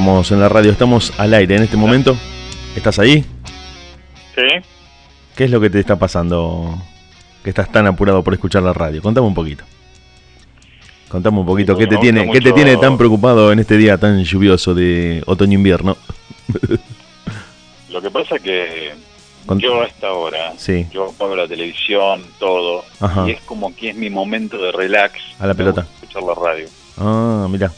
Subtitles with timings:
[0.00, 2.16] estamos en la radio, estamos al aire en este momento.
[2.74, 3.22] ¿Estás ahí?
[4.34, 4.66] Sí.
[5.36, 6.74] ¿Qué es lo que te está pasando?
[7.44, 9.02] Que estás tan apurado por escuchar la radio.
[9.02, 9.62] Contame un poquito.
[11.10, 14.24] Contame un poquito, ¿qué te, tiene, ¿qué te tiene tan preocupado en este día tan
[14.24, 15.98] lluvioso de otoño-invierno?
[17.90, 18.92] Lo que pasa es que
[19.58, 20.86] yo a esta hora, Sí.
[20.94, 23.28] yo pongo la televisión, todo, Ajá.
[23.28, 25.20] y es como que es mi momento de relax.
[25.38, 25.86] A la pelota.
[26.00, 26.68] Escuchar la radio.
[26.96, 27.70] Ah, mira.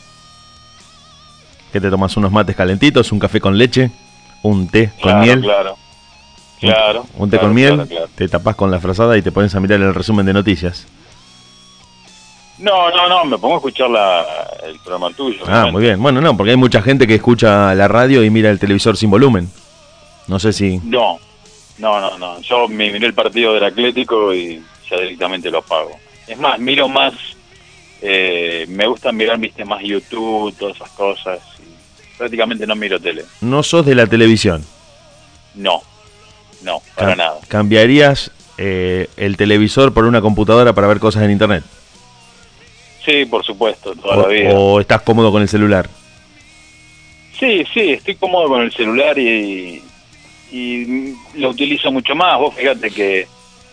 [1.72, 2.16] ¿Qué te tomas?
[2.16, 3.10] ¿Unos mates calentitos?
[3.12, 3.90] ¿Un café con leche?
[4.42, 5.40] ¿Un té con miel?
[5.40, 5.76] Claro,
[6.60, 7.06] claro.
[7.16, 9.60] Un té claro, con miel, claro, te tapás con la frazada y te pones a
[9.60, 10.86] mirar el resumen de noticias.
[12.58, 14.24] No, no, no, me pongo a escuchar la,
[14.64, 15.42] el programa tuyo.
[15.48, 16.00] Ah, muy bien.
[16.00, 19.10] Bueno, no, porque hay mucha gente que escucha la radio y mira el televisor sin
[19.10, 19.48] volumen.
[20.28, 20.78] No sé si...
[20.84, 21.18] No,
[21.78, 22.40] no, no, no.
[22.42, 25.98] Yo me miré el partido del Atlético y ya directamente lo apago.
[26.28, 27.14] Es más, miro más,
[28.00, 31.40] eh, me gusta mirar, viste, más YouTube, todas esas cosas.
[32.22, 33.24] Prácticamente no miro tele.
[33.40, 34.64] No sos de la televisión.
[35.56, 35.82] No,
[36.62, 37.40] no, para Cam- nada.
[37.48, 41.64] ¿Cambiarías eh, el televisor por una computadora para ver cosas en internet?
[43.04, 44.50] Sí, por supuesto, toda O, la vida.
[44.54, 45.88] o estás cómodo con el celular?
[47.40, 49.82] Sí, sí, estoy cómodo con el celular y,
[50.52, 52.38] y lo utilizo mucho más.
[52.38, 53.26] Vos fíjate que,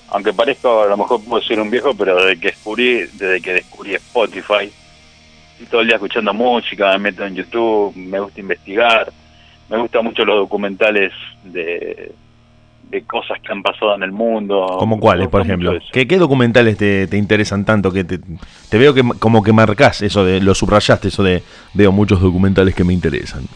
[0.10, 3.54] aunque parezca, a lo mejor puedo ser un viejo, pero desde que descubrí, desde que
[3.54, 4.72] descubrí Spotify,
[5.60, 9.12] estoy todo el día escuchando música, me meto en YouTube, me gusta investigar,
[9.70, 11.12] me gustan mucho los documentales
[11.44, 12.14] de,
[12.90, 14.78] de cosas que han pasado en el mundo.
[14.80, 15.78] ¿Como cuáles, por ejemplo?
[15.92, 17.92] ¿Qué, qué documentales te, te interesan tanto?
[17.92, 18.20] que te,
[18.70, 20.40] te veo que como que marcás eso de...
[20.40, 21.44] Lo subrayaste, eso de...
[21.74, 23.44] Veo muchos documentales que me interesan.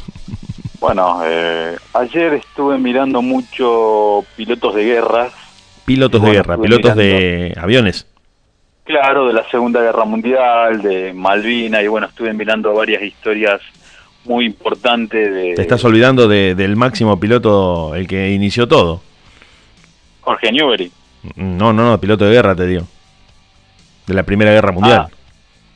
[0.79, 5.29] Bueno, eh, ayer estuve mirando mucho pilotos de guerra,
[5.85, 8.07] Pilotos de Bueno, guerra, pilotos de aviones.
[8.83, 13.61] Claro, de la Segunda Guerra Mundial, de Malvina, y bueno, estuve mirando varias historias
[14.25, 19.01] muy importantes de Te estás olvidando de- del máximo piloto, el que inició todo.
[20.21, 20.91] Jorge Newbery.
[21.35, 22.83] No, no, no, piloto de guerra, te digo.
[24.05, 25.07] De la Primera Guerra Mundial.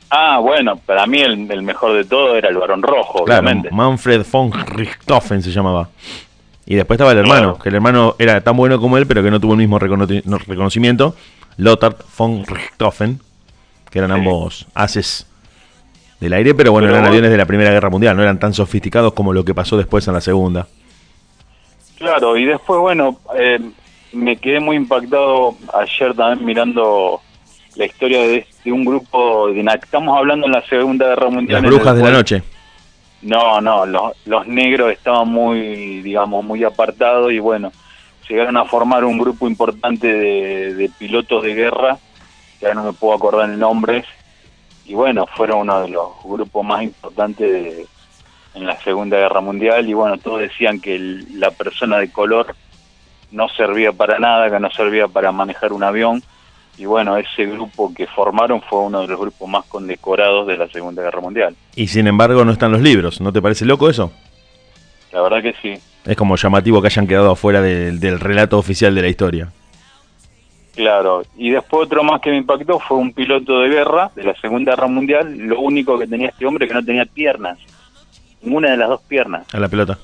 [0.09, 3.69] Ah, bueno, para mí el, el mejor de todo era el Barón Rojo, claro, obviamente.
[3.71, 5.89] Manfred von Richthofen se llamaba.
[6.65, 7.59] Y después estaba el hermano, Claro.
[7.63, 10.07] que el hermano era tan bueno como él, pero que no tuvo el mismo recono-
[10.25, 11.15] no- reconocimiento.
[11.57, 13.19] Lothar von Richthofen,
[13.89, 14.17] que eran Sí.
[14.17, 15.27] ambos haces
[16.19, 18.53] del aire, pero bueno, Pero eran aviones de la Primera Guerra Mundial, no eran tan
[18.53, 20.67] sofisticados como lo que pasó después en la Segunda.
[21.97, 23.59] Claro, y después, bueno, eh,
[24.13, 27.21] me quedé muy impactado ayer también mirando
[27.75, 31.61] la historia de, de un grupo, de, estamos hablando en la Segunda Guerra Mundial.
[31.61, 32.43] Las brujas de la noche.
[33.21, 37.71] No, no, los, los negros estaban muy, digamos, muy apartados y bueno,
[38.29, 41.97] llegaron a formar un grupo importante de, pilotos de guerra,
[42.61, 44.03] ya no me puedo acordar el nombre,
[44.85, 47.85] y bueno, fueron uno de los grupos más importantes de-
[48.55, 50.97] en la Segunda Guerra Mundial y bueno, todos decían que
[51.33, 52.55] la persona de color
[53.31, 56.23] no servía para nada, que no servía para manejar un avión,
[56.77, 60.67] y bueno, ese grupo que formaron fue uno de los grupos más condecorados de la
[60.69, 61.55] Segunda Guerra Mundial.
[61.75, 64.11] Y sin embargo no están los libros, ¿no te parece loco eso?
[65.17, 65.73] La verdad que sí.
[66.05, 69.51] Es como llamativo que hayan quedado afuera del- del relato oficial de la historia.
[70.75, 74.35] Claro, y después otro más que me impactó fue un piloto de guerra de la
[74.35, 75.35] Segunda Guerra Mundial.
[75.35, 77.57] Lo único que tenía este hombre que no tenía piernas,
[78.43, 79.51] ninguna de las dos piernas.
[79.55, 79.97] A la pelota.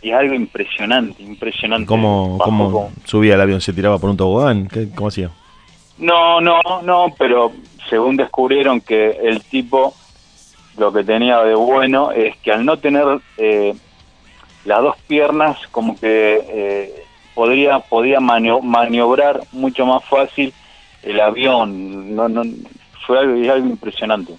[0.00, 1.86] Y es algo impresionante, impresionante.
[1.86, 3.60] ¿Cómo, cómo subía el avión?
[3.60, 4.66] ¿Se tiraba por un tobogán?
[4.66, 5.28] ¿Qué- ¿Cómo hacía?
[5.98, 7.52] No, no, no, pero
[7.90, 9.94] según descubrieron que el tipo
[10.78, 13.04] lo que tenía de bueno es que al no tener
[13.36, 13.74] eh,
[14.64, 17.04] las dos piernas, como que eh,
[17.34, 20.52] podría podía manio- maniobrar mucho más fácil
[21.02, 22.14] el avión.
[22.14, 22.42] No, no,
[23.06, 24.34] fue algo, es algo impresionante.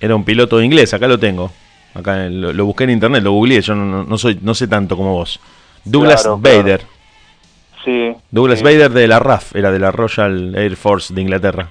[0.00, 1.50] Era un piloto inglés, acá lo tengo.
[1.94, 4.96] Acá lo, lo busqué en internet, lo googleé, yo no, no- soy, no sé tanto
[4.96, 5.40] como vos.
[5.84, 6.58] Douglas Claro, claro.
[6.62, 6.80] Bader.
[7.84, 8.12] Sí.
[8.30, 8.64] Douglas sí.
[8.64, 11.70] Bader de la RAF, era de la Royal Air Force de Inglaterra.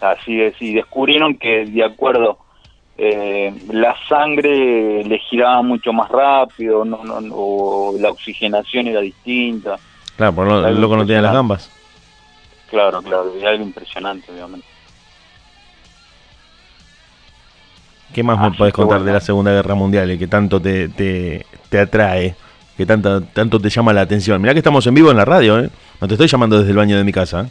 [0.00, 2.38] Así es, y descubrieron que de acuerdo
[3.02, 9.00] eh, la sangre le giraba mucho más rápido, no, no, no, o la oxigenación era
[9.00, 9.76] distinta.
[10.18, 11.70] Claro, por lo loco no tenía las gambas.
[12.68, 14.66] Claro, claro, es algo impresionante, obviamente.
[18.12, 19.06] ¿Qué más me podés contar bueno.
[19.06, 22.34] de la Segunda Guerra Mundial y que tanto te, te, te atrae?
[22.76, 24.42] Que tanto, tanto te llama la atención.
[24.42, 25.70] Mirá que estamos en vivo en la radio, ¿eh?
[26.02, 27.42] No te estoy llamando desde el baño de mi casa.
[27.42, 27.46] ¿eh?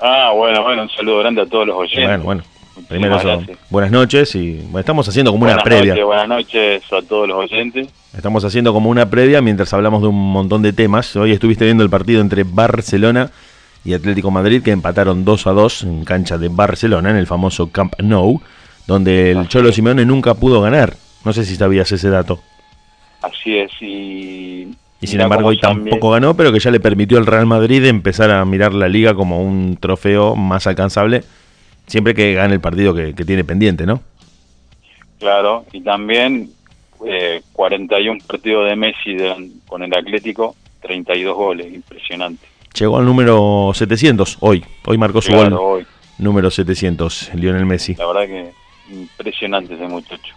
[0.00, 2.06] Ah, bueno, bueno, un saludo grande a todos los oyentes.
[2.06, 2.55] Bueno, bueno.
[2.88, 3.58] Primero gracias.
[3.70, 5.92] buenas noches y bueno, estamos haciendo como una previa.
[5.94, 7.88] Noches, buenas noches a todos los oyentes.
[8.14, 11.16] Estamos haciendo como una previa mientras hablamos de un montón de temas.
[11.16, 13.30] Hoy estuviste viendo el partido entre Barcelona
[13.84, 17.70] y Atlético Madrid que empataron 2 a 2 en cancha de Barcelona en el famoso
[17.70, 18.40] Camp Nou.
[18.86, 20.94] donde el Cholo Simeone nunca pudo ganar.
[21.24, 22.40] No sé si sabías ese dato.
[23.22, 24.68] Así es, y...
[24.98, 28.30] Y sin embargo hoy tampoco ganó, pero que ya le permitió al Real Madrid empezar
[28.30, 31.22] a mirar la liga como un trofeo más alcanzable,
[31.86, 34.00] siempre que gane el partido que, tiene pendiente, ¿no?
[35.18, 36.50] Claro, y también
[37.06, 39.16] eh, 41 partidos de Messi
[39.66, 42.46] con el Atlético, 32 goles, impresionante.
[42.78, 45.86] Llegó al número 700 hoy, hoy marcó su gol
[46.18, 47.94] número 700, Lionel Messi.
[47.94, 48.52] La verdad que
[48.90, 50.34] impresionante ese muchacho.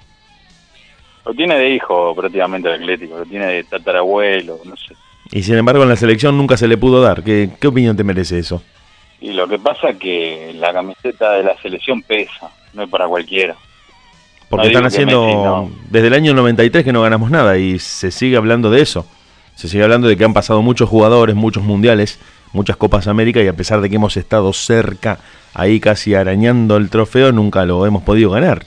[1.26, 4.96] Lo tiene de hijo prácticamente el Atlético, lo tiene de tatarabuelo, no sé.
[5.32, 7.24] Y sin embargo en la selección nunca se le pudo dar.
[7.24, 8.64] ¿Qué, qué opinión te merece eso?
[9.22, 13.08] Y lo que pasa es que la camiseta de la selección pesa, no es para
[13.08, 13.56] cualquiera.
[14.50, 18.72] Porque están haciendo desde el año 93 que no ganamos nada y se sigue hablando
[18.72, 19.06] de eso.
[19.56, 22.20] Se sigue hablando de que han pasado muchos jugadores, muchos mundiales,
[22.54, 25.20] muchas Copas América y a pesar de que hemos estado cerca,
[25.54, 28.66] ahí casi arañando el trofeo, nunca lo hemos podido ganar.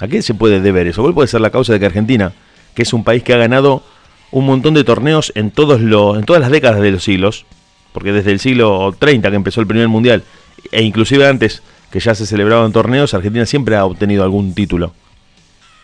[0.00, 1.02] ¿A qué se puede deber eso?
[1.02, 2.32] ¿Cuál puede ser la causa de que Argentina,
[2.74, 3.84] que es un país que ha ganado
[4.32, 7.46] un montón de torneos en, todos los, en todas las décadas de los siglos,
[7.92, 10.24] porque desde el siglo 30 que empezó el primer mundial,
[10.70, 14.92] e inclusive antes que ya se celebraban torneos, Argentina siempre ha obtenido algún título.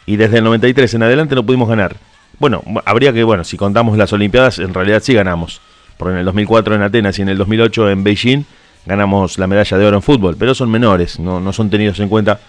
[0.07, 1.97] Y desde el 93 en adelante no pudimos ganar.
[2.39, 5.61] Bueno, habría que, bueno, si contamos las Olimpiadas, en realidad sí ganamos.
[5.99, 8.45] Porque en el 2004 en Atenas y en el 2008 en Beijing
[8.87, 12.09] ganamos la medalla de oro en fútbol, pero son menores, no, no son tenidos en
[12.09, 12.41] cuenta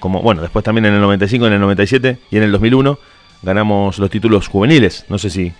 [0.00, 2.98] como, bueno, después también en el 95, en el 97 y en el 2001
[3.42, 5.04] ganamos los títulos juveniles.
[5.08, 5.52] No sé si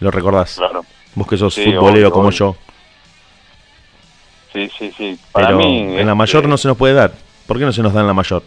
[0.00, 0.56] lo recordás.
[0.56, 0.84] Claro.
[1.14, 2.56] Vos que sos futbolero como yo.
[4.58, 5.18] Sí, sí, sí.
[5.32, 5.98] Para mí.
[5.98, 7.12] En la mayor no se nos puede dar.
[7.46, 8.42] ¿Por qué no se nos da en la mayor?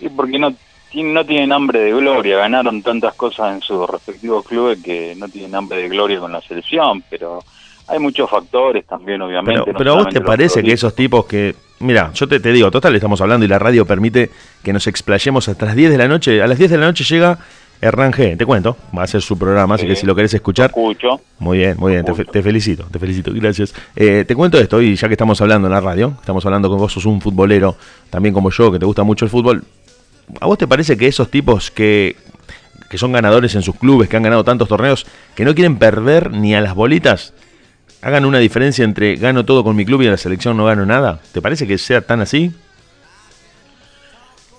[0.00, 0.54] Y porque no,
[0.94, 2.38] no tienen hambre de gloria.
[2.38, 6.40] Ganaron tantas cosas en sus respectivos clubes que no tienen hambre de gloria con la
[6.40, 7.04] selección.
[7.10, 7.40] Pero
[7.86, 9.74] hay muchos factores también, obviamente.
[9.76, 11.54] Pero, a vos te parece que esos tipos que...
[11.80, 14.30] Mira, yo te, te, digo, total, estamos hablando y la radio permite
[14.62, 16.42] que nos explayemos hasta las 10 de la noche.
[16.42, 17.38] A las 10 de la noche llega
[17.82, 20.66] Hernán G, te cuento, va a ser su programa, así que si lo querés escuchar...
[20.70, 21.20] Escucho.
[21.38, 23.74] Muy bien, muy bien, te, felicito, te felicito, gracias.
[23.96, 26.78] Eh, te cuento esto, y ya que estamos hablando en la radio, estamos hablando con
[26.78, 27.76] vos, sos un futbolero,
[28.10, 29.64] también como yo, que te gusta mucho el fútbol,
[30.40, 32.16] ¿a vos te parece que esos tipos que,
[32.90, 36.32] que son ganadores en sus clubes, que han ganado tantos torneos, que no quieren perder
[36.32, 37.32] ni a las bolitas,
[38.02, 40.84] hagan una diferencia entre gano todo con mi club y en la selección no gano
[40.84, 41.20] nada?
[41.32, 42.52] ¿Te parece que sea tan así?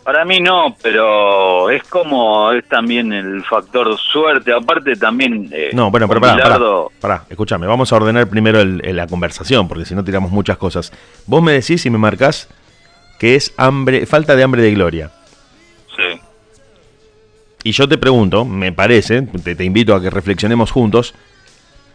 [0.03, 4.51] Para mí no, pero es como es también el factor suerte.
[4.51, 5.49] Aparte también.
[5.51, 6.59] Eh, no, bueno, pero pará,
[6.99, 10.91] pará, escúchame, vamos a ordenar primero la conversación, porque si no tiramos muchas cosas.
[11.27, 12.49] Vos me decís y me marcás
[13.19, 15.11] que es hambre, falta de hambre de gloria.
[15.95, 16.19] Sí.
[17.63, 21.13] Y yo te pregunto, me parece, te invito a que reflexionemos juntos,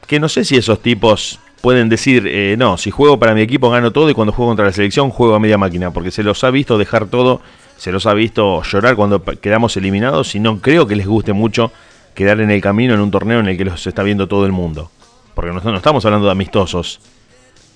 [0.06, 3.70] que no sé si esos tipos pueden decir, eh, no, si juego para mi equipo
[3.70, 6.44] gano todo y cuando juego contra la selección juego a media máquina, porque se los
[6.44, 7.40] ha visto dejar todo,
[7.76, 11.72] se los ha visto llorar cuando quedamos eliminados y no creo que les guste mucho
[12.14, 14.52] quedar en el camino en un torneo en el que los está viendo todo el
[14.52, 14.90] mundo.
[15.34, 17.00] Porque no, no estamos hablando de amistosos,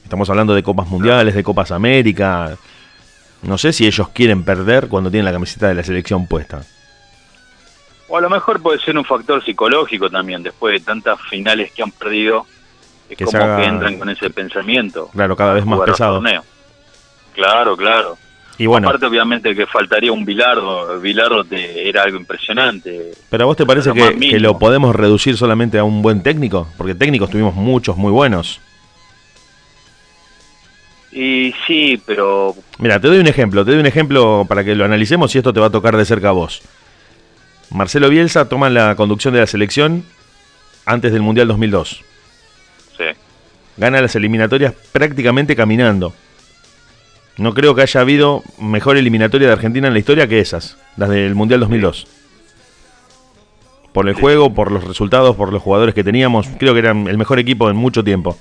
[0.02, 2.56] estamos hablando de Copas Mundiales, de Copas América.
[3.42, 6.62] No sé si ellos quieren perder cuando tienen la camiseta de la selección puesta.
[8.08, 11.82] O a lo mejor puede ser un factor psicológico también, después de tantas finales que
[11.82, 12.44] han perdido,
[13.08, 15.08] es como que entran con ese pensamiento.
[15.12, 16.20] Claro, cada vez más pesado.
[17.34, 18.18] Claro, claro.
[18.60, 21.00] Y bueno, Aparte, obviamente, que faltaría un Bilardo.
[21.00, 23.12] Bilardo te, era algo impresionante.
[23.30, 26.68] ¿Pero a vos te parece que, que, lo podemos reducir solamente a un buen técnico?
[26.76, 28.60] Porque técnicos tuvimos muchos muy buenos.
[31.10, 32.54] Y sí, pero...
[32.78, 35.54] Mira, te doy un ejemplo, te doy un ejemplo para que lo analicemos y esto
[35.54, 36.60] te va a tocar de cerca a vos.
[37.70, 40.04] Marcelo Bielsa toma la conducción de la selección
[40.84, 42.04] antes del Mundial 2002.
[42.98, 43.04] Sí.
[43.78, 46.12] Gana las eliminatorias prácticamente caminando.
[47.40, 51.08] No creo que haya habido mejor eliminatoria de Argentina en la historia que esas, las
[51.08, 52.06] del Mundial 2002.
[53.94, 57.16] Por el juego, por los resultados, por los jugadores que teníamos, creo que eran el
[57.16, 58.36] mejor equipo en mucho tiempo.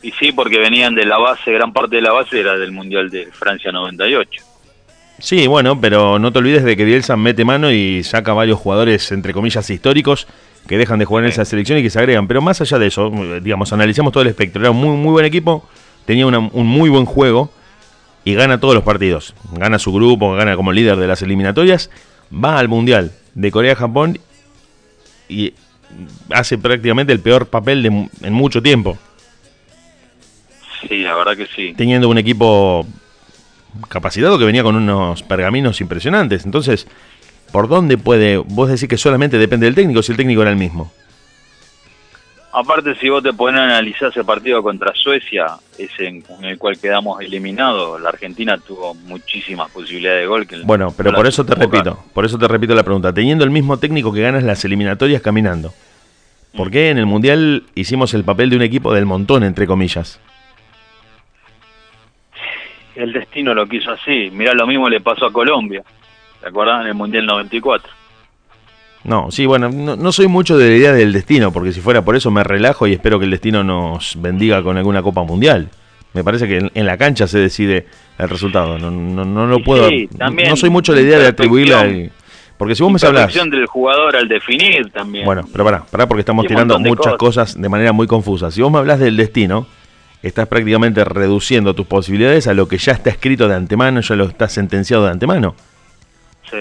[0.00, 3.10] Y sí, porque venían de la base, gran parte de la base era del Mundial
[3.10, 4.44] de Francia 98.
[5.18, 9.10] Sí, bueno, pero no te olvides de que Bielsa mete mano y saca varios jugadores,
[9.10, 10.28] entre comillas, históricos
[10.68, 12.28] que dejan de jugar en esa selección y que se agregan.
[12.28, 13.10] Pero más allá de eso,
[13.42, 14.62] digamos, analicemos todo el espectro.
[14.62, 15.68] Era un muy, muy buen equipo,
[16.04, 17.50] tenía un muy buen juego
[18.24, 19.34] y gana todos los partidos.
[19.52, 21.90] Gana su grupo, gana como líder de las eliminatorias,
[22.32, 24.18] va al Mundial de Corea-Japón
[25.28, 25.54] y
[26.30, 28.98] hace prácticamente el peor papel de, en mucho tiempo.
[30.88, 31.74] Sí, la verdad que sí.
[31.76, 32.86] Teniendo un equipo
[33.88, 36.44] capacitado que venía con unos pergaminos impresionantes.
[36.44, 36.86] Entonces,
[37.52, 40.56] ¿por dónde puede vos decir que solamente depende del técnico si el técnico era el
[40.56, 40.92] mismo?
[42.52, 45.46] Aparte, si vos te pones a analizar ese partido contra Suecia,
[45.78, 50.46] ese en, el cual quedamos eliminados, la Argentina tuvo muchísimas posibilidades de gol.
[50.48, 53.12] Que bueno, pero por eso te repito, por eso te repito la pregunta.
[53.12, 55.72] Teniendo el mismo técnico que ganas las eliminatorias caminando,
[56.56, 56.70] ¿por mm.
[56.72, 60.20] qué en el Mundial hicimos el papel de un equipo del montón, entre comillas?
[62.96, 64.28] El destino lo quiso así.
[64.32, 65.84] Mirá, lo mismo le pasó a Colombia.
[66.40, 66.82] ¿Te acuerdas?
[66.82, 67.99] En el Mundial 94.
[69.02, 72.16] No, sí, bueno, no, soy mucho de la idea del destino, porque si fuera por
[72.16, 75.70] eso me relajo y espero que el destino nos bendiga con alguna Copa Mundial.
[76.12, 77.86] Me parece que en, la cancha se decide
[78.18, 78.78] el resultado.
[78.78, 79.88] No, no, no lo puedo.
[80.18, 82.10] no soy mucho de la idea de atribuirle
[82.58, 83.32] Porque si vos me hablas.
[83.32, 85.24] del jugador al definir también.
[85.24, 87.60] Bueno, pero pará, pará porque estamos tirando muchas cosas.
[87.60, 88.50] de manera muy confusa.
[88.50, 89.66] Si vos me hablas del destino,
[90.22, 94.24] estás prácticamente reduciendo tus posibilidades a lo que ya está escrito de antemano, ya lo
[94.24, 95.54] está sentenciado de antemano.
[96.50, 96.58] Sí.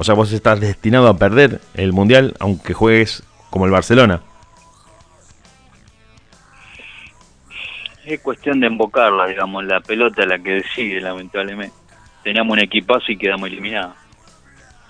[0.00, 4.22] O sea, vos estás destinado a perder el Mundial aunque juegues como el Barcelona.
[8.06, 11.76] Es cuestión de embocarla, digamos, la pelota la que decide, lamentablemente.
[12.24, 13.94] Teníamos un equipazo y quedamos eliminados.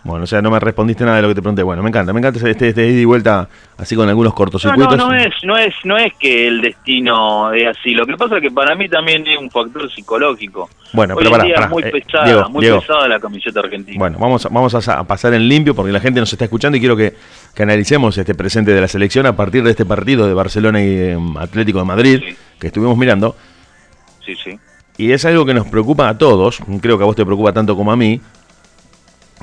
[0.03, 1.63] Bueno, o sea, no me respondiste nada de lo que te pregunté.
[1.63, 4.97] Bueno, me encanta, me encanta este, este ida y vuelta así con algunos cortocircuitos.
[4.97, 7.91] No, no, no es, no es, no es que el destino es así.
[7.91, 10.71] Lo que pasa es que para mí también es un factor psicológico.
[10.93, 13.99] Bueno, pero para, para, muy eh, pesada, muy pesada la camiseta argentina.
[13.99, 16.97] Bueno, vamos, vamos a, pasar en limpio porque la gente nos está escuchando y quiero
[16.97, 17.15] que,
[17.55, 21.11] que analicemos este presente de la selección a partir de este partido de Barcelona y
[21.11, 22.23] em, Atlético de Madrid
[22.59, 23.37] que estuvimos mirando.
[24.25, 24.59] Sí, sí.
[24.97, 27.75] Y es algo que nos preocupa a todos, creo que a vos te preocupa tanto
[27.75, 28.21] como a mí,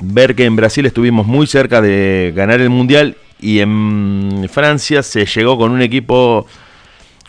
[0.00, 5.26] ver que en Brasil estuvimos muy cerca de ganar el Mundial y en Francia se
[5.26, 6.46] llegó con un equipo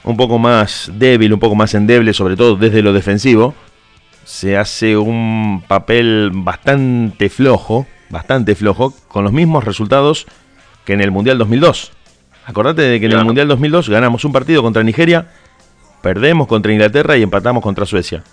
[0.03, 3.53] un poco más débil, un poco más endeble, sobre todo desde lo defensivo.
[4.23, 10.27] Se hace un papel bastante flojo, bastante flojo, con los mismos resultados
[10.85, 11.91] que en el Mundial 2002.
[12.45, 15.31] Acordate de que en el Mundial 2002 ganamos un partido contra Nigeria,
[16.01, 18.23] perdemos contra Inglaterra y empatamos contra Suecia.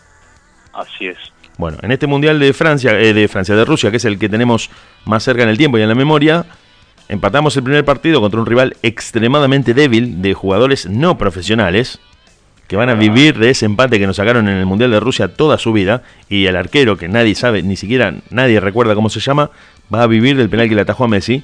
[0.72, 1.18] Así es.
[1.58, 4.28] Bueno, en este Mundial de Francia, eh, de Francia, de Rusia, que es el que
[4.28, 4.70] tenemos
[5.06, 6.44] más cerca en el tiempo y en la memoria,
[7.08, 11.98] empatamos el primer partido contra un rival extremadamente débil de jugadores no profesionales,
[12.68, 15.28] que van a vivir de ese empate que nos sacaron en el Mundial de Rusia
[15.28, 19.20] toda su vida, y el arquero, que nadie sabe, ni siquiera nadie recuerda cómo se
[19.20, 19.50] llama,
[19.92, 21.42] va a vivir del penal que le atajó a Messi.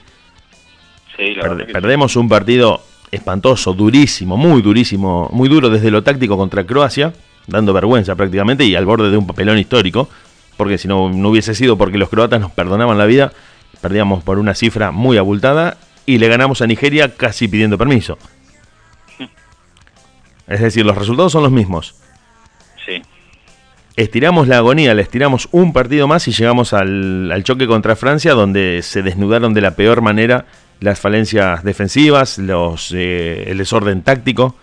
[1.73, 7.15] perdemos un partido espantoso, durísimo, muy durísimo, muy duro desde lo táctico contra Croacia
[7.47, 10.09] dando vergüenza prácticamente y al borde de un papelón histórico,
[10.57, 13.33] porque si no, no hubiese sido porque los croatas nos perdonaban la vida,
[13.81, 18.19] perdíamos por una cifra muy abultada y le ganamos a Nigeria casi pidiendo permiso.
[20.47, 21.95] Es decir, los resultados son los mismos.
[22.85, 23.03] Sí.
[23.97, 28.81] Estiramos la agonía, le estiramos un partido más y llegamos al, choque contra Francia, donde
[28.83, 30.47] se desnudaron de la peor manera
[30.81, 34.57] las falencias defensivas, los, eh, el desorden táctico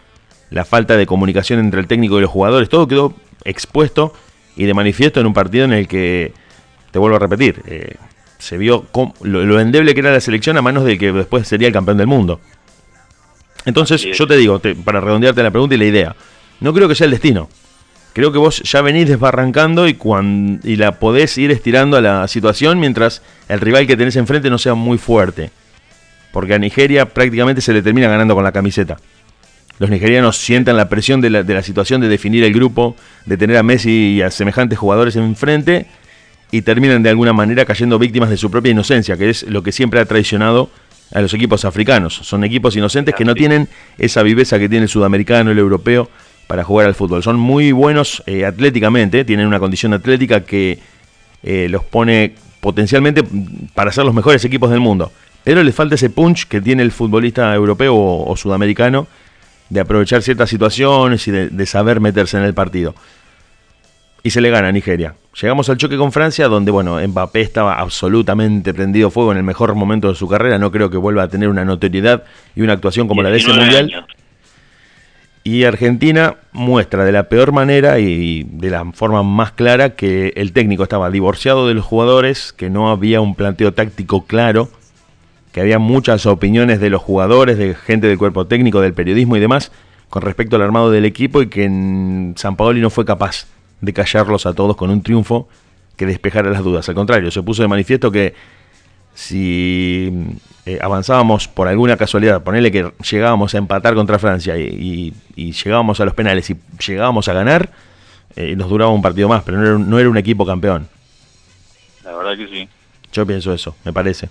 [0.49, 3.13] la falta de comunicación entre el técnico y los jugadores, todo quedó
[3.43, 4.13] expuesto
[4.55, 6.33] y de manifiesto en un partido en el que,
[6.91, 7.95] te vuelvo a repetir, eh,
[8.37, 8.85] se vio
[9.21, 12.07] lo, endeble que era la selección a manos del que después sería el campeón del
[12.07, 12.39] mundo.
[13.65, 16.15] Entonces, yo te digo, para redondearte la pregunta y la idea,
[16.61, 17.49] no creo que sea el destino.
[18.13, 22.27] Creo que vos ya venís desbarrancando y, cuando, y la podés ir estirando a la
[22.27, 25.51] situación mientras el rival que tenés enfrente no sea muy fuerte.
[26.31, 28.97] Porque a Nigeria prácticamente se le termina ganando con la camiseta.
[29.79, 33.37] Los nigerianos sientan la presión de la, de la situación de definir el grupo, de
[33.37, 35.87] tener a Messi y a semejantes jugadores enfrente
[36.51, 39.71] y terminan de alguna manera cayendo víctimas de su propia inocencia, que es lo que
[39.71, 40.69] siempre ha traicionado
[41.13, 42.13] a los equipos africanos.
[42.13, 46.09] Son equipos inocentes que no tienen esa viveza que tiene el sudamericano, el europeo,
[46.47, 47.23] para jugar al fútbol.
[47.23, 50.79] Son muy buenos eh, atléticamente, tienen una condición atlética que
[51.41, 53.23] eh, los pone potencialmente
[53.73, 55.11] para ser los mejores equipos del mundo.
[55.43, 59.07] Pero les falta ese punch que tiene el futbolista europeo o sudamericano
[59.69, 62.95] de aprovechar ciertas situaciones y de, saber meterse en el partido.
[64.21, 65.15] Y se le gana a Nigeria.
[65.39, 69.75] Llegamos al choque con Francia, donde bueno, Mbappé estaba absolutamente prendido fuego en el mejor
[69.75, 70.57] momento de su carrera.
[70.57, 72.23] No creo que vuelva a tener una notoriedad
[72.55, 74.05] y una actuación como la de ese mundial.
[75.45, 80.51] Y Argentina muestra de la peor manera y de la forma más clara que el
[80.51, 84.69] técnico estaba divorciado de los jugadores, que no había un planteo táctico claro
[85.51, 89.39] que había muchas opiniones de los jugadores, de gente del cuerpo técnico, del periodismo y
[89.39, 89.71] demás,
[90.09, 93.47] con respecto al armado del equipo y que en San Paoli no fue capaz
[93.81, 95.47] de callarlos a todos con un triunfo
[95.95, 96.87] que despejara las dudas.
[96.89, 98.33] Al contrario, se puso de manifiesto que
[99.13, 100.11] si
[100.65, 106.05] eh, avanzábamos por alguna casualidad, ponerle que llegábamos a empatar contra Francia y, llegábamos a
[106.05, 107.71] los penales y llegábamos a ganar,
[108.35, 110.87] eh, nos duraba un partido más, pero no era, no era un equipo campeón.
[112.03, 112.69] La verdad que sí.
[113.11, 114.29] Yo pienso eso, me parece.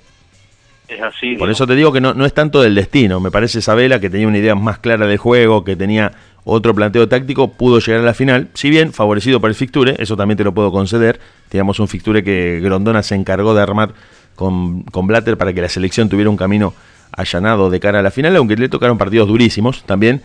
[0.88, 1.36] Es así.
[1.36, 3.20] Por eso te digo que no, no es tanto del destino.
[3.20, 6.12] Me parece Isabela que tenía una idea más clara del juego, que tenía
[6.44, 8.48] otro planteo táctico, pudo llegar a la final.
[8.54, 11.20] Si bien favorecido por el fixture, eso también te lo puedo conceder.
[11.50, 13.92] Teníamos un fixture que Grondona se encargó de armar
[14.34, 16.72] con, con Blatter para que la selección tuviera un camino
[17.12, 20.22] allanado de cara a la final, aunque le tocaron partidos durísimos también.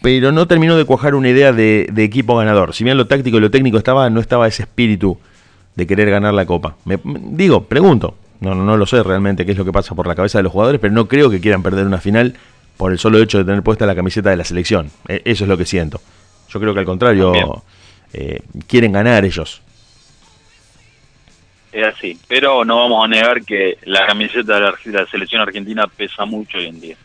[0.00, 2.74] Pero no terminó de cuajar una idea de, de equipo ganador.
[2.74, 5.18] Si bien lo táctico y lo técnico estaba, no estaba ese espíritu
[5.74, 6.76] de querer ganar la copa.
[6.86, 10.06] Me, digo, pregunto, no, no, no lo sé realmente qué es lo que pasa por
[10.06, 12.34] la cabeza de los jugadores, pero no creo que quieran perder una final
[12.76, 14.90] por el solo hecho de tener puesta la camiseta de la selección.
[15.08, 16.00] E, eso es lo que siento.
[16.48, 17.62] Yo creo que al contrario,
[18.12, 19.62] eh, quieren ganar ellos.
[21.72, 26.24] Es así, pero no vamos a negar que la camiseta de la, selección argentina pesa
[26.24, 26.96] mucho hoy en día.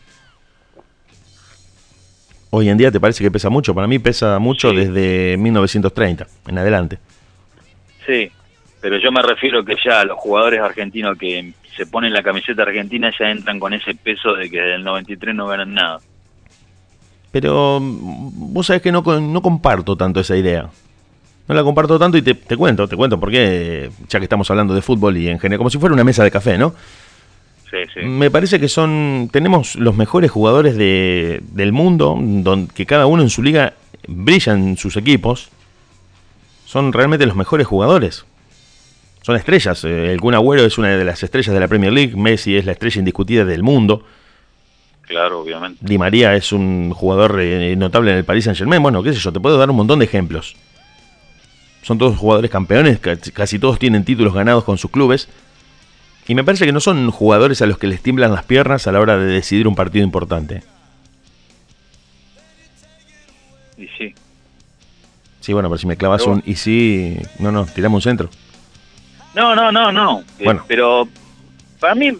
[2.50, 4.76] Hoy en día te parece que pesa mucho, para mí pesa mucho sí.
[4.76, 6.98] desde 1930 en adelante.
[8.06, 8.30] Sí,
[8.82, 13.12] pero yo me refiero que ya los jugadores argentinos que se ponen la camiseta argentina
[13.16, 16.00] ya entran con ese peso de que desde el 93 no ganan nada.
[17.30, 20.68] Pero vos sabés que no, no comparto tanto esa idea.
[21.46, 24.74] No la comparto tanto y te, te cuento, te cuento porque ya que estamos hablando
[24.74, 26.74] de fútbol y en general, como si fuera una mesa de café, ¿no?
[27.70, 28.00] Sí, sí.
[28.00, 33.22] Me parece que son, tenemos los mejores jugadores de, del mundo, donde que cada uno
[33.22, 33.74] en su liga
[34.08, 35.50] brillan sus equipos.
[36.66, 38.26] Son realmente los mejores jugadores
[39.22, 39.82] son estrellas.
[39.84, 42.16] El Kun Agüero es una de las estrellas de la Premier League.
[42.16, 44.04] Messi es la estrella indiscutida del mundo.
[45.02, 45.78] Claro, obviamente.
[45.80, 48.82] Di María es un jugador eh, notable en el Paris Saint Germain.
[48.82, 50.56] Bueno, qué sé yo, te puedo dar un montón de ejemplos.
[51.82, 55.28] Son todos jugadores campeones, casi todos tienen títulos ganados con sus clubes.
[56.28, 58.92] Y me parece que no son jugadores a los que les tiemblan las piernas a
[58.92, 60.62] la hora de decidir un partido importante.
[63.76, 64.14] Y sí.
[65.40, 66.34] Sí, bueno, pero si me clavas pero...
[66.34, 68.30] un y sí, no, no, tiramos un centro.
[69.34, 70.24] No, no, no, no.
[70.42, 70.60] Bueno.
[70.60, 71.08] Eh, pero
[71.80, 72.12] para mí,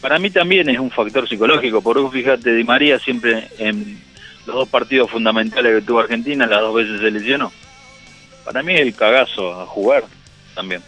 [0.00, 1.80] para mí también es un factor psicológico.
[1.82, 4.00] Porque fíjate, Di María siempre en
[4.46, 7.52] los dos partidos fundamentales que tuvo Argentina, las dos veces se lesionó.
[8.44, 10.04] Para mí el cagazo a jugar
[10.54, 10.82] también.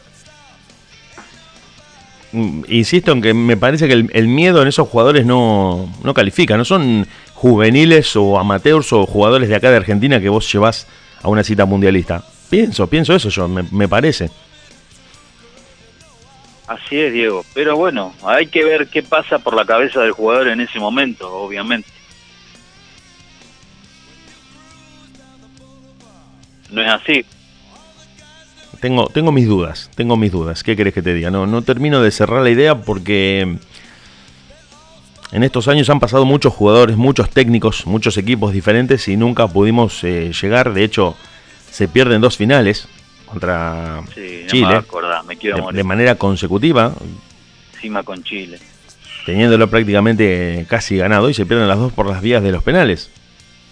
[2.33, 6.57] Insisto en que me parece que el, el miedo en esos jugadores no, no califica.
[6.57, 10.89] No son juveniles o amateurs o jugadores de acá de Argentina que vos llevas
[11.23, 12.25] a una cita mundialista.
[12.51, 14.31] Pienso, pienso eso yo, me, me parece.
[16.66, 17.44] Así es, Diego.
[17.55, 21.31] Pero bueno, hay que ver qué pasa por la cabeza del jugador en ese momento,
[21.31, 21.88] obviamente.
[26.70, 27.24] No es así.
[28.81, 30.62] Tengo, tengo mis dudas, tengo mis dudas.
[30.62, 31.31] ¿Qué querés que te diga?
[31.31, 33.59] No, no termino de cerrar la idea porque
[35.33, 40.03] en estos años han pasado muchos jugadores, muchos técnicos, muchos equipos diferentes y nunca pudimos
[40.05, 40.72] eh, llegar.
[40.72, 41.16] De hecho,
[41.70, 42.88] se pierden dos finales
[43.35, 46.92] contra sí, Chile me acordar, me quiero de, de, manera consecutiva.
[47.75, 48.59] Encima con Chile.
[49.27, 53.11] Teniéndolo prácticamente casi ganado y se pierden las dos por las vías de los penales.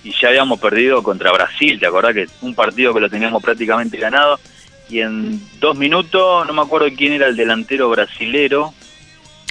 [0.04, 3.98] Y ya habíamos perdido contra Brasil, ¿te acordás que un partido que lo teníamos prácticamente
[3.98, 4.40] ganado?
[4.88, 8.74] Y en dos minutos, no me acuerdo quién era el delantero brasilero.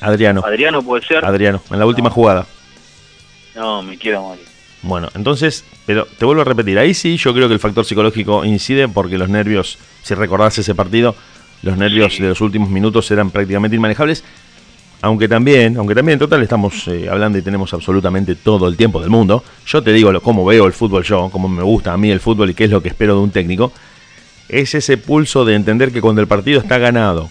[0.02, 0.42] Adriano.
[0.46, 1.24] Adriano puede ser.
[1.24, 2.16] Adriano, en la última no.
[2.16, 2.46] jugada.
[3.56, 4.51] No, me quiero morir.
[4.84, 8.44] Bueno, entonces, pero te vuelvo a repetir, ahí sí yo creo que el factor psicológico
[8.44, 11.16] incide porque los nervios, si recordás ese partido,
[11.62, 12.24] los nervios sí.
[12.24, 14.24] de los últimos minutos eran prácticamente inmanejables.
[15.04, 19.02] Aunque también, aunque también en total estamos eh, hablando y tenemos absolutamente todo el tiempo
[19.02, 19.44] del mundo.
[19.66, 22.20] Yo te digo lo, cómo veo el fútbol yo, cómo me gusta a mí el
[22.20, 23.72] fútbol y qué es lo que espero de un técnico.
[24.48, 27.30] Es ese pulso de entender que cuando el partido está ganado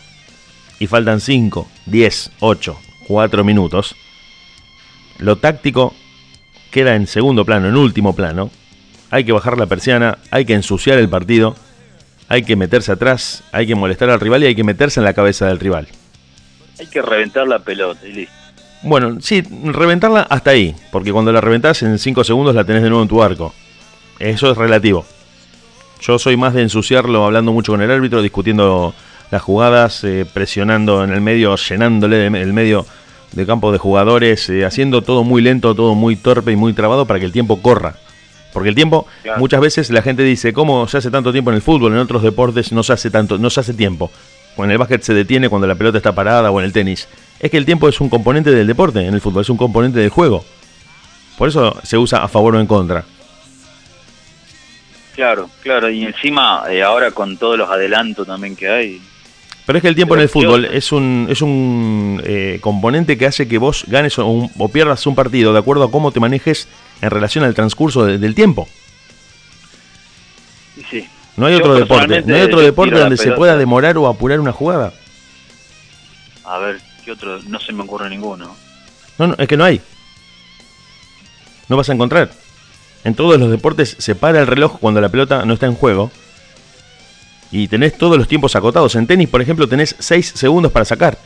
[0.80, 3.94] y faltan 5, 10, 8, 4 minutos,
[5.18, 5.94] lo táctico
[6.70, 8.50] queda en segundo plano, en último plano.
[9.10, 11.56] Hay que bajar la persiana, hay que ensuciar el partido,
[12.28, 15.14] hay que meterse atrás, hay que molestar al rival y hay que meterse en la
[15.14, 15.88] cabeza del rival.
[16.78, 18.34] Hay que reventar la pelota y listo.
[18.82, 22.88] Bueno, sí, reventarla hasta ahí, porque cuando la reventás en 5 segundos la tenés de
[22.88, 23.52] nuevo en tu arco.
[24.18, 25.04] Eso es relativo.
[26.00, 28.94] Yo soy más de ensuciarlo hablando mucho con el árbitro, discutiendo
[29.30, 32.86] las jugadas, eh, presionando en el medio, llenándole el medio
[33.32, 37.06] de campo de jugadores, eh, haciendo todo muy lento, todo muy torpe y muy trabado
[37.06, 37.96] para que el tiempo corra.
[38.52, 39.38] Porque el tiempo, claro.
[39.38, 41.92] muchas veces la gente dice, ¿cómo se hace tanto tiempo en el fútbol?
[41.92, 44.10] En otros deportes no se hace tanto, no se hace tiempo.
[44.56, 47.08] O en el básquet se detiene cuando la pelota está parada o en el tenis.
[47.38, 50.00] Es que el tiempo es un componente del deporte, en el fútbol es un componente
[50.00, 50.44] del juego.
[51.38, 53.04] Por eso se usa a favor o en contra.
[55.14, 59.00] Claro, claro, y encima eh, ahora con todos los adelantos también que hay,
[59.66, 63.26] pero es que el tiempo en el fútbol es un, es un eh, componente que
[63.26, 66.20] hace que vos ganes o, un, o, pierdas un partido de acuerdo a cómo te
[66.20, 66.68] manejes
[67.00, 68.68] en relación al transcurso de, del tiempo.
[70.90, 71.06] Sí.
[71.36, 74.52] No hay otro deporte, no hay otro deporte donde se pueda demorar o apurar una
[74.52, 74.92] jugada.
[76.44, 77.40] A ver, ¿qué ¿Qué otro?
[77.46, 78.54] No se me ocurre ninguno.
[79.18, 79.80] No, no, es que no hay.
[81.68, 82.30] No vas a encontrar.
[83.04, 86.10] En todos los deportes se para el reloj cuando la pelota no está en juego.
[87.52, 88.94] Y tenés todos los tiempos acotados.
[88.94, 91.18] En tenis, por ejemplo, tenés 6 segundos para sacar.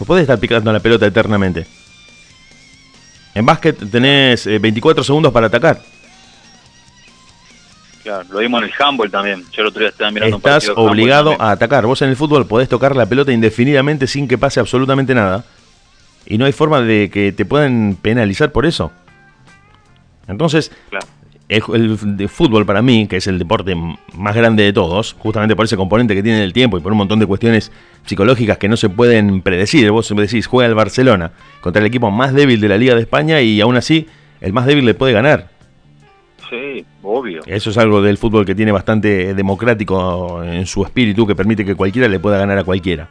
[0.00, 1.66] No podés estar picando la pelota eternamente.
[3.34, 5.80] En básquet tenés 24 eh, segundos para atacar.
[8.02, 9.44] Claro, lo vimos en el handball también.
[9.52, 11.84] Yo el otro día estaba mirando Estás obligado a atacar.
[11.84, 15.44] Vos en el fútbol podés tocar la pelota indefinidamente sin que pase absolutamente nada.
[16.24, 18.92] Y no hay forma de que te puedan penalizar por eso.
[20.26, 20.70] Entonces,
[21.48, 23.74] el, fútbol para mí, que es el deporte
[24.14, 26.98] más grande de todos, justamente por ese componente que tiene el tiempo y por un
[26.98, 27.72] montón de cuestiones
[28.04, 29.90] psicológicas que no se pueden predecir.
[29.90, 33.40] Vos decís, juega el Barcelona contra el equipo más débil de la Liga de España
[33.40, 34.06] y aún así
[34.40, 35.48] el más débil le puede ganar.
[36.50, 37.42] Sí, obvio.
[37.46, 41.74] Eso es algo del fútbol que tiene bastante democrático en su espíritu, que permite que
[41.74, 43.08] cualquiera le pueda ganar a cualquiera.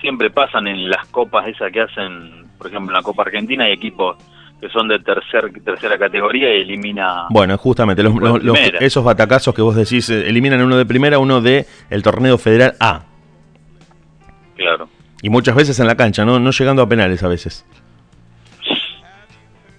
[0.00, 3.72] Siempre pasan en las copas esas que hacen, por ejemplo, en la Copa Argentina hay
[3.72, 4.16] equipos
[4.62, 7.26] que son de tercer, tercera categoría y elimina...
[7.30, 8.14] Bueno, justamente, los,
[8.78, 12.76] esos batacazos que vos decís, eh, eliminan uno de primera, uno de el torneo federal
[12.78, 13.02] A.
[14.54, 14.88] Claro.
[15.20, 17.66] Y muchas veces en la cancha, no, no llegando a penales a veces.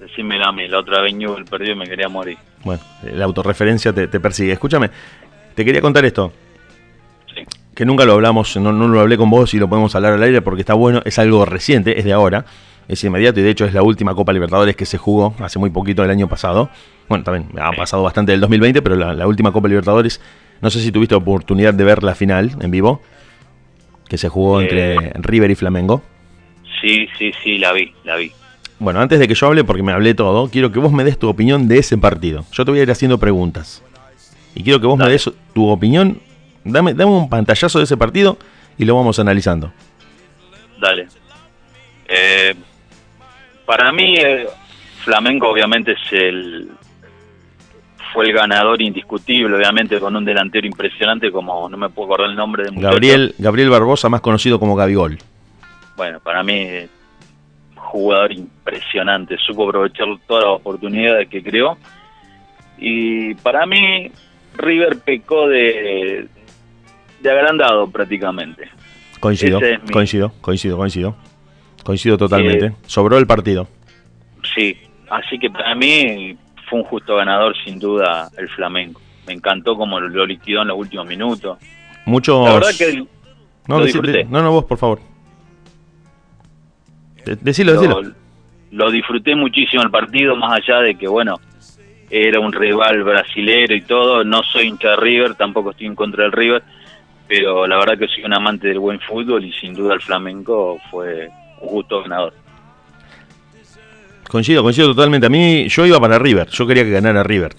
[0.02, 2.38] Decime a mí, la otra vez el perdió y me quería morir.
[2.66, 4.52] Bueno, la autorreferencia te, persigue.
[4.52, 4.90] Escúchame,
[5.56, 6.34] te quería contar esto.
[7.34, 7.44] Sí.
[7.74, 10.24] Que nunca lo hablamos, no, no lo hablé con vos y lo podemos hablar al
[10.24, 12.44] aire porque está bueno, es algo reciente, es de ahora
[12.88, 15.70] es inmediato y de hecho es la última Copa Libertadores que se jugó hace muy
[15.70, 16.70] poquito el año pasado.
[17.08, 20.22] Bueno, también ha pasado bastante del 2020, pero la, última Copa Libertadores,
[20.62, 23.02] no sé si tuviste oportunidad de ver la final en vivo,
[24.08, 25.12] que se jugó entre eh.
[25.16, 26.02] River y Flamengo.
[26.82, 28.32] Sí, sí, sí, la vi, la vi.
[28.80, 31.18] Bueno, antes de que yo hable, porque me hablé todo, quiero que vos me des
[31.18, 32.46] tu opinión de ese partido.
[32.52, 33.82] Yo te voy a ir haciendo preguntas.
[34.56, 36.20] Y quiero que vos me des tu opinión.
[36.64, 38.38] Dame, dame un pantallazo de ese partido
[38.78, 39.72] y lo vamos analizando.
[40.82, 41.08] Dale.
[42.08, 42.54] Eh,
[43.66, 44.48] para mí, eh,
[45.04, 46.70] Flamengo obviamente es el
[48.14, 52.36] fue el ganador indiscutible, obviamente con un delantero impresionante como no me puedo acordar el
[52.36, 55.18] nombre de Gabriel Gabriel Barbosa, más conocido como Gabigol.
[55.98, 56.68] Bueno, para mí
[57.76, 61.78] jugador impresionante, supo aprovechar todas las oportunidades que creó
[62.78, 64.12] y para mí
[64.58, 66.28] River pecó de
[67.20, 68.70] de agrandado prácticamente.
[69.20, 69.60] Coincido,
[69.92, 71.16] coincido, coincido, coincido.
[71.84, 72.66] Coincido totalmente.
[72.68, 73.68] Eh, Sobró el partido.
[74.56, 74.78] Sí,
[75.10, 76.38] así que para mí
[76.70, 79.00] fue un justo ganador sin duda el Flamengo.
[79.28, 81.58] Me encantó como lo liquidó en los últimos minutos.
[82.06, 82.48] Muchos...
[82.48, 83.06] La verdad que
[83.68, 84.26] no, lo disfruté.
[84.26, 85.00] no, no, vos, por favor.
[87.26, 88.02] Decilo, decilo.
[88.72, 91.40] Lo, disfruté muchísimo el partido, más allá de que, bueno,
[92.10, 94.24] era un rival brasilero y todo.
[94.26, 96.64] No soy hincha de River, tampoco estoy en contra del River,
[97.28, 100.78] pero la verdad que soy un amante del buen fútbol y sin duda el Flamengo
[100.92, 101.30] fue
[101.64, 102.34] justo ganador.
[104.30, 105.28] Coincido, coincido totalmente.
[105.28, 107.56] A mí, yo iba para River, yo quería que ganara River.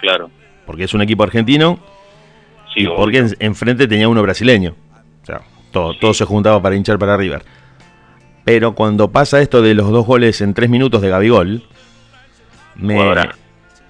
[0.00, 0.30] Claro.
[0.66, 1.78] Porque es un equipo argentino
[2.74, 4.74] sí, y porque enfrente tenía uno brasileño.
[5.22, 7.42] O sea, todo, todo se juntaba para hinchar para River.
[8.44, 11.62] Pero cuando pasa esto de los dos goles en tres minutos de Gabigol,
[12.76, 12.98] me,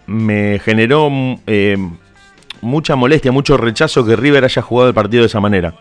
[0.07, 1.11] me generó
[1.47, 1.77] eh,
[2.61, 5.75] mucha molestia, mucho rechazo que River haya jugado el partido de esa manera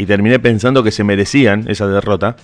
[0.00, 2.34] y terminé pensando que se merecían esa derrota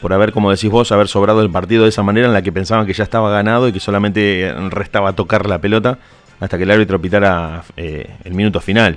[0.00, 2.52] por haber, como decís vos, haber sobrado el partido de esa manera en la que
[2.52, 5.98] pensaban que ya estaba ganado y que solamente restaba tocar la pelota
[6.40, 8.96] hasta que el árbitro pitara eh, el minuto final.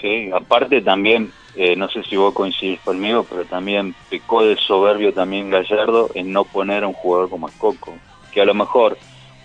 [0.00, 5.12] Sí, aparte también, eh, no sé si vos coincidís conmigo, pero también pecó de soberbio
[5.12, 7.98] también Gallardo en no poner a un jugador como Escoco,
[8.32, 8.96] que a lo mejor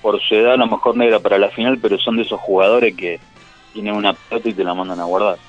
[0.02, 2.40] por su edad a lo mejor no era para la final, pero son de esos
[2.40, 3.20] jugadores que
[3.74, 5.49] tienen una pelota y te la mandan a guardar.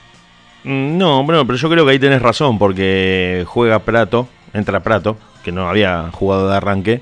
[0.65, 5.17] Mm, no, bueno, pero yo creo que ahí tenés razón, porque juega Prato, entra Prato,
[5.43, 7.01] que no había jugado de arranque,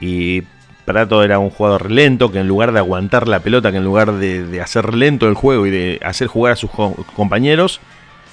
[0.00, 0.42] y
[0.84, 4.12] Prato era un jugador lento, que en lugar de aguantar la pelota, que en lugar
[4.14, 6.70] de, hacer lento el juego y de hacer jugar a sus
[7.14, 7.80] compañeros,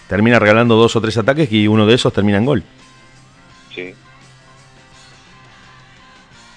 [0.08, 2.63] termina regalando dos o tres ataques y uno de esos termina en gol.
[3.73, 3.93] Sí.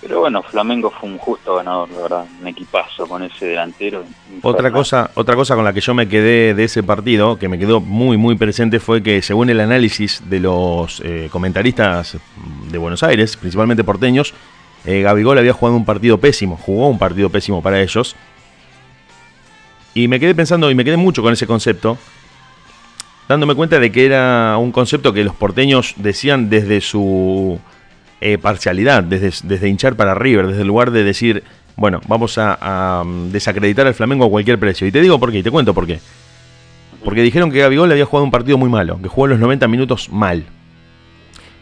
[0.01, 4.05] Pero bueno, Flamengo fue un justo ganador, la verdad, un equipazo con ese delantero.
[4.43, 7.59] Otra cosa, otra cosa con la que yo me quedé de ese partido, que me
[7.59, 12.17] quedó muy muy presente, fue que según el análisis de los eh, comentaristas
[12.71, 14.35] de Buenos Aires, principalmente porteños,
[14.85, 18.15] eh, Gabigol había jugado un partido pésimo, jugó un partido pésimo para ellos.
[19.95, 21.99] Y me quedé pensando, y me quedé mucho con ese concepto,
[23.29, 27.59] dándome cuenta de que era un concepto que los porteños decían desde su
[28.21, 31.45] eh, parcialidad, desde, desde hinchar para River, desde el lugar de decir,
[31.77, 34.87] bueno, vamos a, mm, desacreditar al Flamengo a cualquier precio.
[34.87, 36.01] Y te digo por qué, y te cuento por qué.
[37.05, 40.11] Porque dijeron que Gabigol había jugado un partido muy malo, que jugó los 90 minutos
[40.11, 40.45] mal.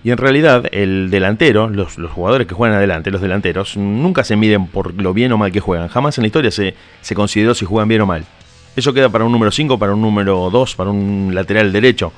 [0.03, 4.69] Y en realidad el delantero, los, jugadores que juegan adelante, los delanteros, nunca se miden
[4.69, 5.89] por lo bien o mal que juegan.
[5.89, 8.25] Jamás en la historia se, se consideró si juegan bien o mal.
[8.75, 12.13] Eso queda para un número 5, para un número 2, para un lateral derecho.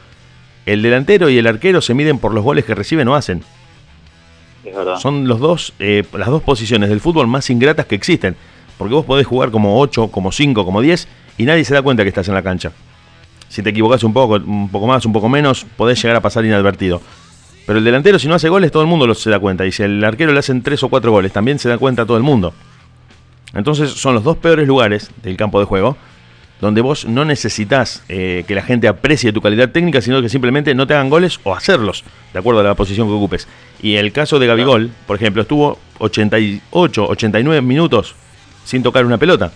[0.66, 3.42] El delantero y el arquero se miden por los goles que reciben o hacen.
[4.98, 8.37] Son los dos, eh, las dos posiciones del fútbol más ingratas que existen.
[8.76, 12.02] Porque vos podés jugar como 8, como 5, como 10 y nadie se da cuenta
[12.04, 12.72] que estás en la cancha.
[13.48, 16.44] Si te equivocas un poco, un poco más, un poco menos, podés llegar a pasar
[16.44, 17.00] inadvertido.
[17.66, 19.66] Pero el delantero, si no hace goles, todo el mundo se da cuenta.
[19.66, 22.16] Y si el arquero le hacen 3 o 4 goles, también se da cuenta todo
[22.16, 22.54] el mundo.
[23.54, 25.96] Entonces son los dos peores lugares del campo de juego
[26.61, 30.75] donde vos no necesitas eh, que la gente aprecie tu calidad técnica, sino que simplemente
[30.75, 33.47] no te hagan goles o hacerlos, de acuerdo a la posición que ocupes.
[33.81, 38.14] Y el caso de Gabigol, por ejemplo, estuvo 88, 89 minutos
[38.64, 39.53] sin tocar una pelota.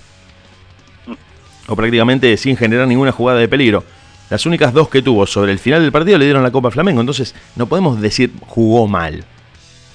[1.66, 3.84] O prácticamente sin generar ninguna jugada de peligro.
[4.30, 7.00] Las únicas dos que tuvo sobre el final del partido le dieron la Copa Flamengo.
[7.00, 9.24] Entonces no podemos decir jugó mal.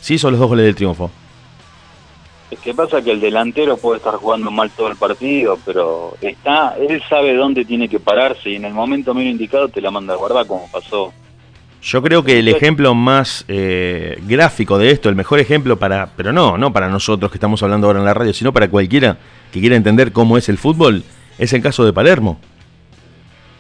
[0.02, 1.12] Sí son los dos goles del triunfo.
[2.50, 6.76] Es que pasa que el delantero puede estar jugando mal todo el partido, pero está,
[6.78, 10.14] él sabe dónde tiene que pararse y en el momento menos indicado te la manda
[10.14, 11.12] a guardar como pasó.
[11.82, 16.34] Yo creo que el ejemplo más eh, gráfico de esto, el mejor ejemplo para, pero
[16.34, 19.18] no, no para nosotros que estamos hablando ahora en la radio, sino para cualquiera
[19.52, 21.04] que quiera entender cómo es el fútbol,
[21.38, 22.40] es el caso de Palermo.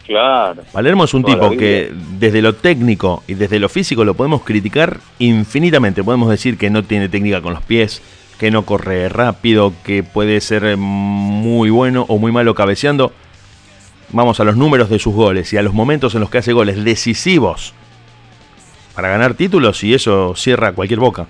[0.06, 0.63] Claro.
[0.71, 5.00] Palermo es un tipo que desde lo técnico y desde lo físico lo podemos criticar
[5.19, 6.02] infinitamente.
[6.02, 8.02] Podemos decir que no tiene técnica con los pies,
[8.38, 13.12] que no corre rápido, que puede ser muy bueno o muy malo cabeceando.
[14.10, 16.54] Vamos a los números de sus goles y a los momentos en los que hace
[16.54, 17.73] goles decisivos
[18.97, 21.28] para ganar títulos y eso cierra cualquier boca.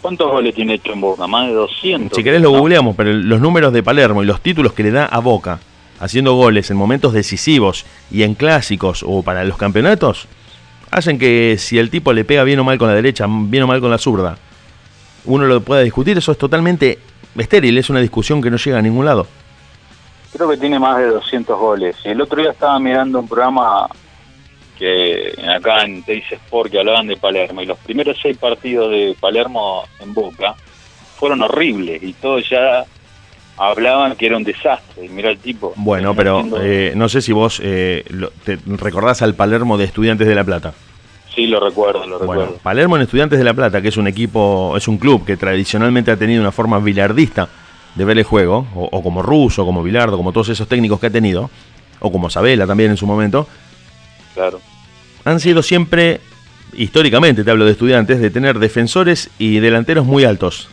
[0.00, 1.26] ¿Cuántos goles tiene hecho en Boca?
[1.26, 2.16] Más de 200.
[2.16, 5.06] Si querés lo googleamos, pero los números de Palermo y los títulos que le da
[5.06, 5.60] a Boca
[5.98, 10.26] haciendo goles en momentos decisivos y en clásicos o para los campeonatos,
[10.90, 13.66] hacen que si el tipo le pega bien o mal con la derecha, bien o
[13.68, 14.38] mal con la zurda,
[15.24, 16.98] uno lo pueda discutir, eso es totalmente
[17.36, 19.26] estéril, es una discusión que no llega a ningún lado.
[20.32, 21.96] Creo que tiene más de 200 goles.
[22.04, 23.86] El otro día estaba mirando un programa
[24.78, 29.14] que acá en Teis Sport que hablaban de Palermo y los primeros seis partidos de
[29.20, 30.54] Palermo en Boca
[31.16, 32.84] fueron horribles y todos ya
[33.56, 35.08] hablaban que era un desastre.
[35.08, 35.72] Mira el tipo.
[35.76, 38.04] Bueno, pero eh, no sé si vos eh,
[38.44, 40.72] te recordás al Palermo de Estudiantes de La Plata.
[41.34, 42.58] Sí, lo recuerdo, lo recuerdo.
[42.62, 46.10] Palermo en Estudiantes de La Plata, que es un equipo, es un club que tradicionalmente
[46.10, 47.48] ha tenido una forma bilardista
[47.94, 51.10] de ver el juego, o, como Russo, como Bilardo, como todos esos técnicos que ha
[51.10, 51.50] tenido,
[52.00, 53.46] o como Sabela también en su momento.
[54.34, 54.60] Claro.
[55.24, 56.20] Han sido siempre,
[56.74, 60.68] históricamente te hablo de estudiantes, de tener defensores y delanteros muy altos,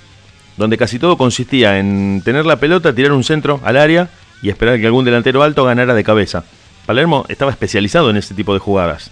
[0.57, 4.09] donde casi todo consistía en tener la pelota, tirar un centro al área
[4.41, 6.43] y esperar que algún delantero alto ganara de cabeza.
[6.85, 9.11] Palermo estaba especializado en ese tipo de jugadas.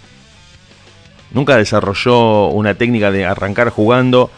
[1.32, 4.32] Nunca desarrolló una técnica de arrancar jugando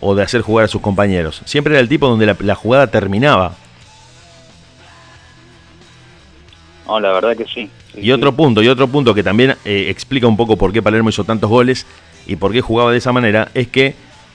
[0.00, 1.42] o de hacer jugar a sus compañeros.
[1.44, 3.54] Siempre era el tipo donde la, jugada terminaba.
[6.86, 7.70] No, la verdad que sí.
[7.94, 11.08] y otro punto, y otro punto que también eh, explica un poco por qué Palermo
[11.08, 11.86] hizo tantos goles
[12.26, 13.94] y por qué jugaba de esa manera, es que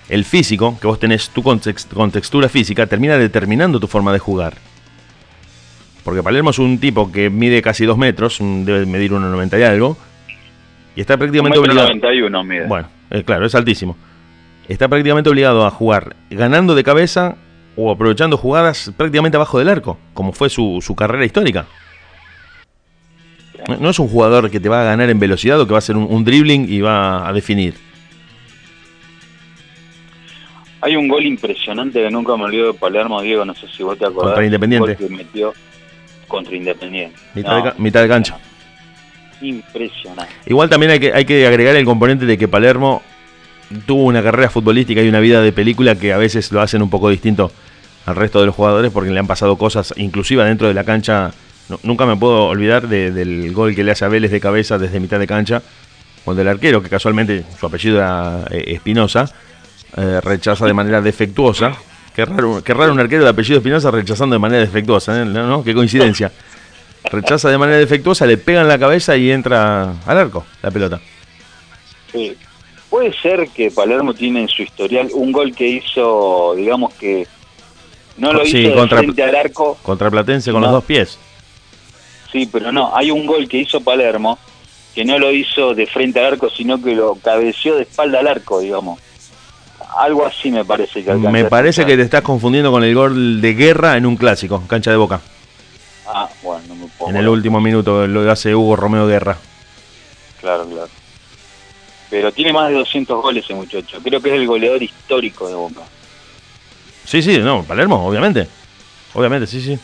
[0.10, 1.62] el físico, que vos tenés tú con,
[1.94, 4.56] con textura física, termina determinando tu forma de jugar.
[6.04, 9.98] Porque Palermo es un tipo que mide casi dos metros, debe medir 1,90 y algo,
[10.98, 11.90] y está prácticamente obligado.
[12.68, 13.96] Bueno, eh, claro, es altísimo.
[14.68, 17.36] Está prácticamente obligado a jugar ganando de cabeza
[17.76, 21.68] o aprovechando jugadas prácticamente abajo del arco, como fue su, carrera histórica.
[23.80, 25.86] No es un jugador que te va a ganar en velocidad o que va a
[25.86, 27.76] hacer un, dribbling y va a definir.
[30.82, 34.00] Hay un gol impresionante que nunca me olvido de Palermo, Diego, no sé si vos
[34.00, 34.30] te acordás.
[34.30, 34.98] Contra Independiente.
[35.10, 35.54] metió
[36.28, 37.20] contra Independiente.
[37.78, 38.40] mitad de cancha
[39.42, 40.34] impresionante.
[40.46, 43.02] Igual también hay que, hay que agregar el componente de que Palermo
[43.86, 46.90] tuvo una carrera futbolística y una vida de película que a veces lo hacen un
[46.90, 47.52] poco distinto
[48.06, 51.32] al resto de los jugadores porque le han pasado cosas, inclusive dentro de la cancha.
[51.84, 55.20] nunca me puedo olvidar del gol que le hace a Vélez de cabeza desde mitad
[55.20, 55.62] de cancha,
[56.24, 59.30] cuando el arquero, que casualmente su apellido era eh, Espinosa,
[59.96, 61.74] eh, rechaza de manera defectuosa.
[62.16, 65.26] Qué raro, qué raro un arquero de apellido Espinosa rechazando de manera defectuosa, ¿eh?
[65.26, 65.64] ¿no?
[65.64, 66.32] Qué coincidencia
[67.12, 71.00] rechaza de manera defectuosa, le pega en la cabeza y entra al arco la pelota.
[72.12, 72.36] Sí.
[72.90, 77.28] Puede ser que Palermo tiene en su historial un gol que hizo, digamos que
[78.18, 79.78] no lo hizo contra, frente al arco.
[79.84, 81.20] Contra Platense con los dos pies.
[82.32, 84.40] Sí, pero no, hay un gol que hizo Palermo
[84.96, 88.28] que no lo hizo de frente al arco, sino que lo cabeció de espalda al
[88.28, 89.00] arco, digamos.
[89.96, 93.54] Algo así me parece que Me parece que te estás confundiendo con el gol de
[93.54, 95.22] guerra en un clásico, cancha de boca.
[96.08, 99.38] Ah, bueno, no me puedo En el último minuto lo hace Hugo Romeo Guerra.
[100.40, 100.90] Claro, claro.
[102.10, 104.00] Pero tiene más de 200 goles ese muchacho.
[104.02, 105.82] Creo que es el goleador histórico de Boca.
[107.04, 108.48] Sí, sí, no, Palermo, obviamente.
[109.14, 109.78] Obviamente, sí, sí.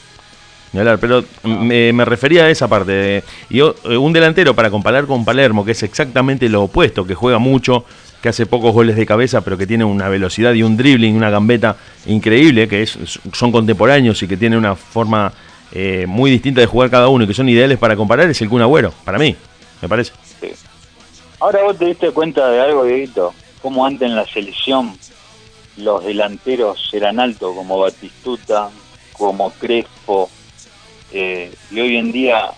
[0.72, 3.24] Pero me, me refería a esa parte.
[3.50, 7.38] Y eh, un delantero para comparar con Palermo, que es exactamente lo opuesto, que juega
[7.38, 7.86] mucho,
[8.22, 11.30] que hace pocos goles de cabeza, pero que tiene una velocidad y un dribbling, una
[11.30, 11.76] gambeta
[12.08, 12.98] increíble, que es,
[13.34, 15.32] son contemporáneos y que tiene una forma
[15.74, 18.50] eh, muy distinta de jugar cada uno y que son ideales para comparar, es el
[18.50, 19.36] Kun Agüero, para mí,
[19.82, 20.14] me parece.
[20.40, 20.52] Sí.
[21.40, 23.34] Ahora vos te diste cuenta de algo, Dieguito.
[23.62, 24.98] Como antes en la selección
[25.78, 28.70] los delanteros eran altos, como Batistuta,
[29.14, 30.30] como Crespo.
[31.12, 32.52] eh, y hoy en día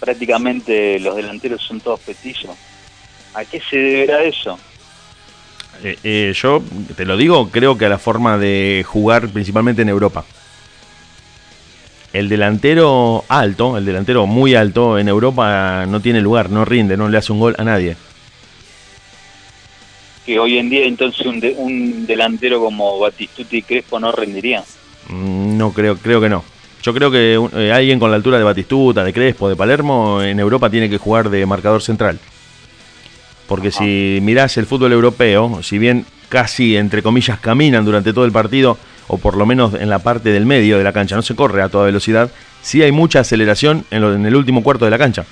[0.00, 2.56] prácticamente los delanteros son todos petizos.
[3.34, 4.58] ¿A qué se deberá eso?
[5.82, 6.62] Eh, eh, yo
[6.96, 10.24] te lo digo, creo que a la forma de jugar principalmente en Europa.
[12.12, 17.08] El delantero alto, el delantero muy alto en Europa no tiene lugar, no rinde, no
[17.08, 17.96] le hace un gol a nadie.
[20.26, 24.62] Que hoy en día entonces un, de- un delantero como Batistuta y Crespo no rendiría.
[25.08, 26.44] Mm, No creo, creo que no.
[26.82, 30.38] Yo creo que eh, alguien con la altura de Batistuta, de Crespo, de Palermo en
[30.38, 32.18] Europa tiene que jugar de marcador central.
[33.46, 38.32] Porque si mirás el fútbol europeo, si bien casi entre comillas caminan durante todo el
[38.32, 41.34] partido, o por lo menos en la parte del medio de la cancha, no se
[41.34, 42.30] corre a toda velocidad,
[42.62, 45.24] sí hay mucha aceleración en, en el último cuarto de la cancha.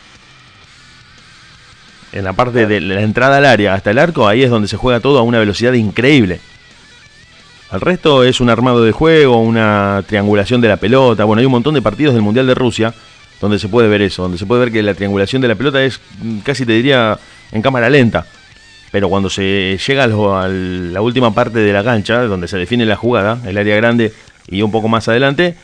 [2.13, 4.77] En la parte de la entrada al área hasta el arco, ahí es donde se
[4.77, 6.41] juega todo a una velocidad increíble.
[7.71, 11.25] Al resto es un armado de juego, una triangulación de la pelota.
[11.25, 12.93] Bueno, hay un montón de partidos del Mundial de Rusia
[13.41, 15.83] donde se puede ver eso, donde se puede ver que la triangulación de la pelota
[15.83, 17.19] es mm, casi te diría
[17.53, 18.27] en cámara lenta.
[18.91, 22.97] Pero cuando se llega a, la última parte de la cancha, donde se define la
[22.97, 24.13] jugada, el área grande
[24.49, 25.57] y un poco más adelante,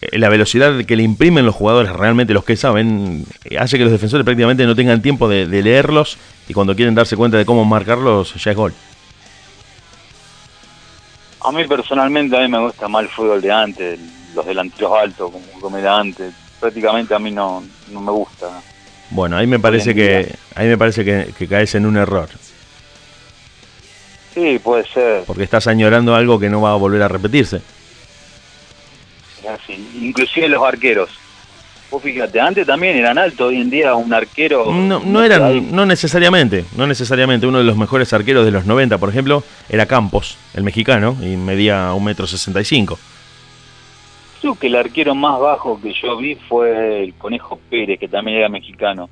[0.00, 3.84] eh, la velocidad que le imprimen los jugadores, realmente los que saben, eh, hace que
[3.84, 7.46] los defensores prácticamente no tengan tiempo de, de leerlos y cuando quieren darse cuenta de
[7.46, 8.74] cómo marcarlos, ya es gol.
[11.44, 13.98] A mí personalmente a mí me gusta más el fútbol de antes,
[14.34, 16.32] los delanteros altos, como, como antes.
[16.60, 18.62] Prácticamente a mí no, no me gusta.
[19.14, 22.28] Bueno, ahí me parece que ahí me parece que, que caes en un error,
[24.34, 25.24] Sí, puede ser.
[25.26, 27.60] porque estás añorando algo que no va a volver a repetirse.
[29.52, 29.88] así.
[30.00, 31.10] Inclusive los arqueros.
[31.90, 34.64] Vos fíjate, antes también eran altos, hoy en día un arquero...
[34.72, 37.46] No, no eran, no necesariamente, no necesariamente.
[37.46, 41.36] Uno de los mejores arqueros de los 90, por ejemplo, era Campos, el mexicano, y
[41.36, 42.98] medía un metro sesenta y cinco.
[44.42, 48.38] Creo que el arquero más bajo que yo vi fue el Conejo Pérez, que también
[48.38, 49.08] era mexicano.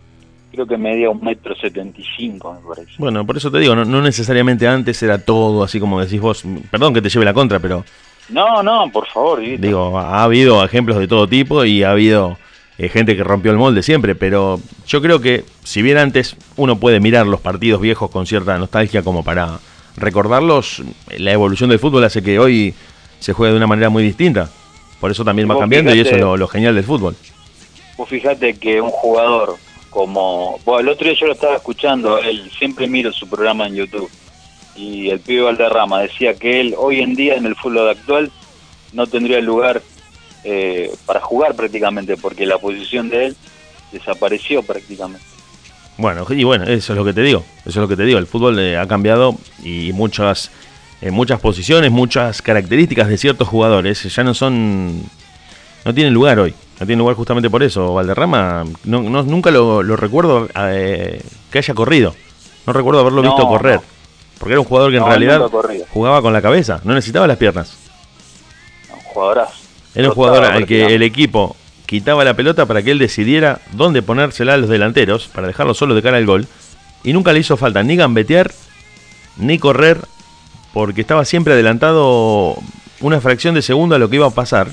[0.50, 2.94] Creo que medía un metro setenta y cinco, me parece.
[2.98, 6.44] Bueno, por eso te digo, no, no necesariamente antes era todo así como decís vos.
[6.70, 7.84] Perdón que te lleve la contra, pero
[8.28, 12.36] No, no, por favor, digo, ha habido ejemplos de todo tipo y ha habido
[12.78, 16.80] eh, gente que rompió el molde siempre, pero yo creo que si bien antes uno
[16.80, 19.60] puede mirar los partidos viejos con cierta nostalgia como para
[19.96, 20.82] recordarlos,
[21.18, 22.74] la evolución del fútbol hace que hoy
[23.20, 24.50] se juegue de una manera muy distinta.
[25.00, 27.16] Por eso también va cambiando y eso es lo genial del fútbol.
[27.96, 29.56] Vos fíjate que un jugador
[29.90, 30.58] como...
[30.64, 34.10] Bueno, el otro día yo lo estaba escuchando, él siempre miro su programa en YouTube.
[34.76, 38.30] Y el pibe Valderrama decía que él hoy en día en el fútbol actual
[38.92, 39.82] no tendría lugar
[40.44, 43.36] eh, para jugar prácticamente, porque la posición de él
[43.92, 45.26] desapareció prácticamente.
[45.98, 47.44] Bueno, y bueno, eso es lo que te digo.
[47.60, 48.18] Eso es lo que te digo.
[48.18, 50.50] El fútbol eh, ha cambiado y muchas,
[51.00, 55.02] eh, muchas posiciones, muchas características de ciertos jugadores ya no son.
[55.84, 56.54] No tienen lugar hoy.
[56.78, 57.94] No tienen lugar justamente por eso.
[57.94, 62.14] Valderrama, no, no- nunca lo, lo recuerdo eh, que haya corrido.
[62.66, 63.76] No recuerdo haberlo No, visto correr.
[63.76, 63.82] no.
[64.38, 65.42] Porque era un jugador que en realidad
[65.92, 67.76] jugaba con la cabeza, no necesitaba las piernas.
[68.92, 69.52] Un jugadorazo.
[69.94, 74.00] Era un jugador al que el equipo quitaba la pelota para que él decidiera dónde
[74.00, 76.46] ponérsela a los delanteros, para dejarlo solo de cara al gol.
[77.04, 78.50] Y nunca le hizo falta ni gambetear,
[79.36, 79.98] ni correr,
[80.72, 82.56] porque estaba siempre adelantado
[83.00, 84.68] una fracción de segundo a lo que iba a pasar.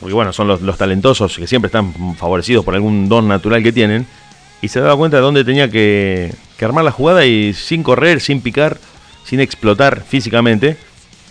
[0.00, 4.06] Porque bueno, son los, talentosos que siempre están favorecidos por algún don natural que tienen.
[4.60, 8.20] Y se daba cuenta de dónde tenía que, que armar la jugada y sin correr,
[8.20, 8.78] sin picar,
[9.24, 10.76] sin explotar físicamente.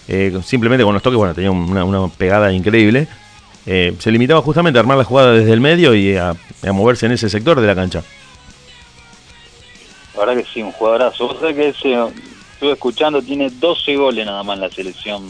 [0.07, 3.07] eh, simplemente con los toques, bueno, tenía una, pegada increíble.
[3.65, 6.35] eh, se limitaba justamente a armar la jugada desde el medio y a,
[6.73, 8.03] moverse en ese sector de la cancha.
[10.13, 11.27] La verdad que sí, un jugadorazo.
[11.27, 11.73] Vos sabés que
[12.63, 15.29] estuve escuchando, tiene 12 goles nada más en la selección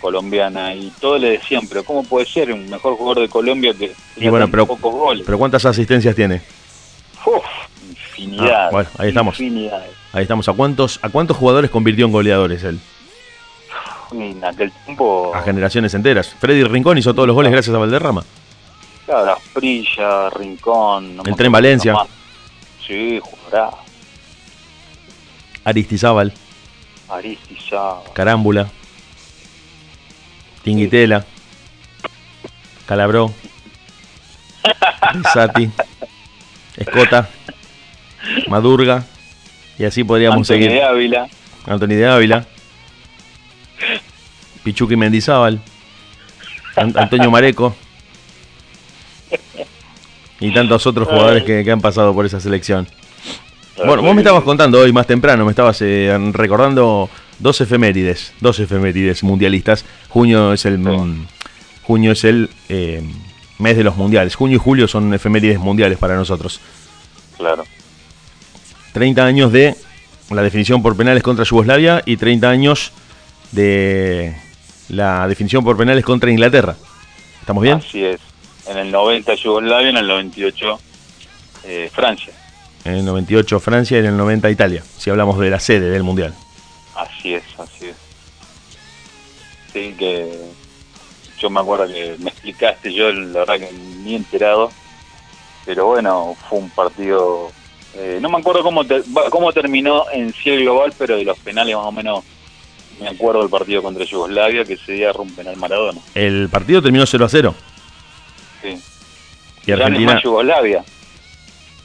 [0.00, 3.92] colombiana y todos le decían, pero ¿cómo puede ser un mejor jugador de Colombia que
[4.16, 5.22] tenga bueno, pero- pocos goles?
[5.24, 6.42] Pero ¿cuántas asistencias tiene?
[7.24, 7.44] Uf,
[7.88, 8.66] infinidad.
[8.66, 9.38] Ah, bueno, ahí estamos.
[9.38, 9.86] Infinidad.
[10.12, 10.48] Ahí estamos.
[10.48, 12.80] ¿A cuántos, ¿A cuántos jugadores convirtió en goleadores él?
[14.12, 15.32] En aquel tiempo...
[15.34, 16.34] A generaciones enteras.
[16.40, 18.24] Freddy Rincón hizo todos los goles gracias a Valderrama.
[19.04, 21.20] Claro, Asprilla, Rincón.
[21.24, 21.94] el Tren Valencia.
[22.84, 23.85] Sí, jugará.
[25.66, 26.32] Aristizábal.
[27.08, 28.12] Aristizábal.
[28.14, 28.68] Carámbula.
[30.62, 31.24] Tinguitela.
[32.86, 33.34] Calabró.
[35.12, 35.68] Risati.
[36.76, 37.28] Escota.
[38.48, 39.04] Madurga.
[39.76, 40.70] Y así podríamos Anthony seguir.
[40.70, 41.28] de Ávila.
[41.66, 42.46] Anthony de Ávila.
[44.62, 45.60] Pichuqui Mendizábal.
[46.76, 47.74] An- Antonio Mareco.
[50.38, 52.86] Y tantos otros jugadores que, que han pasado por esa selección.
[53.76, 58.58] Bueno, vos me estabas contando hoy más temprano, me estabas eh, recordando dos efemérides, dos
[58.58, 59.84] efemérides mundialistas.
[60.08, 61.26] Junio es el mm,
[61.82, 63.02] junio es el eh,
[63.58, 64.34] mes de los mundiales.
[64.34, 66.60] Junio y julio son efemérides mundiales para nosotros.
[67.36, 67.64] Claro.
[68.92, 69.76] 30 años de
[70.30, 72.92] la definición por penales contra Yugoslavia y 30 años
[73.52, 74.34] de
[74.88, 76.76] la definición por penales contra Inglaterra.
[77.40, 77.76] ¿Estamos bien?
[77.76, 78.20] Así es.
[78.66, 80.80] En el 90 Yugoslavia, en el 98
[81.64, 82.32] eh, Francia.
[82.86, 86.04] En el 98 Francia y en el 90 Italia, si hablamos de la sede del
[86.04, 86.32] mundial.
[86.94, 87.96] Así es, así es.
[89.72, 90.38] Sí, que
[91.40, 94.70] yo me acuerdo que me explicaste, yo la verdad que ni enterado,
[95.64, 97.50] pero bueno, fue un partido,
[97.94, 101.38] eh, no me acuerdo cómo, ter- cómo terminó en sí el global, pero de los
[101.40, 102.24] penales más o menos
[103.00, 106.00] me acuerdo del partido contra Yugoslavia, que ese día rompe penal Maradona.
[106.14, 107.54] El partido terminó 0 a 0
[108.62, 108.80] Sí.
[109.66, 110.20] y Argentina.
[110.22, 110.84] Yugoslavia.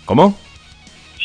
[0.05, 0.37] ¿Cómo?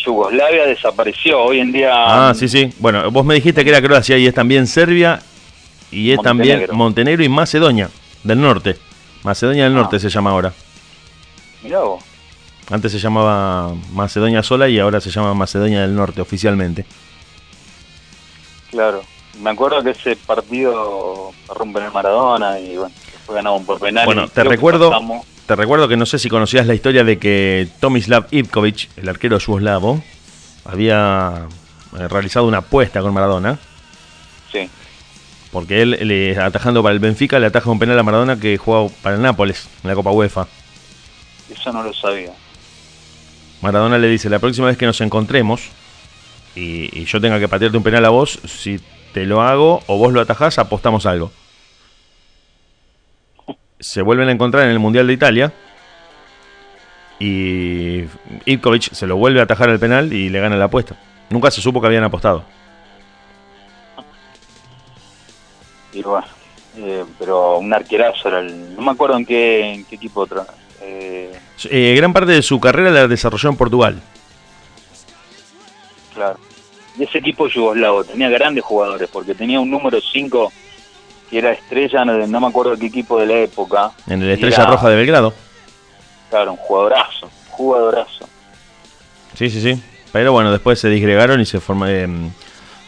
[0.06, 1.90] Yugoslavia desapareció, hoy en día...
[1.92, 2.72] Ah, sí, sí.
[2.78, 5.20] Bueno, vos me dijiste que era Croacia y es también Serbia
[5.90, 7.24] y es también Montenegro.
[7.24, 7.90] Y Macedonia
[8.22, 8.76] del Norte.
[9.24, 9.98] Macedonia del Norte Ah.
[10.00, 10.52] se llama ahora.
[11.62, 12.02] Mirá vos.
[12.70, 16.84] Antes se llamaba Macedonia sola y ahora se llama Macedonia del Norte oficialmente.
[18.70, 19.02] Claro.
[19.40, 24.06] Me acuerdo que ese partido rompen el Maradona y bueno, después ganamos por penales.
[24.06, 24.90] Bueno, te recuerdo-.
[25.46, 29.38] Te recuerdo que no sé si conocías la historia de que Tomislav Ivkovic, el arquero
[29.38, 30.02] yugoslavo,
[30.64, 31.46] había
[31.96, 33.58] eh, realizado una apuesta con Maradona,
[34.50, 34.68] Sí,
[35.52, 38.88] porque él, le, atajando para el Benfica, le ataja un penal a Maradona que jugaba
[39.02, 40.48] para el Nápoles en la Copa UEFA.
[41.48, 42.32] eso no lo sabía.
[43.62, 45.62] Maradona le dice, la próxima vez que nos encontremos
[46.56, 48.80] y, y yo tenga que patearte un penal a vos, si
[49.12, 51.30] te lo hago o vos lo atajás, apostamos algo.
[53.78, 55.52] Se vuelven a encontrar en el Mundial de Italia
[57.18, 58.04] y
[58.44, 60.96] Ivkovic se lo vuelve a atajar al penal y le gana la apuesta.
[61.30, 62.44] Nunca se supo que habían apostado.
[65.92, 66.26] Y bueno,
[66.76, 68.74] eh, pero un arquerazo era el...
[68.76, 70.46] No me acuerdo en qué, en qué equipo otra.
[70.82, 71.32] Eh,
[71.70, 74.00] Eh, gran parte de su carrera la desarrolló en Portugal.
[76.14, 76.38] claro.
[76.98, 80.50] Y ese equipo yugoslavo tenía grandes jugadores porque tenía un número 5
[81.30, 83.90] que era estrella, no, no me acuerdo qué equipo de la época.
[84.06, 85.34] En el Estrella era, Roja de Belgrado.
[86.30, 88.28] Claro, un jugadorazo, jugadorazo.
[89.34, 89.82] Sí, sí, sí.
[90.12, 92.30] Pero bueno, después se disgregaron y se, forma- em,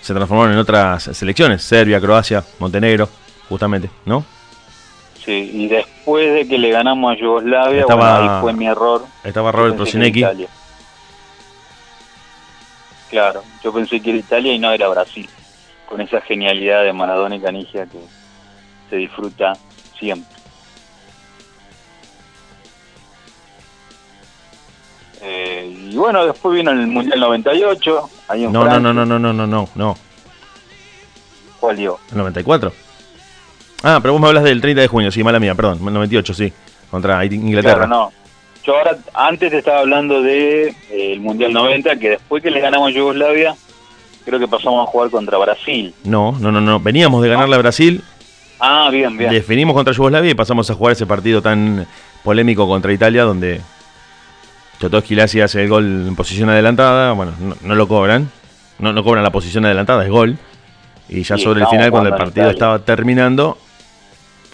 [0.01, 1.62] se transformaron en otras selecciones.
[1.62, 3.09] Serbia, Croacia, Montenegro,
[3.49, 4.24] justamente, ¿no?
[5.24, 9.05] Sí, y después de que le ganamos a Yugoslavia, Estaba- bueno, ahí fue mi error.
[9.24, 10.20] Estaba Robert Prosinecki.
[10.20, 10.49] Italia.
[13.11, 15.28] Claro, yo pensé que era Italia y no era Brasil,
[15.86, 17.99] con esa genialidad de Maradona y Canigia que
[18.91, 19.53] se disfruta
[19.99, 20.36] siempre.
[25.20, 28.80] Eh, y bueno, después vino el Mundial 98, ahí en No, no, Francia.
[28.80, 29.97] no, no, no, no, no, no, no.
[31.59, 31.99] ¿Cuál dio?
[32.12, 32.72] El 94.
[33.82, 35.78] Ah, pero vos me hablas del 30 de junio, sí, mala mía, perdón.
[35.86, 36.53] El 98, sí.
[36.91, 37.86] Contra Inglaterra.
[37.86, 38.12] Claro, no.
[38.64, 42.61] Yo ahora, antes te estaba hablando de eh, el Mundial 90, que después que le
[42.61, 43.57] ganamos a Yugoslavia,
[44.24, 45.95] creo que pasamos a jugar contra Brasil.
[46.05, 46.78] no, no, no, no.
[46.78, 48.03] Veníamos de ganarle a Brasil,
[48.61, 49.30] Ah, bien, bien.
[49.30, 51.86] definimos contra Yugoslavia y pasamos a jugar ese partido tan
[52.24, 53.61] polémico contra Italia donde
[54.78, 57.12] Totó Esquilasi hace el gol en posición adelantada.
[57.12, 58.30] Bueno, no, no lo cobran.
[58.78, 60.38] No, no cobran la posición adelantada, es gol.
[61.09, 63.59] Y ya Sí, sobre el final, cuando el partido estaba terminando,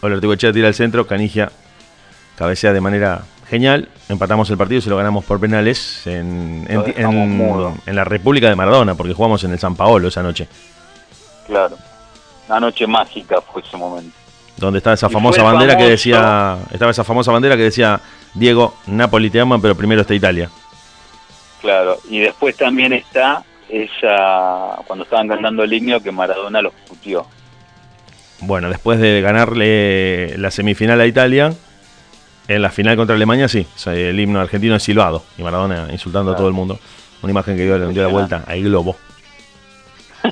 [0.01, 1.51] Olertigochea tira al centro, Canigia
[2.37, 3.89] cabecea de manera genial.
[4.09, 8.57] Empatamos el partido y se lo ganamos por penales en, en, en la República de
[8.57, 10.49] Maradona, porque jugamos en el San Paolo esa noche.
[11.47, 11.77] Claro.
[12.49, 14.15] Una noche mágica fue ese momento.
[14.57, 16.59] Donde está esa famosa bandera que decía.
[16.71, 18.01] Estaba esa famosa bandera que decía
[18.35, 20.51] Diego, Napoli te ama, pero primero está Italia.
[21.61, 21.99] Claro.
[22.11, 27.27] Y después también está esa, cuando estaban cantando el himno, que Maradona los putió.
[28.41, 31.55] Bueno, después de ganarle la semifinal a Italia,
[32.49, 35.89] en la final contra Alemania, sí, o sea, el himno argentino es silbado y Maradona
[35.91, 36.79] insultando a todo el mundo.
[37.23, 38.97] Una imagen que dio, dio la vuelta al globo.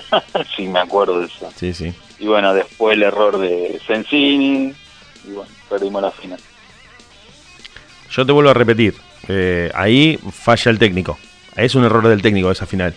[0.56, 1.50] sí, me acuerdo de eso.
[1.56, 1.92] Sí, sí.
[2.18, 4.74] Y bueno, después el error de Sensini.
[5.24, 6.40] Y bueno, perdimos la final.
[8.10, 8.94] Yo te vuelvo a repetir,
[9.28, 11.18] eh, ahí falla el técnico.
[11.56, 12.94] Es un error del técnico esa final.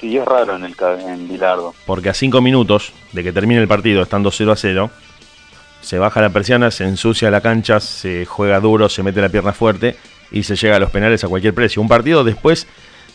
[0.00, 1.74] Sí, es raro en el en Bilardo.
[1.86, 4.90] Porque a 5 minutos de que termine el partido, estando 0 a 0,
[5.80, 9.52] se baja la persiana, se ensucia la cancha, se juega duro, se mete la pierna
[9.52, 9.96] fuerte
[10.30, 11.80] y se llega a los penales a cualquier precio.
[11.80, 12.66] Un partido después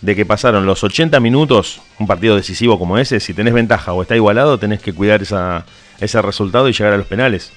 [0.02, 4.02] de que pasaron los 80 minutos, un partido decisivo como ese, si tenés ventaja o
[4.02, 5.66] está igualado, tenés que cuidar esa,
[6.00, 7.54] ese resultado y llegar a los penales.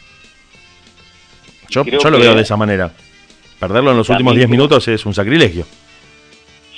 [1.71, 2.93] Yo, yo lo veo de esa manera.
[3.59, 5.67] Perderlo en los últimos 10 minutos es un sacrilegio.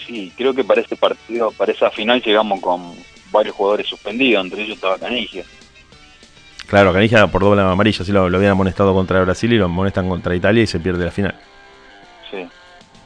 [0.07, 2.95] Sí, creo que para ese partido, para esa final llegamos con
[3.33, 5.45] varios jugadores suspendidos, entre ellos estaba Canigia.
[6.69, 10.09] Claro, Canigia por doble amarilla, sí lo, lo habían amonestado contra Brasil y lo amonestan
[10.09, 11.35] contra Italia y se pierde la final.
[12.31, 12.47] Sí,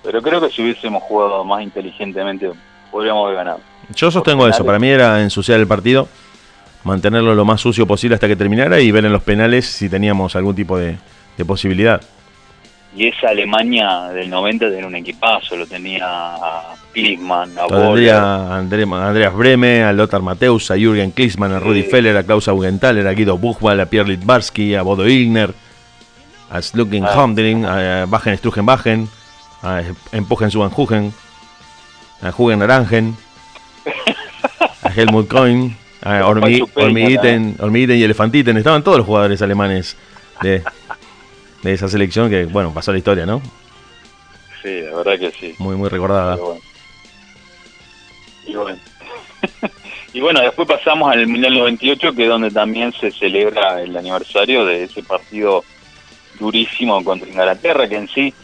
[0.03, 2.51] pero creo que si hubiésemos jugado más inteligentemente
[2.91, 3.61] podríamos haber ganado.
[3.95, 6.09] Yo sostengo eso, para mí era ensuciar el partido,
[6.85, 10.37] mantenerlo lo más sucio posible hasta que terminara y ver en los penales si teníamos
[10.37, 10.97] algún tipo de,
[11.37, 12.01] de posibilidad.
[12.97, 19.85] Y esa Alemania del 90 tenía un equipazo, lo tenía a Klinsmann, a Andreas Breme,
[19.85, 23.81] a Lothar Mateus, a Jürgen Klinsmann, a Rudi Feller, a Klaus Augenthaler, a Guido Buchwald,
[23.81, 25.55] a Pierre Litbarski, a Bodo Ilgner,
[26.51, 28.03] a Slukin ah.
[28.03, 29.09] a Bajen Strugenbachen,
[29.63, 29.83] a
[30.13, 31.13] Empujen Subanhugen,
[32.23, 33.17] a Hugen Arangen,
[34.83, 37.57] a Helmut Coin, a Ormiguiten,
[37.99, 39.97] y Elefantiten, estaban todos los jugadores alemanes
[40.43, 40.63] de
[41.63, 43.43] de esa selección que, bueno, pasó la historia, ¿no?
[44.63, 45.55] Sí, la verdad que sí.
[45.59, 46.39] Muy, muy recordada.
[48.47, 48.79] Y bueno.
[50.13, 54.65] y bueno, después pasamos al Mundial 98, que es donde también se celebra el aniversario
[54.65, 55.65] de ese partido
[56.39, 58.35] durísimo contra Inglaterra, que en sí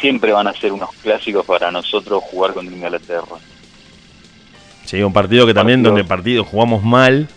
[0.00, 3.36] siempre van a ser unos clásicos para nosotros jugar contra Inglaterra.
[4.84, 7.28] Sí, un partido que también donde partido jugamos mal,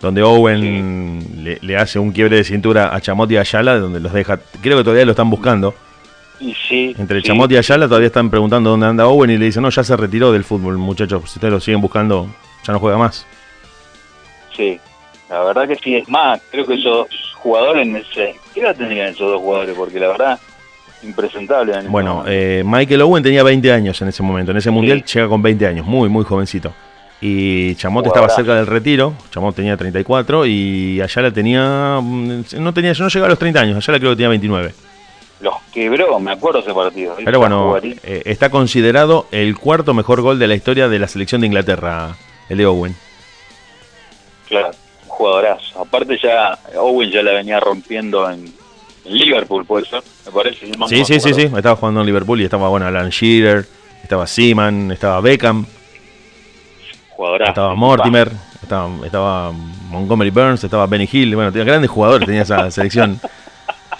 [0.00, 4.38] donde Owen le, hace un quiebre de cintura a Chamot y Ayala, donde los deja,
[4.60, 5.74] creo que todavía lo están buscando.
[6.40, 9.62] Y sí, Entre Chamot y Ayala todavía están preguntando dónde anda Owen y le dicen,
[9.62, 12.28] no, ya se retiró del fútbol, muchachos, si ustedes lo siguen buscando,
[12.66, 13.26] ya no juega más.
[14.56, 14.78] Sí,
[15.28, 19.40] la verdad que sí, es más, creo que esos jugadores, ¿qué edad tendrían esos dos
[19.40, 19.74] jugadores?
[19.74, 20.40] Porque la verdad,
[21.02, 21.80] impresentable.
[21.88, 25.42] bueno, eh, Michael Owen tenía 20 años en ese momento, en ese mundial llega con
[25.42, 26.72] 20 años, muy, muy jovencito.
[27.22, 32.92] Y Chamot estaba cerca del retiro, Chamot tenía 34 y Ayala tenía, mm, no tenía,
[32.98, 34.72] no llegaba a los 30 años, Ayala creo que tenía 29.
[35.40, 37.16] Los quebró, me acuerdo ese partido.
[37.22, 41.40] Pero bueno, eh, está considerado el cuarto mejor gol de la historia de la selección
[41.40, 42.16] de Inglaterra,
[42.48, 42.94] el de Owen.
[44.48, 44.70] Claro,
[45.06, 45.80] jugadorazo.
[45.80, 48.52] Aparte ya, Owen ya la venía rompiendo en,
[49.10, 50.66] Liverpool, puede ser, me parece.
[50.88, 53.66] sí, sí, sí, sí, estaba jugando en Liverpool y estaba, bueno, Alan Shearer,
[54.02, 55.66] estaba Seaman, estaba Beckham.
[57.46, 58.30] Estaba Mortimer,
[58.62, 59.52] estaba,
[59.90, 61.34] Montgomery Burns, estaba Benny Hill.
[61.34, 63.20] Bueno, tenía grandes jugadores, tenía esa selección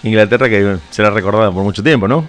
[0.03, 2.27] Inglaterra que será recordada por mucho tiempo, ¿no?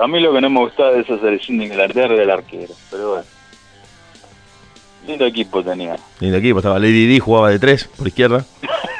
[0.00, 2.74] a mí lo que no me gustaba de esa selección de Inglaterra era el arquero,
[2.90, 3.24] pero bueno.
[5.06, 5.96] Lindo equipo tenía.
[6.20, 8.44] Lindo equipo, estaba Lady D, jugaba de tres por izquierda.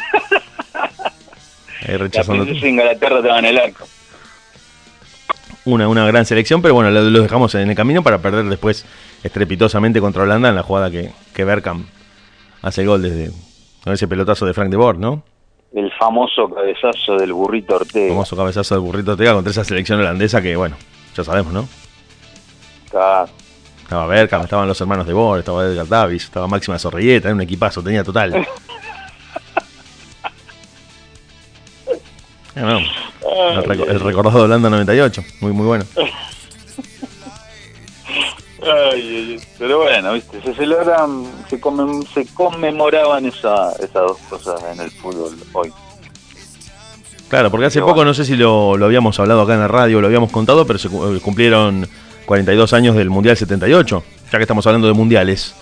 [1.87, 2.45] Ahí rechazando.
[2.45, 3.87] La Inglaterra estaba en el arco.
[5.64, 8.87] Una, una gran selección, pero bueno, lo, lo dejamos en el camino para perder después
[9.22, 11.87] estrepitosamente contra Holanda en la jugada que, que Bergkamp
[12.62, 13.31] hace el gol desde
[13.85, 15.22] con ese pelotazo de Frank de Boer, ¿no?
[15.74, 18.07] El famoso cabezazo del burrito Ortega.
[18.07, 20.76] El famoso cabezazo del burrito Ortega contra esa selección holandesa que, bueno,
[21.14, 21.68] ya sabemos, ¿no?
[22.85, 27.41] Estaba Bergkamp, estaban los hermanos de Boer, estaba Edgar Davis, estaba Máxima Sorrilleta, era un
[27.43, 28.33] equipazo, tenía total.
[32.57, 35.85] el, recordado de Holanda 98, muy, muy bueno.
[39.59, 40.43] pero bueno, ¿viste?
[40.43, 41.61] se celebran, se,
[42.15, 45.73] se conmemoraban esa, esas dos cosas en el fútbol hoy.
[47.29, 50.07] Claro, porque hace poco, no sé si lo, habíamos hablado acá en la radio, lo
[50.07, 51.87] habíamos contado, pero se eh, cumplieron
[52.25, 55.55] 42 años del Mundial 78, ya que estamos hablando de mundiales.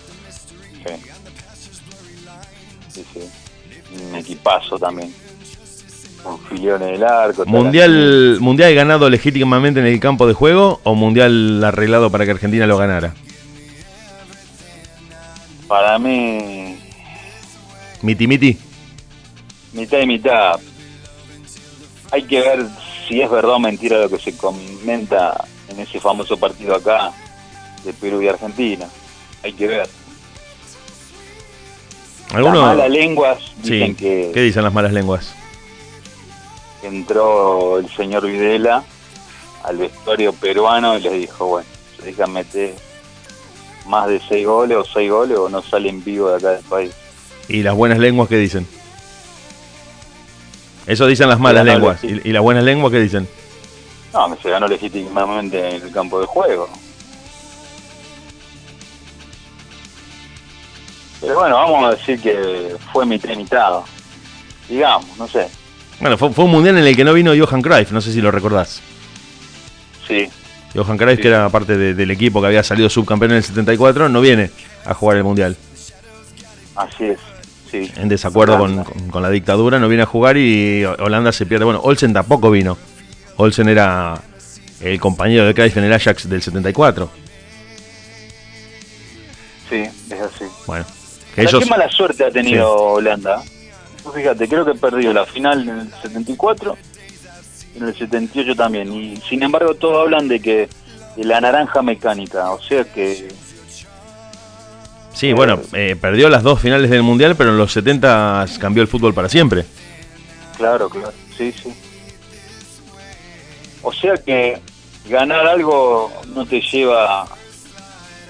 [2.89, 3.21] Sí, sí, sí.
[4.09, 5.13] Un equipazo también
[6.51, 7.45] en el arco.
[7.47, 12.67] Mundial, ¿Mundial ganado legítimamente en el campo de juego o mundial arreglado para que Argentina
[12.67, 13.15] lo ganara?
[15.69, 16.79] Para mí.
[18.03, 18.57] Miti miti.
[19.73, 20.61] Mitad y mitad.
[22.13, 22.67] Hay que ver
[23.09, 27.13] si es verdad o mentira lo que se comenta en ese famoso partido acá
[27.85, 28.87] de Perú y Argentina.
[29.43, 29.89] Hay que ver.
[32.33, 32.55] ¿Alguno?
[32.55, 34.31] Las malas lenguas dicen que.
[34.33, 35.35] ¿Qué dicen las malas lenguas?
[36.83, 38.85] Entró el señor Videla
[39.65, 42.75] al vestuario peruano y les dijo, bueno, se dejan meter
[43.87, 46.93] más de seis goles o seis goles o no salen vivo de acá del país.
[47.49, 48.67] ¿Y las buenas lenguas qué dicen?
[50.87, 52.03] Eso dicen las malas lenguas.
[52.05, 53.29] ¿Y, ¿Y, las buenas lenguas qué dicen?
[54.13, 56.69] No, que se ganó legítimamente en el campo de juego.
[61.21, 63.81] Pero bueno, vamos a decir que fue y mitad.
[64.69, 65.49] Digamos, no sé.
[66.01, 68.21] Bueno, fue, fue, un mundial en el que no vino Johan Cruyff, no sé si
[68.21, 68.83] lo recordás.
[70.07, 70.29] Sí.
[70.75, 71.23] Johan Cruyff, sí.
[71.23, 74.51] que era parte de, del equipo que había salido subcampeón en el 74, no viene
[74.85, 75.57] a jugar el mundial.
[76.75, 77.19] Así es,
[77.71, 77.91] sí.
[77.97, 81.65] En desacuerdo con, con, con, la dictadura, no viene a jugar y Holanda se pierde.
[81.65, 82.77] Bueno, Olsen tampoco vino.
[83.37, 84.21] Olsen era
[84.81, 87.11] el compañero de Cruyff en el Ajax del 74.
[89.69, 90.45] Sí, es así.
[90.67, 90.85] Bueno,
[91.35, 91.63] que ellos...
[91.63, 92.83] Qué mala suerte ha tenido sí.
[92.99, 93.43] Holanda.
[94.15, 96.77] Fíjate, creo que perdió la final en el 74
[97.75, 98.93] y en el 78 también.
[98.93, 100.69] Y sin embargo, todos hablan de que
[101.17, 102.51] de la naranja mecánica.
[102.53, 103.29] O sea que.
[105.13, 108.83] Sí, eh, bueno, eh, perdió las dos finales del mundial, pero en los 70 cambió
[108.83, 109.65] el fútbol para siempre.
[110.57, 111.73] Claro, claro, sí, sí.
[113.83, 114.59] O sea que
[115.09, 117.27] ganar algo no te lleva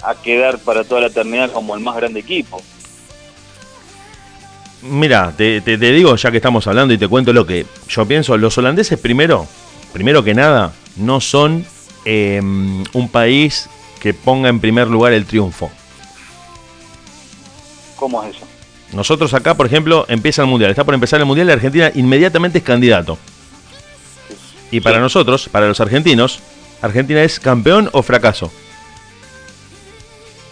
[0.02, 2.60] a quedar para toda la eternidad como el más grande equipo.
[4.88, 8.06] Mira, te, te, te, digo, ya que estamos hablando y te cuento lo que yo
[8.06, 9.46] pienso, los holandeses primero,
[9.92, 11.64] primero que nada, no son
[12.04, 13.68] eh, un país
[14.00, 15.70] que ponga en primer lugar el triunfo.
[17.96, 18.46] ¿Cómo es eso?
[18.92, 22.58] Nosotros acá, por ejemplo, empieza el Mundial, está por empezar el Mundial y Argentina inmediatamente
[22.58, 23.18] es candidato.
[24.70, 25.02] Y para sí.
[25.02, 26.40] nosotros, para los argentinos,
[26.82, 28.52] Argentina es campeón o fracaso.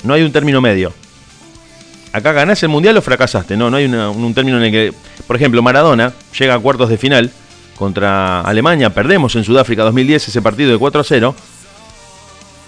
[0.03, 0.93] No hay un término medio
[2.15, 3.57] acá ganás el mundial o fracasaste.
[3.57, 4.93] No, no hay un término en el que,
[5.27, 7.33] por ejemplo, Maradona llega a cuartos de final
[7.75, 11.35] contra Alemania, perdemos en Sudáfrica 2010 ese partido de 4 a 0.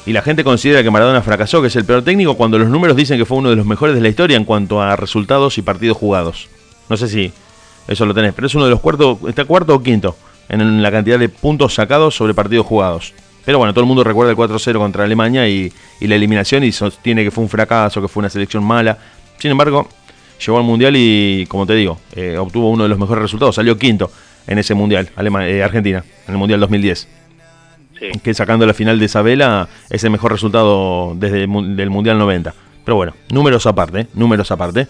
[0.05, 2.97] Y la gente considera que Maradona fracasó, que es el peor técnico, cuando los números
[2.97, 5.63] dicen que fue uno de los mejores de la historia en cuanto a resultados y
[5.63, 6.49] partidos jugados.
[6.89, 7.33] No sé si
[7.87, 10.17] eso lo tenés, pero es uno de los cuartos, está cuarto o quinto
[10.49, 13.15] en la cantidad de puntos sacados sobre partidos jugados.
[13.45, 16.73] Pero bueno, todo el mundo recuerda el 4-0 contra Alemania y, y, la eliminación y
[16.73, 18.99] sostiene que fue un fracaso, que fue una selección mala.
[19.39, 19.89] Sin embargo,
[20.45, 23.55] llegó al Mundial y, como te digo, eh, obtuvo uno de los mejores resultados.
[23.55, 24.11] Salió quinto
[24.47, 27.09] en ese Mundial, Alema eh, Argentina, en el Mundial 2010.
[27.99, 28.07] Sí.
[28.23, 32.55] Que sacando la final de Isabela es el mejor resultado desde el del Mundial 90.
[32.85, 34.87] Pero bueno, números aparte, números aparte.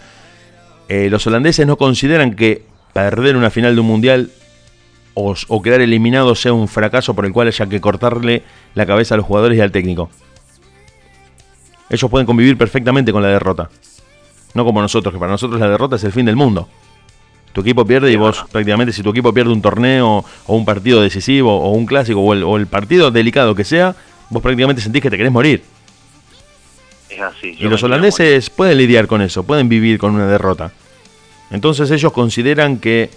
[0.89, 4.29] Eh, los holandeses no consideran que perder una final de un Mundial
[5.13, 8.43] o, o, quedar eliminado sea un fracaso por el cual haya que cortarle
[8.75, 10.09] la cabeza a los jugadores y al técnico.
[11.89, 13.69] Ellos pueden convivir perfectamente con la derrota.
[14.57, 16.67] No como nosotros, que para nosotros la derrota es el fin del mundo.
[17.53, 20.99] Tu equipo pierde y vos prácticamente si tu equipo pierde un torneo o un partido
[20.99, 23.95] decisivo o un clásico o el, o el partido delicado que sea,
[24.31, 25.61] vos prácticamente sentís que te querés morir.
[27.07, 27.55] Es así.
[27.59, 30.71] Y los holandeses pueden lidiar con eso, pueden vivir con una derrota.
[31.51, 33.11] Entonces ellos consideran que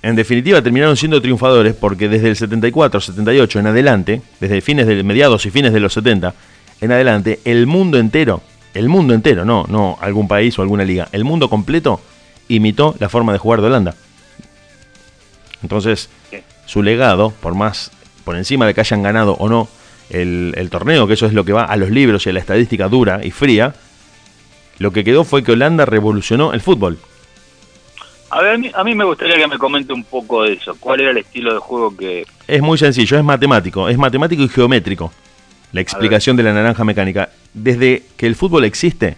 [0.00, 5.02] en definitiva terminaron siendo triunfadores porque desde el 74, 78 en adelante, desde fines de
[5.02, 6.32] mediados y fines de los 70
[6.80, 8.40] en adelante, el mundo entero
[8.74, 12.00] el mundo entero, no, no algún país o alguna liga, el mundo completo
[12.48, 13.94] imitó la forma de jugar de Holanda.
[15.62, 16.08] Entonces,
[16.66, 17.90] su legado, por más
[18.24, 19.68] por encima de que hayan ganado o no
[20.10, 22.40] el, el, torneo, que eso es lo que va a los libros y a la
[22.40, 23.74] estadística dura y fría,
[24.78, 26.98] lo que quedó fue que Holanda revolucionó el fútbol.
[28.30, 30.76] A ver, a mí, a mí, me gustaría que me comente un poco de eso.
[30.78, 32.26] ¿Cuál era el estilo de juego que...?
[32.46, 35.10] Es muy sencillo, es matemático, es matemático y geométrico
[35.72, 37.30] la explicación de la naranja mecánica.
[37.54, 39.16] Desde que el fútbol existe,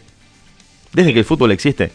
[0.93, 1.93] desde que el fútbol existe,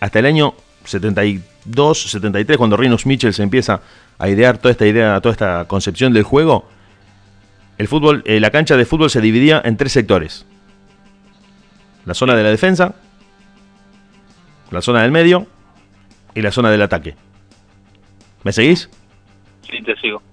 [0.00, 3.80] hasta el año 72, 73, cuando Rinus Mitchell se empieza
[4.18, 6.68] a idear toda esta idea, toda esta concepción del juego,
[7.78, 10.44] el fútbol, eh, la cancha de fútbol se dividía en tres sectores.
[12.04, 12.94] La zona de la defensa,
[14.70, 15.46] la zona del medio
[16.34, 17.16] y la zona del ataque.
[18.44, 18.88] ¿Me seguís?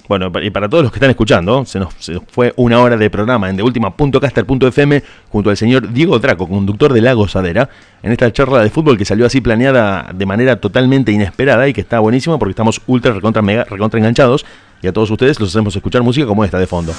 [0.07, 2.97] Bueno, y para todos los que están escuchando, se nos, se nos fue una hora
[2.97, 7.69] de programa en deultima.caster.fm junto al señor Diego Draco, conductor de La Gozadera,
[8.03, 11.81] en esta charla de fútbol que salió así planeada de manera totalmente inesperada y que
[11.81, 14.45] está buenísima porque estamos ultra recontra mega recontra enganchados
[14.81, 16.93] y a todos ustedes los hacemos escuchar música como esta de fondo.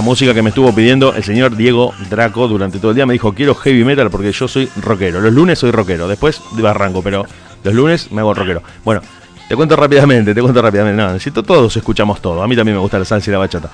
[0.00, 3.12] La música que me estuvo pidiendo el señor Diego Draco durante todo el día me
[3.12, 5.20] dijo quiero heavy metal porque yo soy rockero.
[5.20, 7.26] Los lunes soy rockero, después de barranco, pero
[7.62, 8.62] los lunes me hago rockero.
[8.82, 9.02] Bueno,
[9.46, 11.02] te cuento rápidamente, te cuento rápidamente.
[11.02, 12.42] No, necesito todos escuchamos todo.
[12.42, 13.70] A mí también me gusta la salsa y la bachata.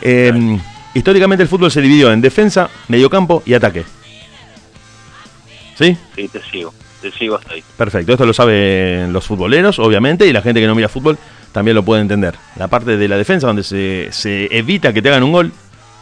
[0.00, 0.60] Eh,
[0.94, 3.82] históricamente el fútbol se dividió en defensa, mediocampo y ataque.
[5.76, 5.96] ¿Sí?
[6.14, 6.72] Sí, te sigo.
[7.02, 7.64] Te sigo hasta ahí.
[7.76, 11.18] Perfecto, esto lo saben los futboleros, obviamente, y la gente que no mira fútbol
[11.52, 12.34] también lo puede entender.
[12.56, 15.52] La parte de la defensa donde se, se, evita que te hagan un gol,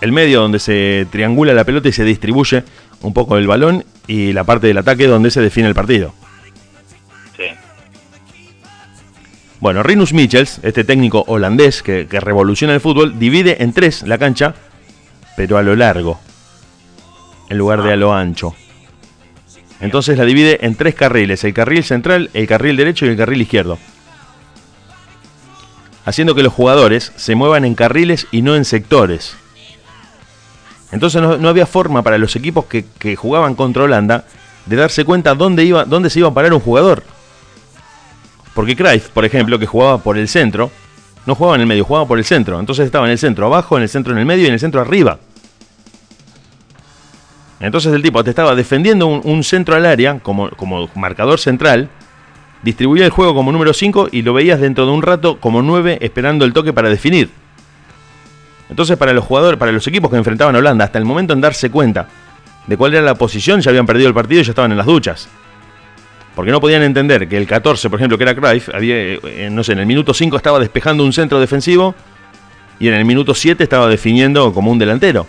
[0.00, 2.64] el medio donde se triangula la pelota y se distribuye
[3.02, 6.14] un poco el balón y la parte del ataque donde se define el partido.
[7.36, 7.44] Sí.
[9.60, 14.18] Bueno, Rinus Michels, este técnico holandés que, que revoluciona el fútbol, divide en tres la
[14.18, 14.54] cancha,
[15.36, 16.20] pero a lo largo,
[17.48, 18.54] en lugar de a lo ancho.
[19.80, 23.42] Entonces la divide en tres carriles, el carril central, el carril derecho y el carril
[23.42, 23.78] izquierdo.
[26.08, 29.36] Haciendo que los jugadores se muevan en carriles y no en sectores.
[30.90, 34.24] Entonces no, había forma para los equipos que, jugaban contra Holanda
[34.64, 37.02] de darse cuenta dónde, iba, dónde se iba a parar un jugador.
[38.54, 40.70] Porque Cruyff, por ejemplo, que jugaba por el centro,
[41.26, 42.58] no jugaba en el medio, jugaba por el centro.
[42.58, 44.60] Entonces estaba en el centro abajo, en el centro en el medio y en el
[44.60, 45.18] centro arriba.
[47.60, 51.90] Entonces el tipo te estaba defendiendo un, centro al área como, como, marcador central,
[52.62, 55.98] distribuía el juego como número 5 y lo veías dentro de un rato como 9
[56.00, 57.30] esperando el toque para definir.
[58.68, 61.40] Entonces para los jugadores, para los equipos que enfrentaban a Holanda, hasta el momento en
[61.40, 62.08] darse cuenta
[62.66, 64.86] de cuál era la posición, ya habían perdido el partido y ya estaban en las
[64.86, 65.28] duchas.
[66.34, 69.64] Porque no podían entender que el 14, por ejemplo, que era Cruyff, había, eh, no
[69.64, 71.94] sé, en el minuto 5 estaba despejando un centro defensivo
[72.78, 75.26] y en el minuto 7 estaba definiendo como un delantero.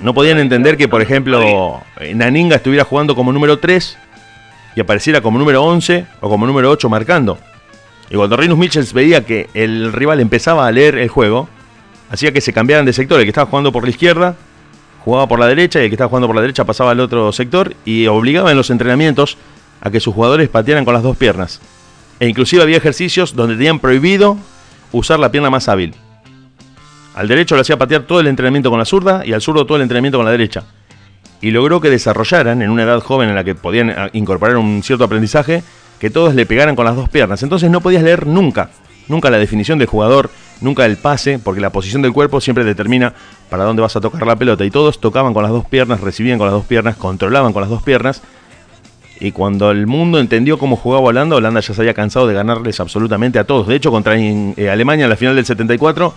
[0.00, 1.82] No podían entender que, por ejemplo,
[2.14, 3.98] Naninga estuviera jugando como número 3
[4.76, 7.38] y apareciera como número 11 o como número 8 marcando.
[8.10, 11.48] Y cuando Rinus Michels veía que el rival empezaba a leer el juego,
[12.10, 13.18] hacía que se cambiaran de sector.
[13.18, 14.36] El que estaba jugando por la izquierda
[15.04, 17.32] jugaba por la derecha y el que estaba jugando por la derecha pasaba al otro
[17.32, 19.36] sector y obligaba en los entrenamientos
[19.80, 21.60] a que sus jugadores patearan con las dos piernas.
[22.20, 24.36] E inclusive había ejercicios donde tenían prohibido
[24.92, 25.94] usar la pierna más hábil.
[27.14, 29.76] Al derecho le hacía patear todo el entrenamiento con la zurda y al zurdo todo
[29.76, 30.64] el entrenamiento con la derecha.
[31.44, 34.82] Y logró que desarrollaran, en una edad joven en la que podían eh, incorporar un
[34.82, 35.62] cierto aprendizaje,
[35.98, 37.42] que todos le pegaran con las dos piernas.
[37.42, 38.70] Entonces no podías leer nunca,
[39.08, 40.30] nunca la definición del jugador,
[40.62, 43.12] nunca el pase, porque la posición del cuerpo siempre determina
[43.50, 44.64] para dónde vas a tocar la pelota.
[44.64, 47.68] Y todos tocaban con las dos piernas, recibían con las dos piernas, controlaban con las
[47.68, 48.22] dos piernas.
[49.20, 52.80] Y cuando el mundo entendió cómo jugaba Holanda, Holanda ya se había cansado de ganarles
[52.80, 53.66] absolutamente a todos.
[53.66, 56.14] De hecho, contra eh, Alemania en la final del 74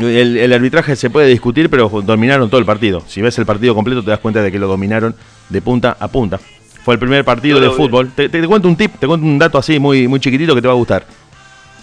[0.00, 3.02] el, arbitraje se puede discutir, pero dominaron todo el partido.
[3.06, 5.14] Si ves el partido completo, te das cuenta de que lo dominaron
[5.48, 6.38] de punta a punta.
[6.84, 8.10] Fue el primer partido de fútbol.
[8.12, 10.74] Te, cuento un tip, te cuento un dato así muy, muy chiquitito que te va
[10.74, 11.06] a gustar.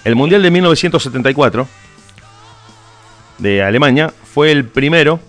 [0.03, 1.67] El Mundial de 1974
[3.37, 5.19] de Alemania fue el primero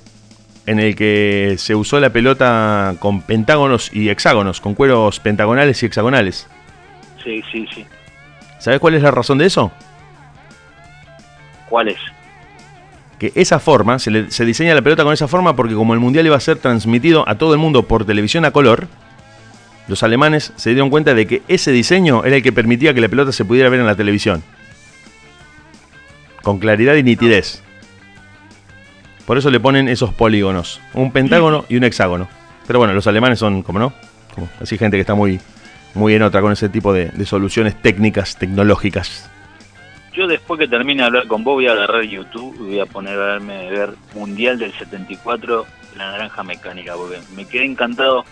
[0.66, 5.86] en el que se usó la pelota con pentágonos y hexágonos, con cueros pentagonales y
[5.86, 6.48] hexagonales.
[7.22, 7.86] Sí, sí, sí.
[8.58, 9.72] ¿Sabes cuál es la razón de eso?
[11.68, 11.98] ¿Cuál es?
[13.22, 16.26] Que esa forma, se, se, diseña la pelota con esa forma porque como el Mundial
[16.26, 18.88] iba a ser transmitido a todo el mundo por televisión a color,
[19.86, 23.08] los alemanes se dieron cuenta de que ese diseño era el que permitía que la
[23.08, 24.42] pelota se pudiera ver en la televisión.
[26.42, 27.62] Con claridad y nitidez.
[29.24, 32.28] Por eso le ponen esos polígonos, un pentágono y un hexágono.
[32.66, 33.92] Pero bueno, los alemanes son, como no,
[34.60, 35.38] así gente que está muy,
[35.94, 39.30] muy en otra con ese tipo de, de soluciones técnicas, tecnológicas.
[40.14, 42.86] Yo después que termine de hablar con vos voy a agarrar YouTube y voy a
[42.86, 48.24] poner a verme ver Mundial del 74, La Naranja Mecánica, porque me quedé encantado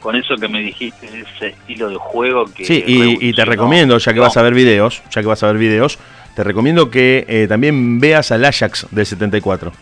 [0.00, 2.64] con eso que me dijiste, ese estilo de juego que...
[2.64, 5.58] Sí, y, te recomiendo, ya que vas a ver videos, ya que vas a ver
[5.58, 5.98] videos,
[6.36, 9.72] te recomiendo que eh, también veas al Ajax del 74.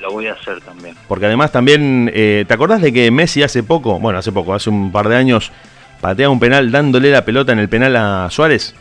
[0.00, 0.96] Lo voy a hacer también.
[1.06, 4.68] Porque además también, eh, ¿te acordás de que Messi hace poco, bueno, hace poco, hace
[4.68, 5.52] un par de años,
[6.00, 8.74] patea un penal dándole la pelota en el penal a Suárez?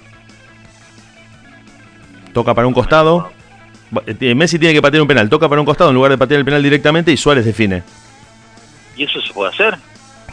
[2.33, 3.31] Toca para un costado.
[4.05, 6.39] Eh, Messi tiene que patear un penal, toca para un costado en lugar de patear
[6.39, 7.83] el penal directamente y Suárez define.
[8.95, 9.77] ¿Y eso se puede hacer?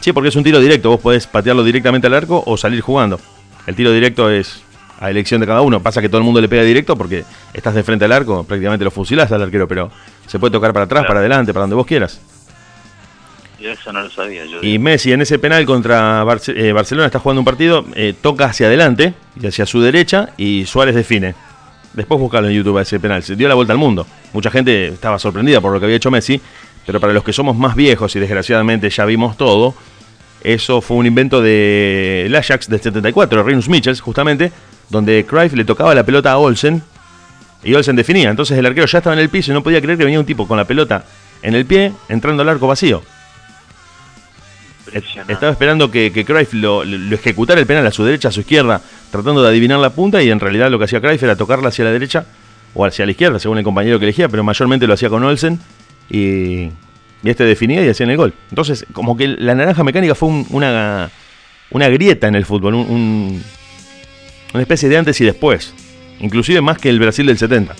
[0.01, 3.19] Sí, porque es un tiro directo, vos podés patearlo directamente al arco o salir jugando.
[3.65, 4.61] El tiro directo es
[4.99, 5.81] a elección de cada uno.
[5.81, 7.23] Pasa que todo el mundo le pega directo porque
[7.53, 9.91] estás de frente al arco, prácticamente lo fusilás al arquero, pero
[10.25, 12.19] se puede tocar para atrás, para adelante, para donde vos quieras.
[13.59, 14.61] Y eso no lo sabía yo.
[14.61, 18.67] Y Messi en ese penal contra eh, Barcelona está jugando un partido, eh, toca hacia
[18.67, 21.33] adelante y hacia su derecha y Suárez define.
[21.97, 23.23] Después buscarlo en YouTube a ese penal.
[23.23, 24.05] Se dio la vuelta al mundo.
[24.31, 26.39] Mucha gente estaba sorprendida por lo que había hecho Messi,
[26.85, 29.73] pero para los que somos más viejos y desgraciadamente ya vimos todo,
[30.43, 34.51] eso fue un invento de Ajax del 74, Rinus Michels, justamente,
[34.89, 36.83] donde Cruyff le tocaba la pelota a Olsen
[37.63, 38.29] y Olsen definía.
[38.29, 40.25] Entonces el arquero ya estaba en el piso y no podía creer que venía un
[40.27, 41.03] tipo con la pelota
[41.41, 43.01] en el pie entrando al arco vacío.
[44.93, 48.81] Estaba esperando que, que Cruyff lo, ejecutara el penal a su derecha, a su izquierda,
[49.11, 51.85] tratando de adivinar la punta y en realidad lo que hacía Cruyff era tocarla hacia
[51.85, 52.25] la derecha
[52.73, 55.59] o hacia la izquierda, según el compañero que elegía, pero mayormente lo hacía con Olsen
[56.09, 56.69] y,
[57.23, 58.33] este definía y hacía en el gol.
[58.49, 61.09] Entonces, como que la naranja mecánica fue una,
[61.71, 63.41] una grieta en el fútbol, una
[64.61, 65.73] especie de antes y después,
[66.19, 67.75] inclusive más que el Brasil del 70.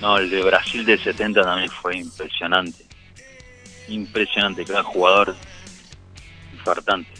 [0.00, 2.85] No, el de Brasil del 70 también fue impresionante.
[3.88, 5.34] Impresionante, cada jugador
[6.52, 7.10] infartante.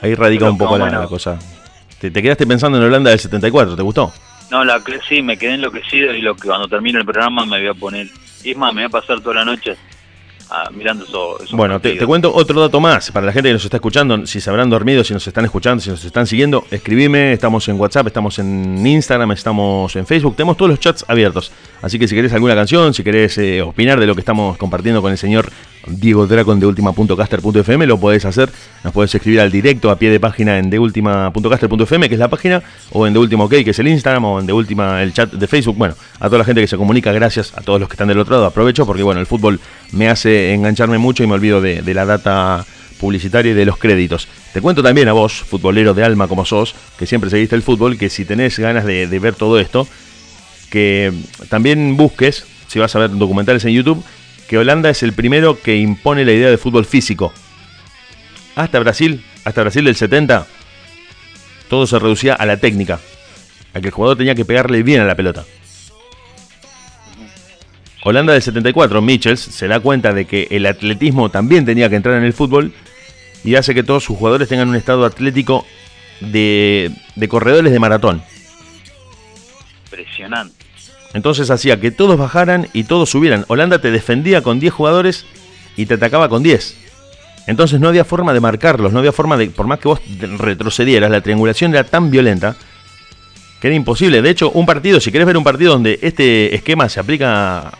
[0.00, 1.38] Ahí radica un poco la, cosa.
[2.00, 4.12] Te, quedaste pensando en Holanda del 74, ¿te gustó?
[4.50, 7.68] No, la sí, me quedé enloquecido y lo que cuando termine el programa me voy
[7.68, 8.08] a poner.
[8.42, 9.76] Y es más, me voy a pasar toda la noche
[10.72, 11.04] Mirando
[11.42, 11.56] eso.
[11.56, 13.10] Bueno, te, cuento otro dato más.
[13.10, 15.82] Para la gente que nos está escuchando, si se habrán dormido, si nos están escuchando,
[15.82, 17.32] si nos están siguiendo, escribime.
[17.32, 20.36] Estamos en WhatsApp, estamos en Instagram, estamos en Facebook.
[20.36, 21.52] Tenemos todos los chats abiertos.
[21.82, 25.00] Así que si querés alguna canción, si querés eh, opinar de lo que estamos compartiendo
[25.00, 25.50] con el señor
[25.86, 28.50] Diego Dracon de última.caster.fm, lo podés hacer.
[28.84, 32.62] Nos podés escribir al directo a pie de página en deultima.caster.fm, que es la página,
[32.92, 34.52] o en De OK, que es el Instagram, o en De
[35.02, 35.76] el chat de Facebook.
[35.76, 38.18] Bueno, a toda la gente que se comunica, gracias a todos los que están del
[38.18, 38.46] otro lado.
[38.46, 39.60] Aprovecho porque, bueno, el fútbol
[39.92, 42.64] me hace engancharme mucho y me olvido de, la data
[42.98, 44.28] publicitaria y de los créditos.
[44.52, 47.96] Te cuento también a vos, futbolero de alma como sos, que siempre seguiste el fútbol,
[47.96, 49.86] que si tenés ganas de, ver todo esto,
[50.70, 51.12] que
[51.48, 54.04] también busques, si vas a ver documentales en YouTube,
[54.48, 57.32] que Holanda es el primero que impone la idea de fútbol físico.
[58.56, 60.46] Hasta Brasil, hasta Brasil del 70,
[61.68, 63.00] todo se reducía a la técnica,
[63.72, 65.44] a que el jugador tenía que pegarle bien a la pelota.
[68.02, 72.16] Holanda del 74, Michels, se da cuenta de que el atletismo también tenía que entrar
[72.16, 72.72] en el fútbol
[73.44, 75.66] y hace que todos sus jugadores tengan un estado atlético
[76.20, 76.92] de,
[77.28, 78.22] corredores de maratón.
[79.84, 80.64] Impresionante.
[81.12, 83.44] Entonces hacía que todos bajaran y todos subieran.
[83.48, 85.26] Holanda te defendía con 10 jugadores
[85.76, 86.76] y te atacaba con 10.
[87.48, 90.00] Entonces no había forma de marcarlos, no había forma de, por más que vos
[90.38, 92.56] retrocedieras, la triangulación era tan violenta
[93.60, 94.22] que era imposible.
[94.22, 97.72] De hecho, un partido, si querés ver un partido donde este esquema se aplica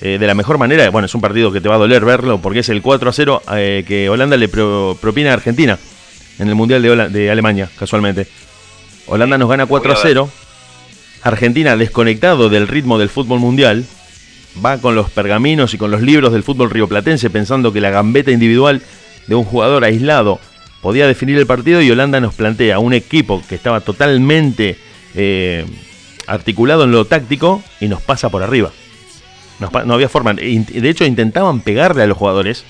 [0.00, 0.88] eh, de la mejor manera.
[0.90, 3.12] Bueno, es un partido que te va a doler verlo porque es el 4 a
[3.12, 5.78] 0 eh, que Holanda le propina a Argentina
[6.38, 8.26] en el Mundial de, de Alemania, casualmente.
[9.06, 10.30] Holanda nos gana 4 a 0.
[11.22, 13.84] Argentina, desconectado del ritmo del fútbol mundial,
[14.64, 18.30] va con los pergaminos y con los libros del fútbol rioplatense pensando que la gambeta
[18.30, 18.82] individual
[19.26, 20.40] de un jugador aislado
[20.80, 24.78] podía definir el partido y Holanda nos plantea un equipo que estaba totalmente
[25.14, 25.64] eh,
[26.26, 28.70] articulado en lo táctico y nos pasa por arriba.
[29.58, 30.34] No, había forma.
[30.34, 32.64] De hecho, intentaban pegarle a los jugadores.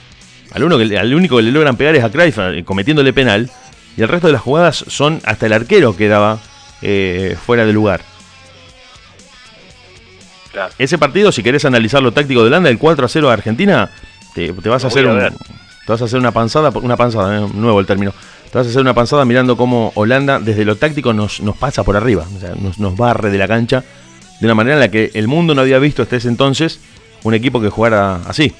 [0.52, 3.50] Al, uno que, al único que le logran pegar es a Cruyff, eh, cometiéndole penal.
[3.96, 6.38] Y el resto de las jugadas son hasta el arquero que daba
[6.80, 8.00] eh, fuera de lugar.
[10.78, 13.90] Ese partido, si querés analizar lo táctico de Holanda, el 4 a 0 a Argentina,
[14.34, 17.86] te, vas a hacer te vas a hacer una panzada, una panzada, eh, nuevo el
[17.86, 18.12] término.
[18.50, 21.84] Te vas a hacer una panzada mirando cómo Holanda desde lo táctico nos, nos pasa
[21.84, 23.84] por arriba, o sea, nos, nos barre de la cancha
[24.40, 26.80] de una manera en la que el mundo no había visto hasta ese entonces
[27.24, 28.52] un equipo que jugara así.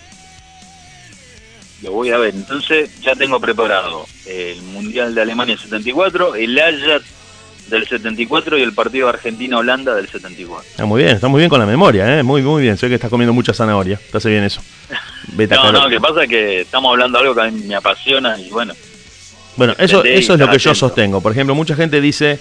[1.82, 7.04] Lo voy a ver, entonces ya tengo preparado el Mundial de Alemania 74, el Ajax
[7.68, 10.68] del 74 y el partido Argentina-Holanda del 74.
[10.78, 12.22] Ah, muy bien, está muy bien con la memoria, ¿eh?
[12.22, 14.60] muy muy bien, sé que estás comiendo mucha zanahoria, te hace bien eso.
[15.50, 17.74] no, no, lo que pasa es que estamos hablando de algo que a mí me
[17.76, 18.74] apasiona y bueno.
[19.56, 21.20] Bueno, eso, eso es lo que yo sostengo.
[21.20, 22.38] Por ejemplo, mucha gente dice,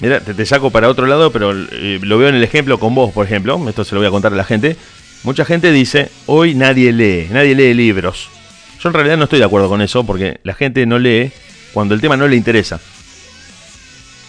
[0.00, 3.12] Mira, te, saco para otro lado, pero eh, lo veo en el ejemplo con vos,
[3.12, 3.60] por ejemplo.
[3.68, 4.76] Esto se lo voy a contar a la gente.
[5.24, 8.30] Mucha gente dice, hoy nadie lee, nadie lee libros.
[8.82, 11.30] Yo en realidad no estoy de acuerdo con eso, porque la gente no lee
[11.74, 12.80] cuando el tema no le interesa.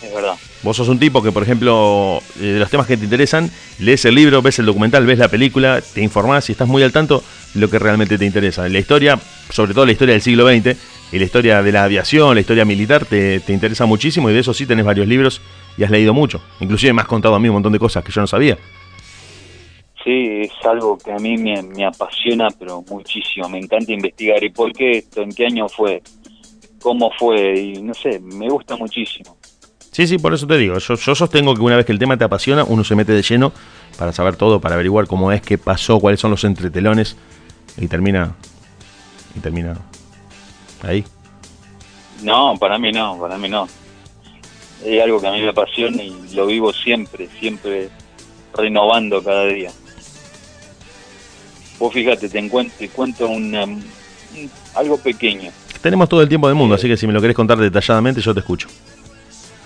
[0.04, 0.34] Es verdad.
[0.62, 3.50] Vos sos un tipo que, por ejemplo, eh, de los temas que te interesan,
[3.80, 6.92] lees el libro, ves el documental, ves la película, te informás y estás muy al
[6.92, 8.68] tanto de lo que realmente te interesa.
[8.68, 9.18] La historia,
[9.50, 10.76] sobre todo la historia del siglo XX,
[11.12, 14.40] y la historia de la aviación, la historia militar, te, te interesa muchísimo y de
[14.40, 15.42] eso sí tenés varios libros
[15.78, 16.42] y has leído mucho.
[16.60, 18.58] Inclusive me has contado a mí un montón de cosas que yo no sabía.
[20.04, 23.48] Sí, es algo que a mí me, apasiona, pero muchísimo.
[23.50, 24.44] Me encanta investigar.
[24.44, 25.22] ¿Y por qué esto?
[25.22, 26.02] ¿En qué año fue?
[26.82, 27.60] ¿Cómo fue?
[27.60, 29.38] Y no sé, me gusta muchísimo.
[29.92, 30.78] Sí, sí, por eso te digo.
[30.80, 33.22] Yo, yo sostengo que una vez que el tema te apasiona, uno se mete de
[33.22, 33.52] lleno
[33.98, 37.16] para saber todo, para averiguar cómo es, qué pasó, cuáles son los entretelones
[37.78, 38.36] y termina.
[39.36, 39.78] Y termina
[40.82, 41.04] ahí.
[42.24, 43.68] No, para mí no, para mí no
[44.86, 47.90] es algo que a mí me apasiona y lo vivo siempre, siempre
[48.56, 49.72] renovando cada día.
[51.80, 53.66] Vos fíjate, te, encuentro, te cuento una,
[54.76, 55.52] algo pequeño.
[55.82, 58.34] Tenemos todo el tiempo del mundo, así que si me lo querés contar detalladamente, yo
[58.34, 58.68] te escucho.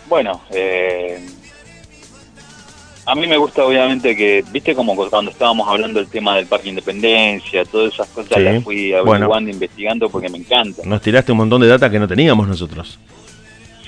[0.07, 1.19] Bueno, eh,
[3.05, 6.69] a mí me gusta obviamente que, viste como cuando estábamos hablando del tema del Parque
[6.69, 10.81] Independencia, todas esas cosas las fui averiguando, investigando porque me encanta.
[10.85, 12.97] Nos tiraste un montón de data que no teníamos nosotros.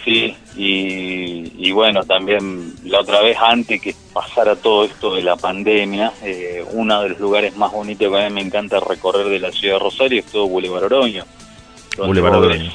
[0.05, 6.11] Sí, y, bueno, también la otra vez antes que pasara todo esto de la pandemia,
[6.23, 9.51] eh, uno de los lugares más bonitos que a mí me encanta recorrer de la
[9.51, 11.25] ciudad de Rosario es todo Boulevard Oroño.
[11.97, 12.71] Boulevard Oroño.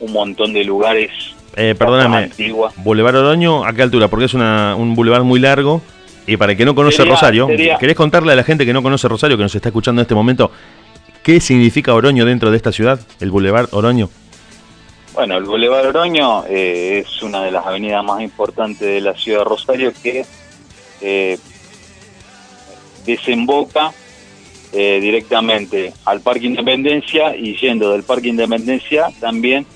[0.00, 1.10] Un montón de lugares.
[1.56, 2.30] Eh, perdóname,
[2.76, 4.08] Boulevard Oroño, ¿a qué altura?
[4.08, 5.82] Porque es una, un boulevard muy largo
[6.26, 9.08] Y para el que no conoce Rosario, ¿querés contarle a la gente que no conoce
[9.08, 10.52] Rosario, que nos está escuchando en este momento,
[11.22, 14.10] qué significa Oroño dentro de esta ciudad, el Boulevard Oroño?
[15.14, 19.40] Bueno, el Boulevard Oroño eh, es una de las avenidas más importantes de la ciudad
[19.40, 20.24] de Rosario que
[21.00, 21.38] eh,
[23.04, 23.92] desemboca
[24.72, 29.66] eh, directamente al Parque Independencia y yendo del Parque Independencia también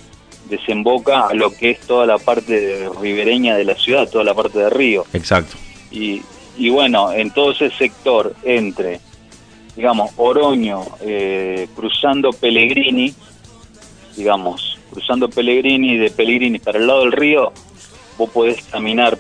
[0.49, 4.59] desemboca a lo que es toda la parte ribereña de la ciudad, toda la parte
[4.59, 5.05] de río.
[5.13, 5.57] Exacto.
[5.91, 6.23] Y,
[6.57, 9.01] y bueno, en todo ese sector entre,
[9.75, 13.13] digamos, Oroño, eh, cruzando Pellegrini,
[14.17, 17.53] digamos, cruzando Pellegrini, de Pellegrini para el lado del río,
[18.17, 19.19] vos podés caminar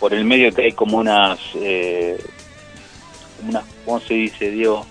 [0.00, 2.18] por el medio que hay como unas, eh,
[3.46, 4.86] unas ¿cómo se dice, Dios?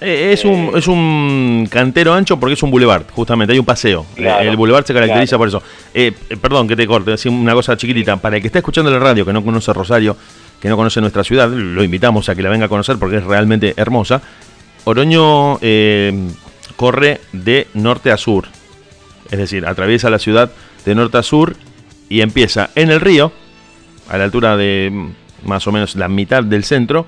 [0.00, 3.64] Eh, es, un, eh, es un cantero ancho porque es un boulevard, justamente, hay un
[3.64, 4.04] paseo.
[4.16, 5.62] el boulevard se caracteriza por eso.
[5.94, 8.16] Eh, perdón que te corte, decir una cosa chiquitita.
[8.16, 10.16] Para el que está escuchando la radio, que no conoce Rosario,
[10.60, 13.24] que no conoce nuestra ciudad, lo invitamos a que la venga a conocer porque es
[13.24, 14.20] realmente hermosa.
[14.84, 15.58] Oroño
[16.76, 18.46] corre de norte a sur,
[19.30, 20.50] es decir, atraviesa la ciudad
[20.84, 21.56] de norte a sur
[22.08, 23.32] y empieza en el río,
[24.08, 27.06] a la altura de mm, más o menos la mitad del centro,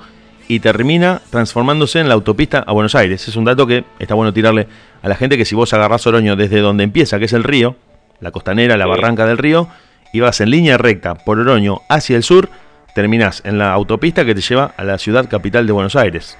[0.48, 3.28] y termina transformándose en la autopista a Buenos Aires.
[3.28, 4.66] Es un dato que está bueno tirarle
[5.02, 7.76] a la gente que si vos agarrás Oroño desde donde empieza, que es el río,
[8.20, 9.68] la costanera, la barranca del río,
[10.12, 12.48] y vas en línea recta por Oroño hacia el sur,
[12.94, 16.38] terminás en la autopista que te lleva a la ciudad capital de Buenos Aires.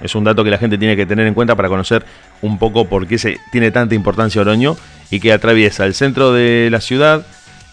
[0.00, 2.04] Es un dato que la gente tiene que tener en cuenta para conocer
[2.42, 4.76] un poco por qué se tiene tanta importancia Oroño
[5.10, 7.26] y que atraviesa el centro de la ciudad,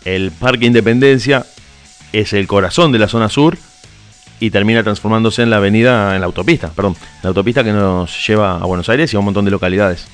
[0.06, 1.46] el Parque Independencia,
[2.14, 3.58] es el corazón de la zona sur
[4.40, 8.58] y termina transformándose en la avenida, en la autopista, perdón, la autopista que nos lleva
[8.58, 10.08] a Buenos Aires y a un montón de localidades.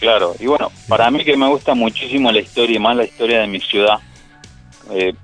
[0.00, 3.40] Claro, y bueno, para mí que me gusta muchísimo la historia y más la historia
[3.40, 4.00] de mi ciudad.
[4.90, 5.14] Eh,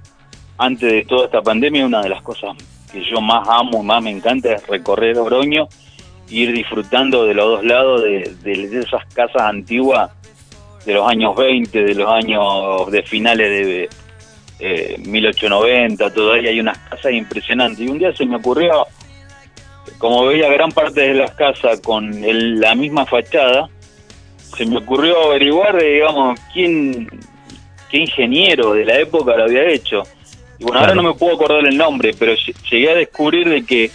[0.56, 2.56] antes de toda esta pandemia, una de las cosas
[2.92, 5.68] que yo más amo y más me encanta es recorrer Oroño
[6.30, 10.10] ir disfrutando de los dos lados de, esas casas antiguas
[10.84, 13.88] de los años 20, de los años de finales de,
[14.60, 17.80] eh, 1890, todavía hay unas casas impresionantes.
[17.80, 18.86] Y un día se me ocurrió,
[19.98, 22.10] como veía gran parte de las casas con
[22.60, 23.68] la misma fachada,
[24.36, 27.08] se me ocurrió averiguar, digamos, quién,
[27.90, 30.02] qué ingeniero de la época lo había hecho.
[30.58, 32.34] Y bueno, ahora no me puedo acordar el nombre, pero
[32.70, 33.90] llegué a descubrir de que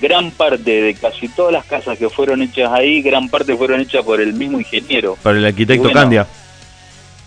[0.00, 4.04] gran parte de casi todas las casas que fueron hechas ahí, gran parte fueron hechas
[4.04, 5.16] por el mismo ingeniero.
[5.22, 6.26] Por el arquitecto Candia.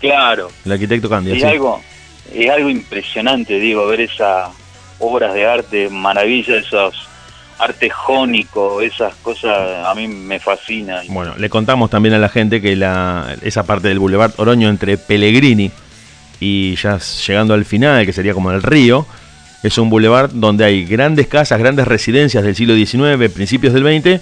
[0.00, 0.50] Claro.
[0.64, 1.42] El arquitecto Candia, sí.
[1.42, 1.80] algo,
[2.32, 4.50] es algo impresionante, digo, ver esas
[4.98, 7.08] obras de arte, maravilla, esos
[7.58, 11.06] arte jónico, esas cosas a mí me fascinan.
[11.08, 14.98] Bueno, le contamos también a la gente que la, esa parte del Boulevard Oroño entre
[14.98, 15.70] Pellegrini
[16.40, 19.06] y ya llegando al final, que sería como el río,
[19.62, 24.20] es un boulevard donde hay grandes casas, grandes residencias del siglo XIX, principios del XX,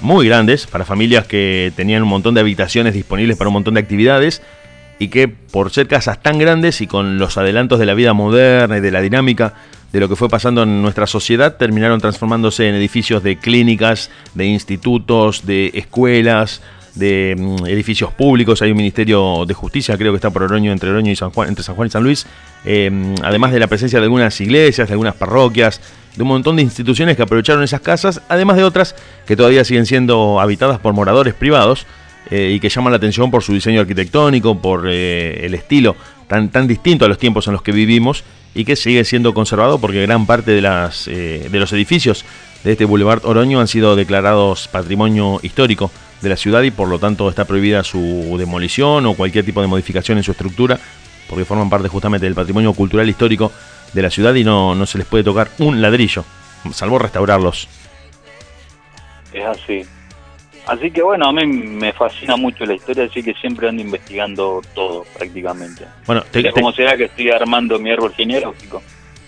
[0.00, 3.80] muy grandes, para familias que tenían un montón de habitaciones disponibles para un montón de
[3.80, 4.42] actividades
[4.98, 8.78] y que por ser casas tan grandes y con los adelantos de la vida moderna
[8.78, 9.54] y de la dinámica
[9.92, 14.46] de lo que fue pasando en nuestra sociedad, terminaron transformándose en edificios de clínicas, de
[14.46, 16.62] institutos, de escuelas,
[16.94, 18.62] de mm, edificios públicos.
[18.62, 21.48] Hay un ministerio de justicia, creo que está por Oroño, entre Oroño y San Juan,
[21.48, 22.26] entre San Juan y San Luis.
[22.64, 25.80] Em, además de la presencia de algunas iglesias, de algunas parroquias,
[26.16, 28.94] de un montón de instituciones que aprovecharon esas casas, además de otras
[29.26, 31.86] que todavía siguen siendo habitadas por moradores privados
[32.30, 35.96] eh, y que llaman la atención por su diseño arquitectónico, por eh, el estilo
[36.28, 38.24] tan, tan distinto a los tiempos en los que vivimos
[38.54, 42.24] y que sigue siendo conservado porque gran parte de, las, eh, de los edificios
[42.62, 45.90] de este Boulevard Oroño han sido declarados patrimonio histórico
[46.20, 49.66] de la ciudad y por lo tanto está prohibida su demolición o cualquier tipo de
[49.66, 50.78] modificación en su estructura
[51.28, 53.52] porque forman parte justamente del patrimonio cultural histórico
[53.92, 56.24] de la ciudad y no, no se les puede tocar un ladrillo,
[56.72, 57.68] salvo restaurarlos.
[59.32, 59.82] Es así.
[60.66, 64.62] Así que bueno, a mí me fascina mucho la historia, así que siempre ando investigando
[64.74, 65.84] todo prácticamente.
[66.06, 68.82] Bueno, te, ¿Cómo será que estoy armando mi árbol genealógico?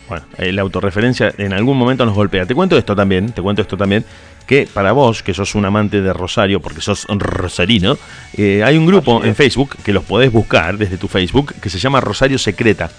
[0.08, 2.46] Bueno, eh, la autorreferencia en algún momento nos golpea.
[2.46, 4.04] Te cuento esto también, te cuento esto también,
[4.46, 7.98] que para vos, que sos un amante de Rosario, porque sos rosarino,
[8.34, 11.78] eh, hay un grupo en Facebook que los podés buscar desde tu Facebook que se
[11.78, 12.90] llama Rosario Secreta.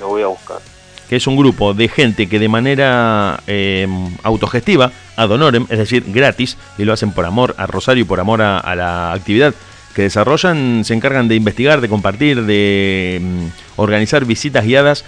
[0.00, 0.58] Lo voy a buscar
[1.08, 3.86] que es un grupo de gente que de manera eh,
[4.22, 8.20] autogestiva, ad honorem, es decir, gratis, y lo hacen por amor a Rosario y por
[8.20, 9.54] amor a, la actividad
[9.94, 13.46] que desarrollan, se encargan de investigar, de compartir, de mm,
[13.76, 15.04] organizar visitas guiadas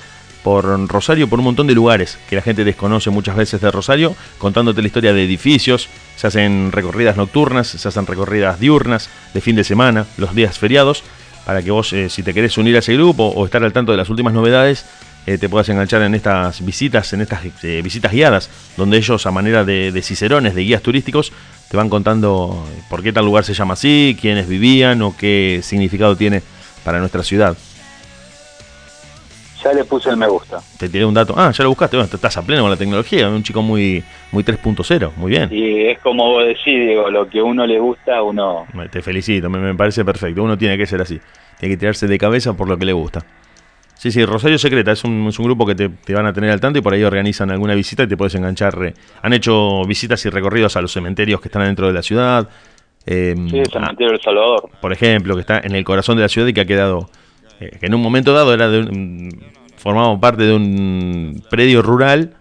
[0.49, 4.17] por Rosario, por un montón de lugares que la gente desconoce muchas veces de Rosario,
[4.39, 9.57] contándote la historia de edificios, se hacen recorridas nocturnas, se hacen recorridas diurnas, de fin
[9.57, 11.05] de semana, los días feriados,
[11.45, 13.93] para que vos, eh, si te querés unir a ese grupo o estar al tanto
[13.93, 14.87] de las últimas novedades,
[15.27, 19.31] eh, te puedas enganchar en estas visitas, en estas eh, visitas guiadas, donde ellos a
[19.31, 21.31] manera de, de cicerones, de guías turísticos,
[21.69, 26.17] te van contando por qué tal lugar se llama así, quiénes vivían o qué significado
[26.17, 26.41] tiene
[26.85, 27.55] para nuestra ciudad.
[29.63, 30.61] Ya le puse el me gusta.
[30.79, 31.35] Te tiré un dato.
[31.37, 31.97] Ah, ya lo buscaste.
[31.97, 33.29] Bueno, estás a pleno con la tecnología.
[33.29, 35.13] Un chico muy, muy 3.0.
[35.17, 35.49] Muy bien.
[35.51, 38.67] Y es como vos decís, digo, lo que a uno le gusta, uno...
[38.91, 40.43] Te felicito, me, me parece perfecto.
[40.43, 41.21] Uno tiene que ser así.
[41.59, 43.25] Tiene que tirarse de cabeza por lo que le gusta.
[43.95, 46.53] Sí, sí, Rosario Secreta es un, es un grupo que te, te, van a tener
[46.53, 48.95] al tanto y por ahí organizan alguna visita y te puedes enganchar.
[49.23, 52.49] Han hecho visitas y recorridos a los cementerios que están dentro de la ciudad.
[53.07, 54.71] Eh, sí, el cementerio del Salvador.
[54.81, 57.11] Por ejemplo, que está en el corazón de la ciudad y que ha quedado,
[57.59, 59.31] que en un momento dado era de un,
[59.77, 62.35] formaba parte de un predio rural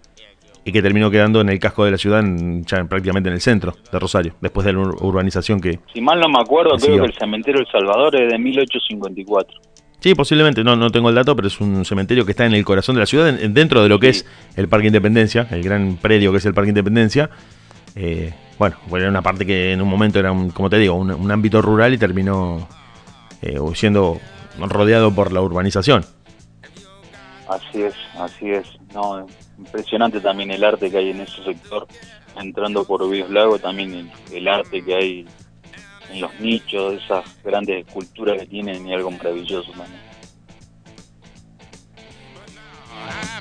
[0.65, 3.41] y que terminó quedando en el casco de la ciudad, en, ya prácticamente en el
[3.41, 5.79] centro de Rosario, después de la urbanización que...
[5.93, 7.03] Si mal no me acuerdo, creo siguió.
[7.03, 9.61] que el cementerio del Salvador es de 1854.
[9.99, 12.65] Sí, posiblemente, no, no tengo el dato, pero es un cementerio que está en el
[12.65, 14.19] corazón de la ciudad, dentro de lo que sí.
[14.19, 17.29] es el Parque Independencia, el gran predio que es el Parque Independencia.
[17.95, 21.11] Eh, bueno, era una parte que en un momento era, un, como te digo, un,
[21.11, 22.67] un ámbito rural y terminó
[23.41, 24.19] eh, siendo
[24.57, 26.05] rodeado por la urbanización.
[27.47, 28.67] Así es, así es.
[28.93, 29.25] No,
[29.57, 31.87] impresionante también el arte que hay en ese sector,
[32.35, 35.25] entrando por Víos Lago, también el, arte que hay
[36.11, 40.01] en los nichos, esas grandes esculturas que tienen y algo maravilloso también.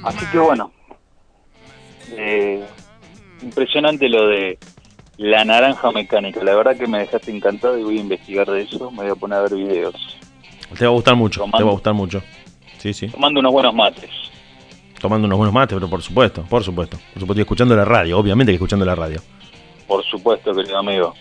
[0.02, 0.72] Así que bueno,
[2.12, 2.64] eh,
[3.42, 4.58] impresionante lo de
[5.16, 6.44] la naranja mecánica.
[6.44, 8.90] La verdad que me dejaste encantado y voy a investigar de eso.
[8.90, 10.15] Me voy a poner a ver videos.
[10.74, 12.22] Te va a gustar mucho, tomando, te va a gustar mucho.
[12.78, 13.08] Sí, sí.
[13.08, 14.10] Tomando unos buenos mates.
[15.00, 16.98] Tomando unos buenos mates, pero por supuesto, por supuesto.
[17.12, 19.20] Por supuesto, y escuchando la radio, obviamente que escuchando la radio.
[19.86, 21.14] Por supuesto, querido amigo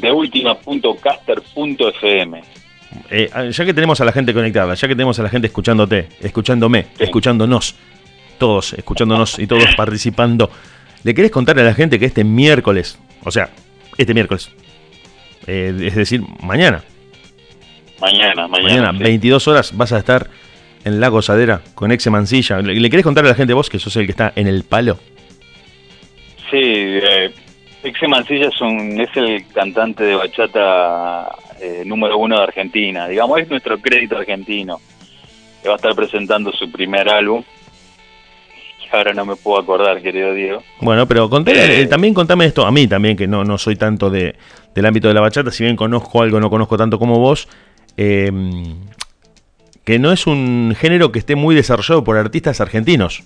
[0.00, 2.42] de última.caster.fm.
[3.10, 6.08] Eh, ya que tenemos a la gente conectada, ya que tenemos a la gente escuchándote,
[6.20, 7.02] escuchándome, sí.
[7.04, 7.74] escuchándonos,
[8.38, 10.50] todos escuchándonos y todos participando,
[11.02, 13.50] ¿le querés contar a la gente que este miércoles, o sea,
[13.98, 14.50] este miércoles,
[15.46, 16.82] eh, es decir, mañana,
[18.00, 19.04] mañana, mañana, mañana sí.
[19.04, 20.28] 22 horas vas a estar
[20.84, 22.60] en la gozadera con Exe Mancilla?
[22.60, 24.64] ¿Le, ¿Le, querés contar a la gente vos que sos el que está en el
[24.64, 24.98] palo?
[26.50, 27.32] Sí, eh,
[27.82, 31.28] Exe Mancilla es, un, es el cantante de bachata
[31.60, 34.80] eh, número uno de Argentina, digamos, es nuestro crédito argentino.
[35.62, 37.42] Que va a estar presentando su primer álbum.
[38.78, 40.62] Que ahora no me puedo acordar, querido Diego.
[40.80, 44.10] Bueno, pero conté, eh, también contame esto, a mí también, que no, no soy tanto
[44.10, 44.34] de,
[44.74, 47.48] del ámbito de la bachata, si bien conozco algo, no conozco tanto como vos.
[47.96, 48.30] Eh,
[49.84, 53.22] que no es un género que esté muy desarrollado por artistas argentinos.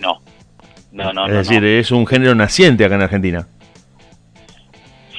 [0.00, 0.20] No,
[0.92, 1.68] no, no, es no, decir, no.
[1.68, 3.46] es un género naciente acá en Argentina.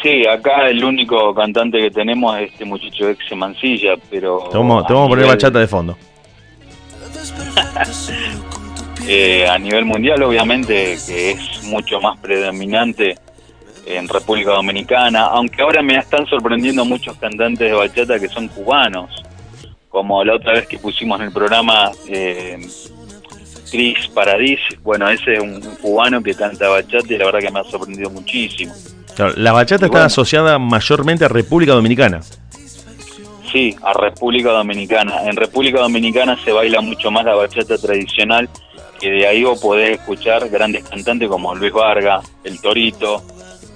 [0.01, 4.49] Sí, acá el único cantante que tenemos es este muchacho ex Mancilla, pero...
[4.51, 5.97] Te vamos, te vamos a poner bachata de fondo.
[9.07, 13.17] eh, a nivel mundial, obviamente, que es mucho más predominante
[13.87, 19.23] en República Dominicana, aunque ahora me están sorprendiendo muchos cantantes de bachata que son cubanos,
[19.89, 21.91] como la otra vez que pusimos en el programa...
[22.07, 22.59] Eh,
[23.69, 27.59] Chris Paradis, bueno, ese es un cubano que canta bachata y la verdad que me
[27.59, 28.73] ha sorprendido muchísimo.
[29.15, 32.21] Claro, la bachata y está bueno, asociada mayormente a República Dominicana.
[33.51, 35.23] Sí, a República Dominicana.
[35.23, 38.49] En República Dominicana se baila mucho más la bachata tradicional,
[38.99, 43.23] que de ahí vos podés escuchar grandes cantantes como Luis Vargas, El Torito,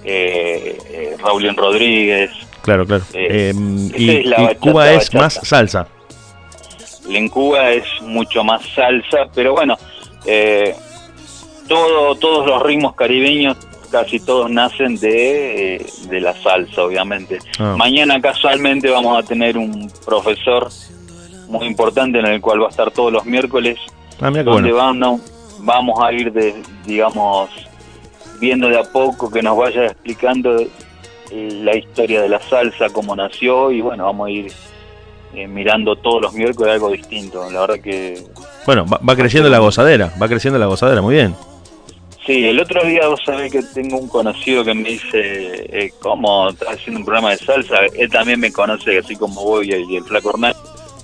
[0.04, 2.30] eh, eh, Raulín Rodríguez.
[2.62, 3.04] Claro, claro.
[3.12, 3.52] Eh,
[3.96, 5.18] y, es y Cuba es bachata.
[5.18, 5.88] más salsa
[7.08, 9.76] en Cuba es mucho más salsa, pero bueno,
[10.26, 10.74] eh,
[11.68, 13.56] todo, todos los ritmos caribeños,
[13.90, 17.38] casi todos nacen de, eh, de la salsa, obviamente.
[17.58, 17.74] Ah.
[17.76, 20.68] Mañana casualmente vamos a tener un profesor
[21.48, 23.78] muy importante en el cual va a estar todos los miércoles,
[24.20, 24.76] ah, donde bueno.
[24.76, 25.20] vamos,
[25.60, 26.54] vamos a ir, de,
[26.86, 27.50] digamos,
[28.42, 30.66] viendo de a poco que nos vaya explicando
[31.30, 34.52] la historia de la salsa, cómo nació, y bueno, vamos a ir
[35.32, 37.48] eh, mirando todos los miércoles algo distinto.
[37.50, 38.20] La verdad que.
[38.66, 41.36] Bueno, va, va, creciendo la gozadera, va creciendo la gozadera, muy bien.
[42.26, 46.50] Sí, el otro día vos sabés que tengo un conocido que me dice, eh, ¿cómo
[46.50, 47.76] estás haciendo un programa de salsa?
[47.96, 50.54] Él también me conoce, así como vos y el, y el Flaco Hernán,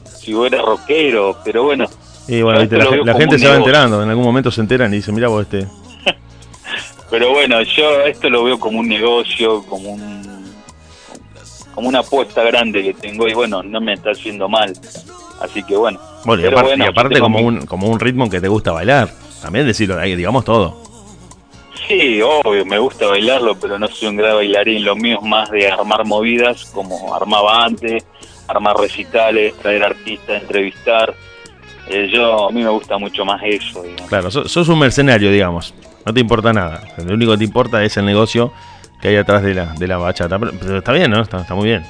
[0.04, 1.86] si vos eras rockero, pero bueno.
[2.26, 4.96] Y bueno, viste, la, la gente se va enterando, en algún momento se enteran y
[4.96, 5.66] dicen, mira vos este.
[7.10, 10.28] pero bueno, yo esto lo veo como un negocio, como un
[11.74, 14.72] como una apuesta grande que tengo y bueno, no me está haciendo mal.
[15.40, 16.00] Así que bueno.
[16.24, 17.44] Bueno, y aparte, bueno, y aparte como, mi...
[17.44, 19.08] un, como un ritmo que te gusta bailar.
[19.40, 20.82] También decirlo ahí, digamos todo.
[21.86, 24.84] Sí, obvio, me gusta bailarlo, pero no soy un gran bailarín.
[24.84, 28.04] Lo mío es más de armar movidas, como armaba antes,
[28.46, 31.14] armar recitales, traer artistas, entrevistar.
[31.86, 33.82] Eh, yo, a mí me gusta mucho más eso.
[33.82, 34.08] Digamos.
[34.08, 35.72] Claro, sos, un mercenario, digamos.
[36.08, 36.80] No te importa nada.
[37.04, 38.50] Lo único que te importa es el negocio
[38.98, 40.38] que hay atrás de la, de la bachata.
[40.38, 41.20] Pero, está bien, ¿no?
[41.20, 41.84] Está, está, muy bien.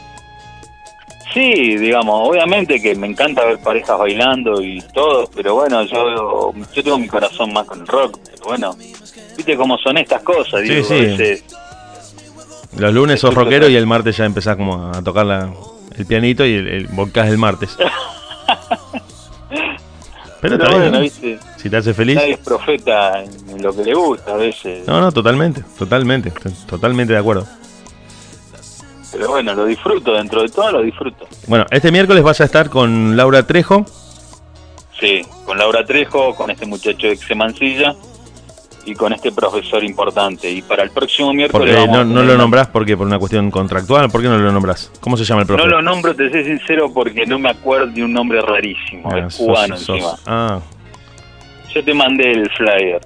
[1.33, 6.83] Sí, digamos, obviamente que me encanta ver parejas bailando y todo, pero bueno, yo, yo
[6.83, 8.19] tengo mi corazón más con el rock.
[8.29, 8.77] Pero bueno,
[9.37, 11.45] viste cómo son estas cosas, digo, sí, sí.
[12.77, 15.49] Los lunes sos rockero y el martes ya empezás como a tocar la,
[15.97, 17.77] el pianito y el, el volcás el martes.
[20.41, 21.39] Pero, ¿viste?
[21.57, 22.17] Si te hace feliz.
[22.17, 24.87] Nadie es profeta en lo que le gusta a veces.
[24.87, 26.33] No, no, totalmente, totalmente,
[26.67, 27.47] totalmente de acuerdo.
[29.13, 31.27] Pero bueno, lo disfruto, dentro de todo lo disfruto.
[31.47, 33.85] Bueno, este miércoles vas a estar con Laura Trejo.
[35.01, 37.95] Sí, con Laura Trejo, con este muchacho de Xemancilla
[38.89, 40.51] y con este profesor importante.
[40.51, 41.77] Y para el próximo miércoles.
[41.77, 44.91] Porque no, no lo nombrás porque por una cuestión contractual, ¿por qué no lo nombrás?
[45.01, 45.71] ¿Cómo se llama el profesor?
[45.71, 49.15] No lo nombro, te soy sincero, porque no me acuerdo de un nombre rarísimo.
[49.15, 50.15] es ah, cubano encima.
[50.27, 50.61] Ah.
[51.75, 53.01] Yo te mandé el flyer.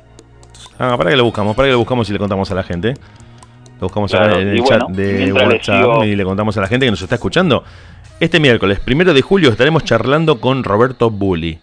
[0.78, 2.94] Ah, para que lo buscamos, para que lo buscamos y le contamos a la gente.
[3.80, 7.02] Lo buscamos en el chat de WhatsApp y le contamos a la gente que nos
[7.02, 7.64] está escuchando.
[8.20, 11.58] Este miércoles, primero de julio, estaremos charlando con Roberto Bulli.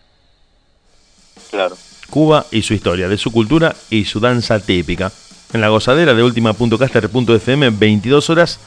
[1.49, 1.75] Claro.
[2.09, 5.11] Cuba y su historia, de su cultura y su danza típica.
[5.53, 8.59] En la gozadera de última.caster.fm, 22 horas,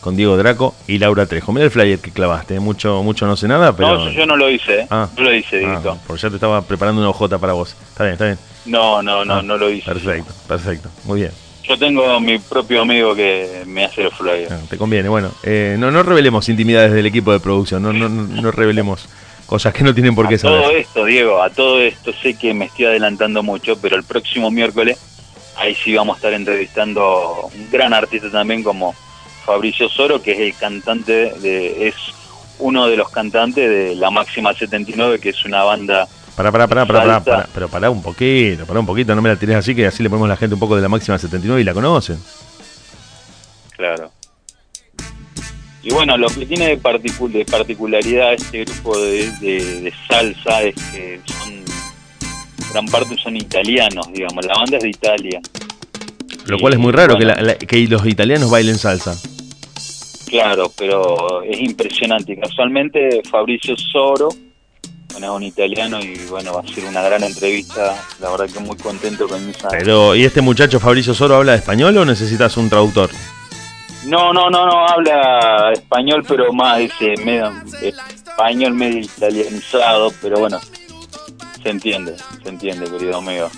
[0.00, 1.52] con Diego Draco y Laura Trejo.
[1.52, 4.04] Mira el flyer que clavaste, mucho mucho no sé nada, pero...
[4.04, 4.86] No, yo no lo hice, ¿eh?
[4.90, 7.74] ah, lo hice, ah, porque ya te estaba preparando una hojota para vos.
[7.90, 8.38] Está bien, está bien.
[8.66, 9.86] No, no, no, ah, no lo hice.
[9.86, 11.32] Perfecto, perfecto, muy bien.
[11.64, 14.68] Yo tengo mi propio amigo que me hace los flyers.
[14.68, 15.30] te conviene, bueno.
[15.42, 19.08] Eh, no, no revelemos intimidades del equipo de producción, no, no, no revelemos
[19.48, 20.62] cosas que no tienen por qué a saber.
[20.62, 24.50] Todo esto, Diego, a todo esto sé que me estoy adelantando mucho, pero el próximo
[24.50, 24.98] miércoles
[25.56, 28.94] ahí sí vamos a estar entrevistando un gran artista también como
[29.44, 31.94] Fabricio Soro, que es el cantante de es
[32.58, 36.06] uno de los cantantes de La Máxima 79, que es una banda
[36.36, 39.36] para, para, para, para, para, pero pará un poquito, pará un poquito, no me la
[39.36, 41.62] tires así que así le ponemos a la gente un poco de la máxima 79
[41.62, 42.22] y la conocen.
[43.76, 44.12] Claro.
[45.88, 51.64] Y bueno, lo que tiene de, particularidad este grupo de, salsa es que son,
[52.70, 55.40] gran parte son italianos, digamos, la banda es de Italia.
[56.44, 59.16] Lo cual es muy raro que, que los italianos bailen salsa.
[60.28, 62.38] Claro, pero es impresionante.
[62.38, 64.28] Casualmente Fabricio Soro,
[65.12, 67.96] bueno, es un italiano y bueno, va a ser una gran entrevista.
[68.20, 69.68] La verdad que muy contento con esa.
[69.68, 73.08] Pero, ¿y este muchacho Fabricio Soro habla español o necesitas un traductor?
[74.08, 77.52] No, no, no, no, habla español, pero más ese medio,
[77.82, 80.58] español medio italianizado, pero bueno,
[81.62, 83.50] se entiende, se entiende, querido amigo.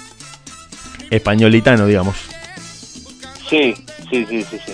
[1.08, 2.16] Españolitano, digamos.
[3.48, 3.74] Sí,
[4.10, 4.72] sí, sí, sí, sí.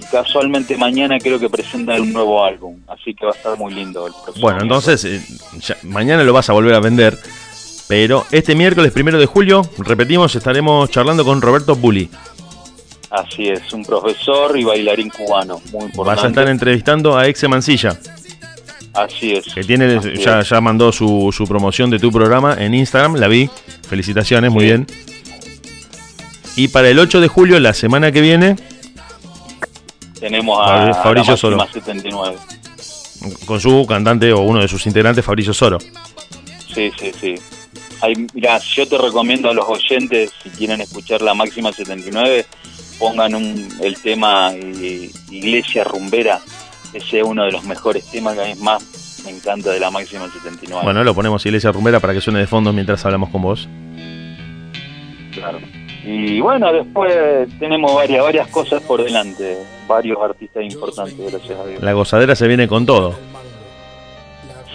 [0.00, 3.74] Y casualmente mañana creo que presenta un nuevo álbum, así que va a estar muy
[3.74, 5.22] lindo el Bueno, entonces, eh,
[5.84, 7.16] mañana lo vas a volver a vender,
[7.86, 12.10] pero este miércoles primero de julio, repetimos, estaremos charlando con Roberto Bulli.
[13.16, 15.98] Así es, un profesor y bailarín cubano, muy importante.
[15.98, 17.98] Vas a estar entrevistando a Exe Mancilla.
[18.92, 19.54] Así es.
[19.54, 23.48] Que tiene, ya, ya mandó su, su, promoción de tu programa en Instagram, la vi.
[23.88, 24.86] Felicitaciones, muy bien.
[26.56, 28.56] Y para el 8 de julio, la semana que viene,
[30.20, 31.58] tenemos a Fabricio Soro.
[31.72, 32.36] 79.
[33.46, 35.78] Con su cantante o uno de sus integrantes, Fabricio Soro.
[36.74, 37.34] Sí, sí, sí.
[38.34, 42.44] mira, yo te recomiendo a los oyentes, si quieren escuchar la máxima 79,
[42.98, 46.40] pongan un, el tema eh, Iglesia Rumbera,
[46.92, 49.90] ese es uno de los mejores temas que a mí más me encanta de la
[49.90, 50.82] máxima 79.
[50.84, 53.68] Bueno, lo ponemos Iglesia Rumbera para que suene de fondo mientras hablamos con vos.
[55.32, 55.58] Claro.
[56.04, 57.12] Y bueno, después
[57.58, 59.58] tenemos varias, varias cosas por delante,
[59.88, 61.82] varios artistas importantes, gracias a Dios.
[61.82, 63.16] La gozadera se viene con todo.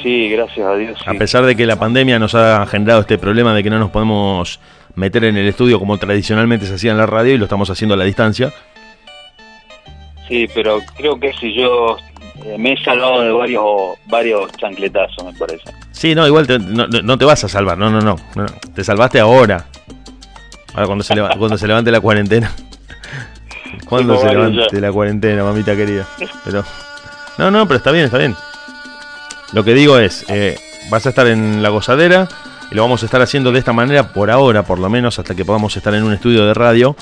[0.03, 0.99] Sí, gracias a Dios.
[1.05, 3.91] A pesar de que la pandemia nos ha generado este problema de que no nos
[3.91, 4.59] podemos
[4.95, 7.95] meter en el estudio como tradicionalmente se hacía en la radio y lo estamos haciendo
[7.95, 8.53] a la distancia.
[10.27, 11.97] Sí, pero creo que si yo
[12.45, 15.71] eh, me he salvado de varios varios chancletazos, me parece.
[15.91, 18.15] Sí, no, igual no, te vas a salvar, no, no, no,
[18.73, 19.65] te salvaste ahora.
[20.73, 22.51] Ahora cuando se, cuando se levante la cuarentena.
[23.85, 26.07] cuando se levante la cuarentena, mamita querida.
[26.45, 26.63] Pero
[27.37, 28.35] no, no, pero está bien, está bien.
[29.53, 30.57] Lo que digo es, eh,
[30.89, 32.27] vas a estar en la gozadera
[32.71, 35.35] y lo vamos a estar haciendo de esta manera por ahora, por lo menos, hasta
[35.35, 36.95] que podamos estar en un estudio de radio.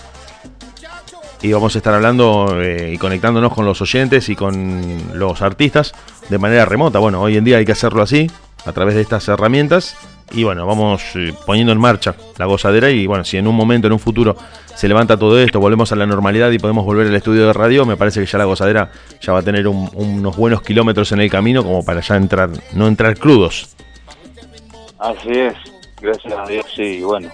[1.41, 4.81] Y vamos a estar hablando eh, y conectándonos con los oyentes y con
[5.13, 5.93] los artistas
[6.27, 6.97] de manera remota.
[6.97, 8.29] Bueno, hoy en día hay que hacerlo así,
[8.65, 9.95] a través de estas herramientas.
[10.31, 13.87] Y bueno, vamos eh, poniendo en marcha la gozadera y bueno, si en un momento,
[13.87, 14.35] en un futuro,
[14.75, 17.85] se levanta todo esto, volvemos a la normalidad y podemos volver al estudio de radio,
[17.85, 18.91] me parece que ya la gozadera
[19.21, 22.87] ya va a tener unos buenos kilómetros en el camino como para ya entrar, no
[22.87, 23.75] entrar crudos.
[24.99, 25.55] Así es,
[26.01, 27.30] gracias a Dios, sí, bueno,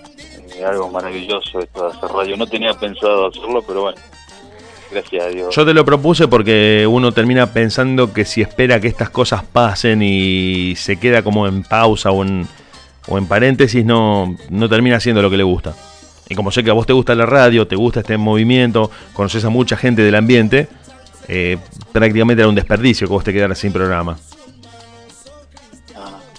[0.55, 2.37] eh, algo maravilloso esto de hacer radio.
[2.37, 3.97] No tenía pensado hacerlo, pero bueno,
[4.91, 5.55] gracias a Dios.
[5.55, 10.01] Yo te lo propuse porque uno termina pensando que si espera que estas cosas pasen
[10.03, 12.47] y se queda como en pausa o en,
[13.07, 15.73] o en paréntesis, no, no termina haciendo lo que le gusta.
[16.29, 19.43] Y como sé que a vos te gusta la radio, te gusta este movimiento, conoces
[19.43, 20.67] a mucha gente del ambiente,
[21.27, 21.57] eh,
[21.91, 24.17] prácticamente era un desperdicio que vos te quedaras sin programa.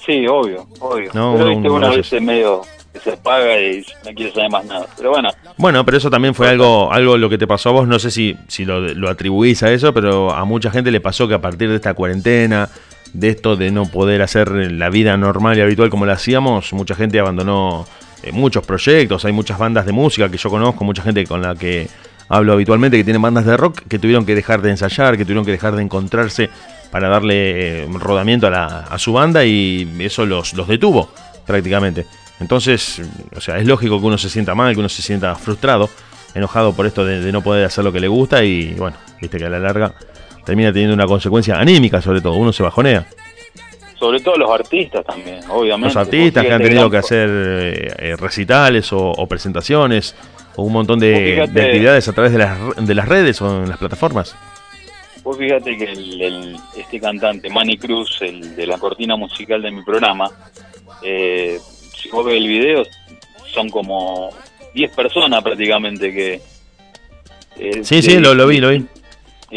[0.07, 1.11] Sí, obvio, obvio.
[1.13, 2.63] No, pero viste, una vez medio
[2.93, 4.87] que se apaga y no quiere saber más nada.
[4.97, 5.31] Pero bueno.
[5.57, 7.89] Bueno, pero eso también fue algo algo lo que te pasó a vos.
[7.89, 11.27] No sé si, si lo, lo atribuís a eso, pero a mucha gente le pasó
[11.27, 12.69] que a partir de esta cuarentena,
[13.13, 16.95] de esto de no poder hacer la vida normal y habitual como la hacíamos, mucha
[16.95, 17.87] gente abandonó
[18.23, 19.25] eh, muchos proyectos.
[19.25, 21.89] Hay muchas bandas de música que yo conozco, mucha gente con la que
[22.29, 25.45] hablo habitualmente que tienen bandas de rock que tuvieron que dejar de ensayar, que tuvieron
[25.45, 26.51] que dejar de encontrarse
[26.91, 31.11] para darle eh, rodamiento a, su banda y eso los, los detuvo
[31.47, 32.07] prácticamente.
[32.41, 33.01] Entonces,
[33.35, 35.89] o sea, es lógico que uno se sienta mal, que uno se sienta frustrado,
[36.35, 39.47] enojado por esto de, no poder hacer lo que le gusta y bueno, viste que
[39.47, 39.95] a la larga
[40.45, 43.07] termina teniendo una consecuencia anímica sobre todo, uno se bajonea.
[43.99, 45.95] Sobre todo los artistas también, obviamente.
[45.95, 50.15] Los artistas que han tenido que hacer eh, recitales o, presentaciones
[50.57, 53.79] o un montón de, actividades a través de las, de las redes o en las
[53.79, 54.37] plataformas.
[55.27, 59.83] Vos fíjate que el, este cantante, Manny Cruz, el de la cortina musical de mi
[59.83, 60.31] programa,
[61.03, 61.59] eh,
[61.97, 62.85] si vos ves el video,
[63.53, 64.31] son como
[64.73, 66.41] 10 personas prácticamente que...
[67.57, 68.87] Eh, sí, sí, lo, vi, lo vi.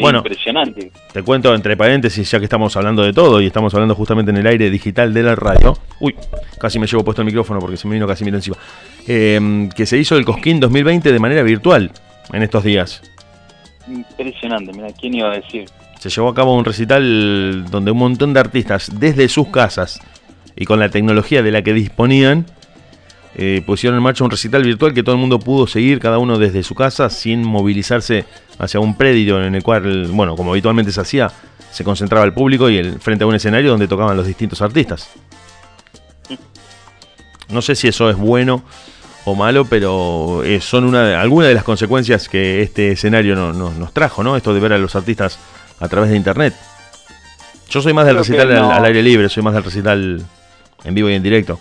[0.00, 0.90] bueno, impresionante.
[1.12, 4.38] Te cuento entre paréntesis, ya que estamos hablando de todo y estamos hablando justamente en
[4.38, 5.78] el aire digital de la radio.
[6.00, 6.16] Uy,
[6.58, 8.56] casi me llevo puesto el micrófono porque se me vino casi mira encima.
[9.06, 11.92] Eh, que se hizo el Cosquín 2020 de manera virtual
[12.32, 13.02] en estos días
[13.88, 15.68] impresionante, mira, ¿quién iba a decir?
[15.98, 20.00] Se llevó a cabo un recital donde un montón de artistas, desde sus casas
[20.56, 22.46] y con la tecnología de la que disponían,
[23.36, 26.38] eh, pusieron en marcha un recital virtual que todo el mundo pudo seguir, cada uno
[26.38, 28.24] desde su casa, sin movilizarse
[28.58, 31.30] hacia un predio en el cual, bueno, como habitualmente se hacía,
[31.70, 35.10] se concentraba el público y el, frente a un escenario donde tocaban los distintos artistas.
[37.48, 38.62] No sé si eso es bueno
[39.30, 43.92] o malo, pero eh, son una algunas de las consecuencias que este escenario no, nos
[43.92, 44.36] trajo, ¿no?
[44.36, 45.38] Esto de ver a los artistas
[45.78, 46.54] a través de internet.
[47.68, 50.22] Yo soy más del recital al, aire libre, soy más del recital
[50.84, 51.58] en vivo y en directo.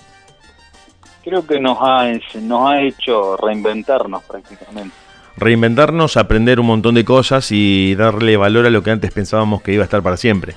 [1.23, 2.05] Creo que nos ha,
[2.41, 4.95] nos ha hecho reinventarnos prácticamente.
[5.37, 9.73] Reinventarnos, aprender un montón de cosas y darle valor a lo que antes pensábamos que
[9.73, 10.55] iba a estar para siempre.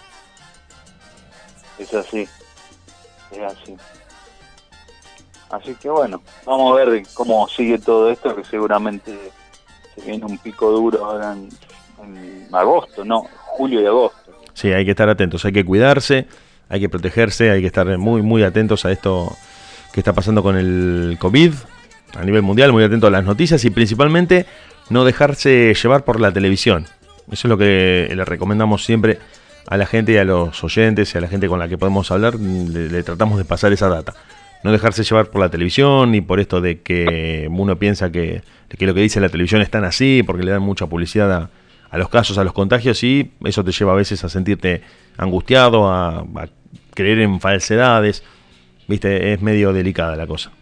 [1.78, 2.26] Es así,
[3.32, 3.76] es así.
[5.52, 9.14] Así que bueno, vamos a ver cómo sigue todo esto, que seguramente
[9.94, 14.32] se viene un pico duro ahora en, agosto, no, julio y agosto.
[14.54, 16.26] Sí, hay que estar atentos, hay que cuidarse,
[16.70, 19.36] hay que protegerse, hay que estar muy, muy atentos a esto
[19.92, 21.52] que está pasando con el COVID
[22.14, 24.46] a nivel mundial, muy atentos a las noticias y principalmente
[24.88, 26.86] no dejarse llevar por la televisión.
[27.30, 29.18] Eso es lo que le recomendamos siempre
[29.68, 32.10] a la gente y a los oyentes y a la gente con la que podemos
[32.10, 34.14] hablar, le tratamos de pasar esa data
[34.62, 38.86] no dejarse llevar por la televisión ni por esto de que uno piensa que, que
[38.86, 41.50] lo que dice la televisión es tan así, porque le dan mucha publicidad
[41.90, 44.82] a, los casos, a los contagios, y eso te lleva a veces a sentirte
[45.16, 46.24] angustiado, a,
[46.94, 48.22] creer en falsedades.
[48.86, 50.52] Viste, es medio delicada la cosa.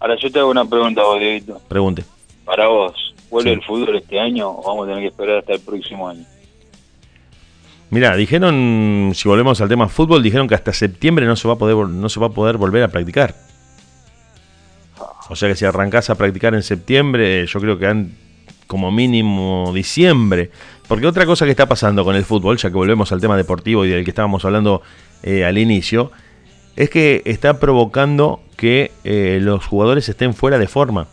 [0.00, 1.20] Ahora yo te hago una pregunta, vos,
[1.68, 2.04] Pregunte.
[2.44, 5.60] Para vos, ¿vuelve el fútbol este año o vamos a tener que esperar hasta el
[5.60, 6.24] próximo año?
[7.90, 11.58] Mira, dijeron, si volvemos al tema fútbol, dijeron que hasta septiembre no se va a
[11.58, 13.34] poder, no se va a poder volver a practicar.
[15.28, 18.12] O sea que si arrancás a practicar en septiembre, yo creo que han
[18.66, 20.50] como mínimo diciembre.
[20.88, 23.84] Porque otra cosa que está pasando con el fútbol, ya que volvemos al tema deportivo
[23.84, 24.82] y del que estábamos hablando
[25.22, 26.10] eh, al inicio,
[26.76, 31.06] es que está provocando que eh, los jugadores estén fuera de forma.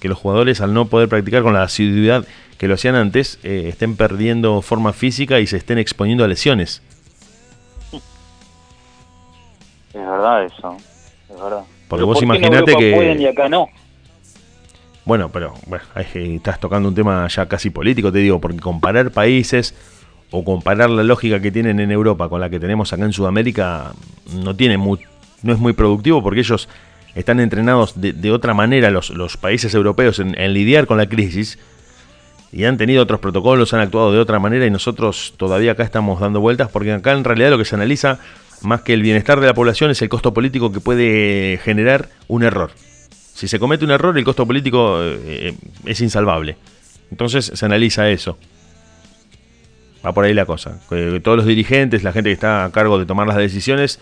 [0.00, 2.24] Que los jugadores al no poder practicar con la asiduidad
[2.58, 6.82] que lo hacían antes eh, estén perdiendo forma física y se estén exponiendo a lesiones.
[9.94, 10.76] Es verdad eso,
[11.30, 11.62] es verdad.
[11.88, 12.94] Porque vos imaginate que...
[12.94, 13.68] Pueden y acá no?
[15.04, 19.74] Bueno, pero bueno, estás tocando un tema ya casi político, te digo, porque comparar países
[20.30, 23.92] o comparar la lógica que tienen en Europa con la que tenemos acá en Sudamérica
[24.34, 25.00] no tiene muy,
[25.42, 26.68] no es muy productivo porque ellos
[27.14, 31.58] están entrenados de, otra manera los, los países europeos en, en, lidiar con la crisis
[32.52, 36.20] y han tenido otros protocolos, han actuado de otra manera y nosotros todavía acá estamos
[36.20, 38.18] dando vueltas porque acá en realidad lo que se analiza
[38.62, 42.42] más que el bienestar de la población es el costo político que puede generar un
[42.42, 42.70] error.
[43.34, 45.54] Si se comete un error, el costo político eh,
[45.84, 46.56] es insalvable.
[47.10, 48.36] Entonces se analiza eso.
[50.04, 50.80] Va por ahí la cosa.
[51.22, 54.00] todos los dirigentes, la gente que está a cargo de tomar las decisiones,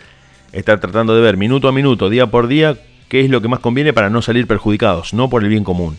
[0.53, 2.77] estar tratando de ver minuto a minuto, día por día,
[3.09, 5.99] qué es lo que más conviene para no salir perjudicados, no por el bien común.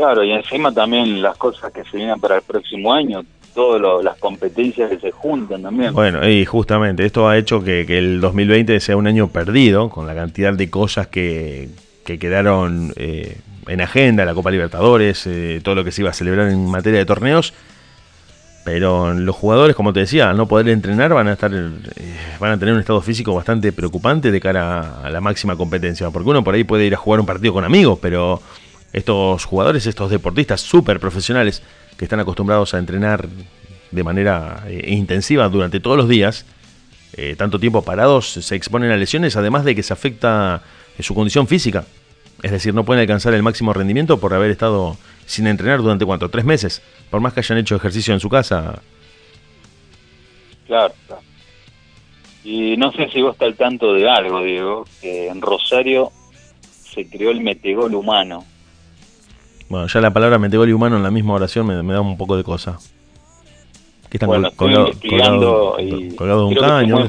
[0.00, 3.22] Claro, y encima también las cosas que se vienen para el próximo año,
[3.54, 5.92] todas las competencias que se juntan también.
[5.92, 10.14] Bueno, y justamente esto ha hecho que, el 2020 sea un año perdido, con la
[10.14, 11.68] cantidad de cosas que,
[12.06, 16.14] que quedaron eh, en agenda, la Copa Libertadores, eh, todo lo que se iba a
[16.14, 17.52] celebrar en materia de torneos.
[18.64, 21.68] Pero los jugadores, como te decía, al no poder entrenar van a estar eh,
[22.38, 26.08] van a tener un estado físico bastante preocupante de cara a la máxima competencia.
[26.08, 28.40] Porque uno por ahí puede ir a jugar un partido con amigos, pero
[28.92, 31.62] estos jugadores, estos deportistas súper profesionales
[31.96, 33.28] que están acostumbrados a entrenar
[33.90, 36.46] de manera eh, intensiva durante todos los días,
[37.36, 40.62] tanto tiempo parados, se exponen a lesiones, además de que se afecta
[41.02, 41.84] su condición física.
[42.42, 44.96] Es decir, no pueden alcanzar el máximo rendimiento por haber estado
[45.26, 48.80] sin entrenar durante cuánto, tres meses, por más que hayan hecho ejercicio en su casa.
[50.66, 50.94] Claro,
[52.44, 56.10] Y no sé si vos estás al tanto de algo, Diego, que en Rosario
[56.70, 58.44] se creó el metegol humano.
[59.70, 62.36] Bueno, ya la palabra metegol y humano en la misma oración me, da un poco
[62.36, 62.76] de cosa.
[64.10, 67.08] ¿Qué están bueno, colgado, colgado, de un caño?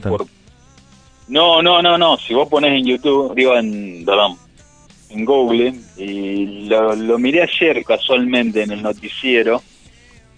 [1.28, 2.18] No, no, no, no.
[2.18, 4.38] Si vos pones en YouTube, digo en, perdón,
[5.10, 9.64] en Google y lo, miré ayer casualmente en el noticiero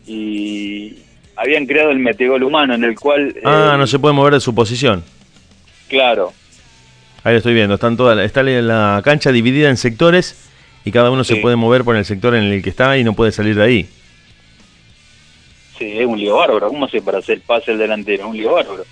[0.07, 0.95] y
[1.35, 3.35] habían creado el metegol humano en el cual...
[3.43, 5.03] Ah, no se puede mover de su posición.
[5.89, 6.31] Claro.
[7.25, 10.51] Ahí lo estoy viendo, están todas, está la cancha dividida en sectores
[10.85, 13.13] y cada uno se puede mover por el sector en el que está y no
[13.13, 13.89] puede salir de ahí.
[15.77, 16.67] Sí, es un lío bárbaro.
[16.67, 18.27] ¿Cómo se para hacer pase el delantero?
[18.27, 18.83] Un lío bárbaro.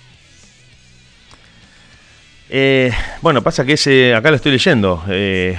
[2.54, 2.92] Eh,
[3.22, 5.56] bueno, pasa que ese, acá lo estoy leyendo, eh,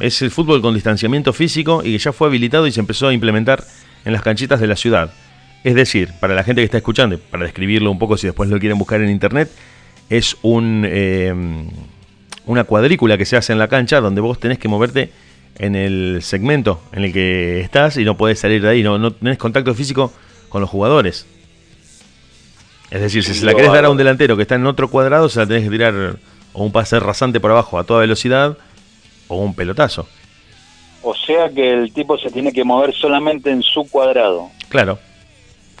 [0.00, 3.12] es el fútbol con distanciamiento físico y que ya fue habilitado y se empezó a
[3.12, 3.62] implementar
[4.04, 5.12] en las canchitas de la ciudad.
[5.62, 8.58] Es decir, para la gente que está escuchando, para describirlo un poco si después lo
[8.58, 9.52] quieren buscar en internet,
[10.10, 11.32] es un, eh,
[12.46, 15.12] una cuadrícula que se hace en la cancha donde vos tenés que moverte
[15.58, 19.12] en el segmento en el que estás y no podés salir de ahí, no, no
[19.12, 20.12] tenés contacto físico
[20.48, 21.26] con los jugadores.
[22.90, 25.28] Es decir, si se la querés dar a un delantero que está en otro cuadrado,
[25.28, 26.16] se la tenés que tirar
[26.52, 28.58] o un pase rasante por abajo a toda velocidad
[29.28, 30.06] o un pelotazo.
[31.02, 34.50] O sea que el tipo se tiene que mover solamente en su cuadrado.
[34.68, 34.98] Claro.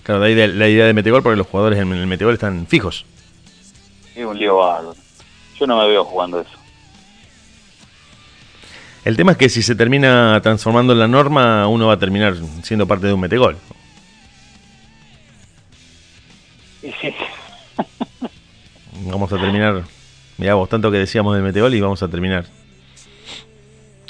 [0.02, 3.04] Claro, de ahí la idea de metegol porque los jugadores en el metegol están fijos.
[4.16, 4.94] Es un lío bárbaro.
[5.60, 6.61] Yo no me veo jugando eso.
[9.04, 12.34] El tema es que si se termina transformando en la norma, uno va a terminar
[12.62, 13.56] siendo parte de un metegol.
[19.06, 19.82] Vamos a terminar
[20.38, 22.44] Mirá vos, tanto que decíamos del Meteol y vamos a terminar.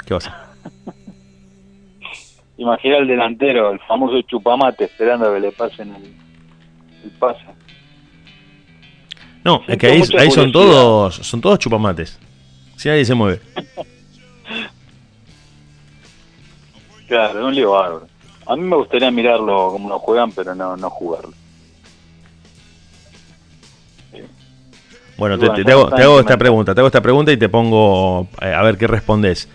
[0.06, 0.54] ¿Qué pasa?
[2.56, 7.44] Imagina el delantero, el famoso chupamate, esperando a que le pasen el, pase.
[9.44, 12.18] No, es que ahí, ahí son todos son todos chupamates.
[12.76, 13.40] Si nadie se mueve.
[17.12, 18.06] claro, es un lío bárbaro.
[18.46, 21.32] A mí me gustaría mirarlo como lo juegan, pero no, no jugarlo.
[25.18, 28.78] Bueno, te, hago, esta pregunta, te hago esta pregunta y te pongo eh, a ver
[28.78, 29.48] qué respondes.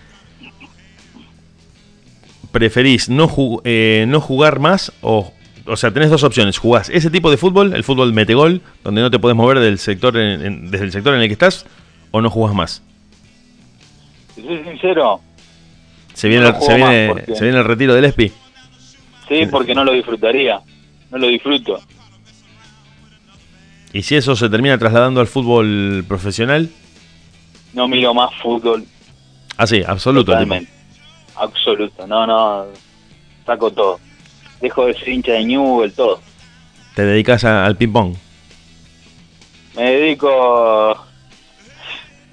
[2.51, 3.27] ¿Preferís no,
[3.63, 5.33] eh, no jugar más o
[5.69, 6.57] o sea, tenés dos opciones.
[6.57, 10.13] Jugás ese tipo de fútbol, el fútbol metegol, donde no te puedes mover del sector
[10.13, 11.65] desde el sector en el que estás,
[12.11, 12.83] o no jugás más.
[14.33, 15.19] Si soy sincero.
[16.17, 18.31] ¿Se viene, se, viene, ¿Se viene el retiro del ESPI?
[19.27, 20.59] Sí, porque no lo disfrutaría.
[21.11, 21.79] No lo disfruto.
[23.93, 26.71] ¿Y si eso se termina trasladando al fútbol profesional?
[27.73, 28.83] No miro más fútbol.
[29.57, 30.31] Ah, sí, absoluto.
[30.31, 30.71] Totalmente.
[31.35, 32.07] Absoluto.
[32.07, 32.65] No, no.
[33.45, 33.99] Saco todo.
[34.59, 36.19] Dejo de ser hincha de Newell, todo.
[36.95, 38.15] ¿Te dedicas al ping-pong?
[39.75, 40.97] Me dedico.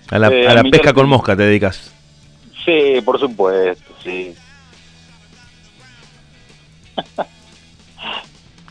[0.09, 1.94] A la, eh, a la pesca con mosca te dedicas.
[2.65, 4.35] Sí, por supuesto, sí.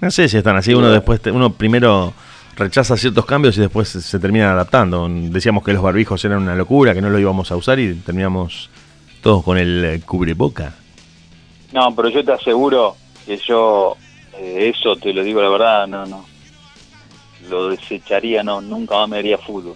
[0.02, 0.74] no sé si están así.
[0.74, 2.14] Uno después, uno primero
[2.56, 5.08] rechaza ciertos cambios y después se termina adaptando.
[5.10, 8.70] Decíamos que los barbijos eran una locura, que no lo íbamos a usar y terminamos
[9.22, 10.74] todos con el eh, cubreboca.
[11.72, 12.96] No, pero yo te aseguro
[13.26, 13.98] que yo
[14.38, 16.26] eh, eso te lo digo la verdad, no, no.
[17.50, 19.76] Lo desecharía, no, nunca más me haría fútbol.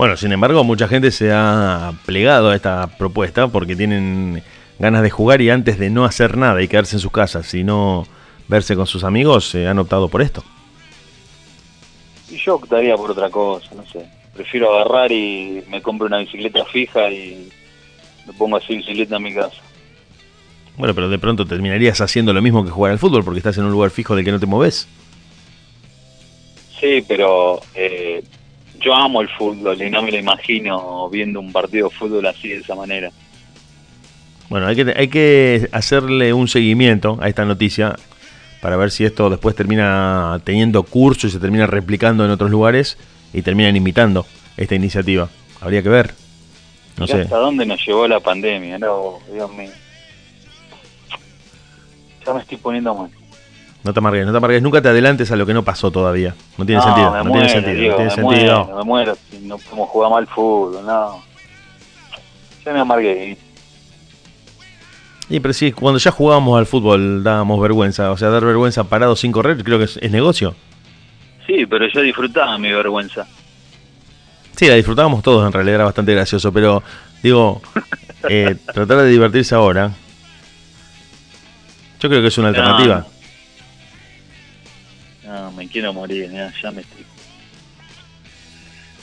[0.00, 4.42] Bueno, sin embargo, mucha gente se ha plegado a esta propuesta porque tienen
[4.78, 8.06] ganas de jugar y antes de no hacer nada y quedarse en sus casas, sino
[8.48, 10.42] verse con sus amigos, se han optado por esto.
[12.30, 14.08] Y yo optaría por otra cosa, no sé.
[14.32, 17.50] Prefiero agarrar y me compro una bicicleta fija y
[18.26, 19.60] me pongo así bicicleta en mi casa.
[20.78, 23.64] Bueno, pero de pronto terminarías haciendo lo mismo que jugar al fútbol porque estás en
[23.64, 24.88] un lugar fijo del que no te moves.
[26.80, 28.24] Sí, pero eh,
[28.80, 32.48] yo amo el fútbol y no me lo imagino viendo un partido de fútbol así
[32.48, 33.10] de esa manera.
[34.48, 37.94] Bueno, hay que, hay que hacerle un seguimiento a esta noticia
[38.60, 42.98] para ver si esto después termina teniendo curso y se termina replicando en otros lugares
[43.32, 44.26] y terminan imitando
[44.56, 45.28] esta iniciativa.
[45.60, 46.14] Habría que ver.
[46.98, 47.22] No sé.
[47.22, 48.78] ¿Hasta dónde nos llevó la pandemia?
[48.78, 49.70] No, Dios mío.
[52.26, 53.10] Ya me estoy poniendo mal.
[53.82, 56.34] No te amargues, no te amargues, nunca te adelantes a lo que no pasó todavía.
[56.58, 58.64] No tiene sentido, no tiene sentido, no tiene me sentido.
[58.64, 61.22] Muero, me muero si no podemos jugar mal fútbol, no.
[62.64, 63.38] Ya me amargué.
[65.30, 69.16] Y pero sí, cuando ya jugábamos al fútbol dábamos vergüenza, o sea, dar vergüenza parado
[69.16, 70.54] sin correr, creo que es, es negocio.
[71.46, 73.26] Sí, pero yo disfrutaba mi vergüenza.
[74.56, 76.82] Sí, la disfrutábamos todos, en realidad era bastante gracioso, pero
[77.22, 77.62] digo,
[78.28, 79.90] eh, tratar de divertirse ahora,
[81.98, 82.98] yo creo que es una alternativa.
[82.98, 83.19] No,
[85.60, 87.04] me quiero morir, ya, ya me estoy...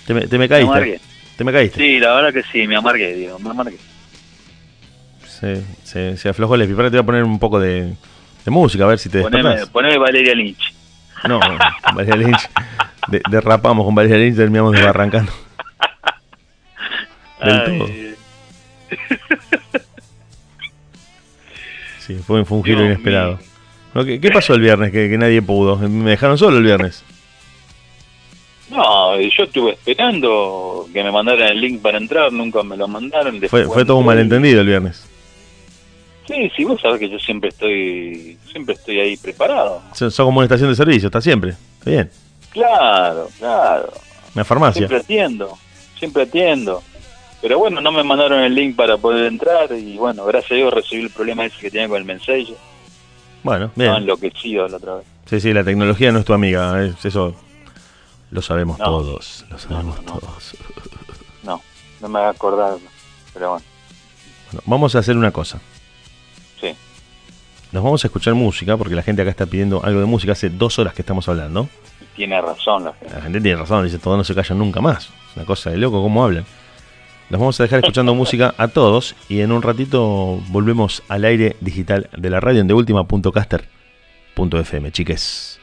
[0.08, 0.66] Te me, te me caíste.
[0.72, 1.00] Me amargué.
[1.38, 1.78] te me caíste.
[1.80, 3.78] Sí, la verdad que sí, me amargué, digo, me amargué.
[5.28, 6.64] Se, se, se aflojó el.
[6.72, 7.94] Ahora te voy a poner un poco de,
[8.44, 10.74] de música, a ver si te Poneme, poneme Valeria Lynch.
[11.28, 11.40] No,
[11.94, 12.50] Valeria Lynch.
[13.08, 15.32] De- derrapamos con Valeria Lynch, terminamos desbarrancando.
[17.44, 17.88] Del todo.
[22.00, 23.40] Sí, fue, fue un giro Dios inesperado.
[24.06, 25.78] ¿Qué, qué pasó el viernes que, que nadie pudo?
[25.78, 27.04] Me dejaron solo el viernes.
[28.70, 33.42] No, yo estuve esperando que me mandaran el link para entrar, nunca me lo mandaron.
[33.48, 35.08] Fue, fue todo un malentendido el viernes.
[36.28, 39.82] Sí, sí, vos sabés que yo siempre estoy siempre estoy ahí preparado.
[39.94, 41.52] Son como una estación de servicio, está siempre.
[41.80, 42.12] Está bien.
[42.52, 43.94] Claro, claro.
[44.36, 44.80] Una farmacia.
[44.80, 45.58] Siempre atiendo,
[45.98, 46.84] siempre atiendo.
[47.42, 50.74] Pero bueno, no me mandaron el link para poder entrar y bueno, gracias a Dios
[50.74, 52.54] recibí el problema ese que tenía con el mensaje.
[53.48, 54.04] Bueno, Estaba bien.
[54.04, 55.06] enloquecido la otra vez.
[55.26, 56.84] Sí, sí, la tecnología no es tu amiga.
[56.84, 57.36] es- eso
[58.32, 58.86] lo sabemos No.
[58.86, 59.46] todos.
[59.50, 60.56] Lo sabemos No, no, todos.
[61.44, 61.62] No,
[62.02, 62.76] no me voy a acordar.
[63.34, 63.66] Pero bueno,
[64.52, 65.60] Bueno, vamos a hacer una cosa.
[66.62, 66.76] sí.
[67.72, 70.32] Nos vamos a escuchar música porque la gente acá está pidiendo algo de música.
[70.34, 71.68] Hace dos horas que estamos hablando.
[72.16, 73.14] Tiene razón la gente.
[73.14, 75.06] La gente tiene razón, dice todos no se callan nunca más.
[75.30, 76.46] Es una cosa de loco cómo hablan.
[77.30, 81.58] Los vamos a dejar escuchando música a todos y en un ratito volvemos al aire
[81.60, 85.57] digital de la radio en deultima.caster.fm, chiques.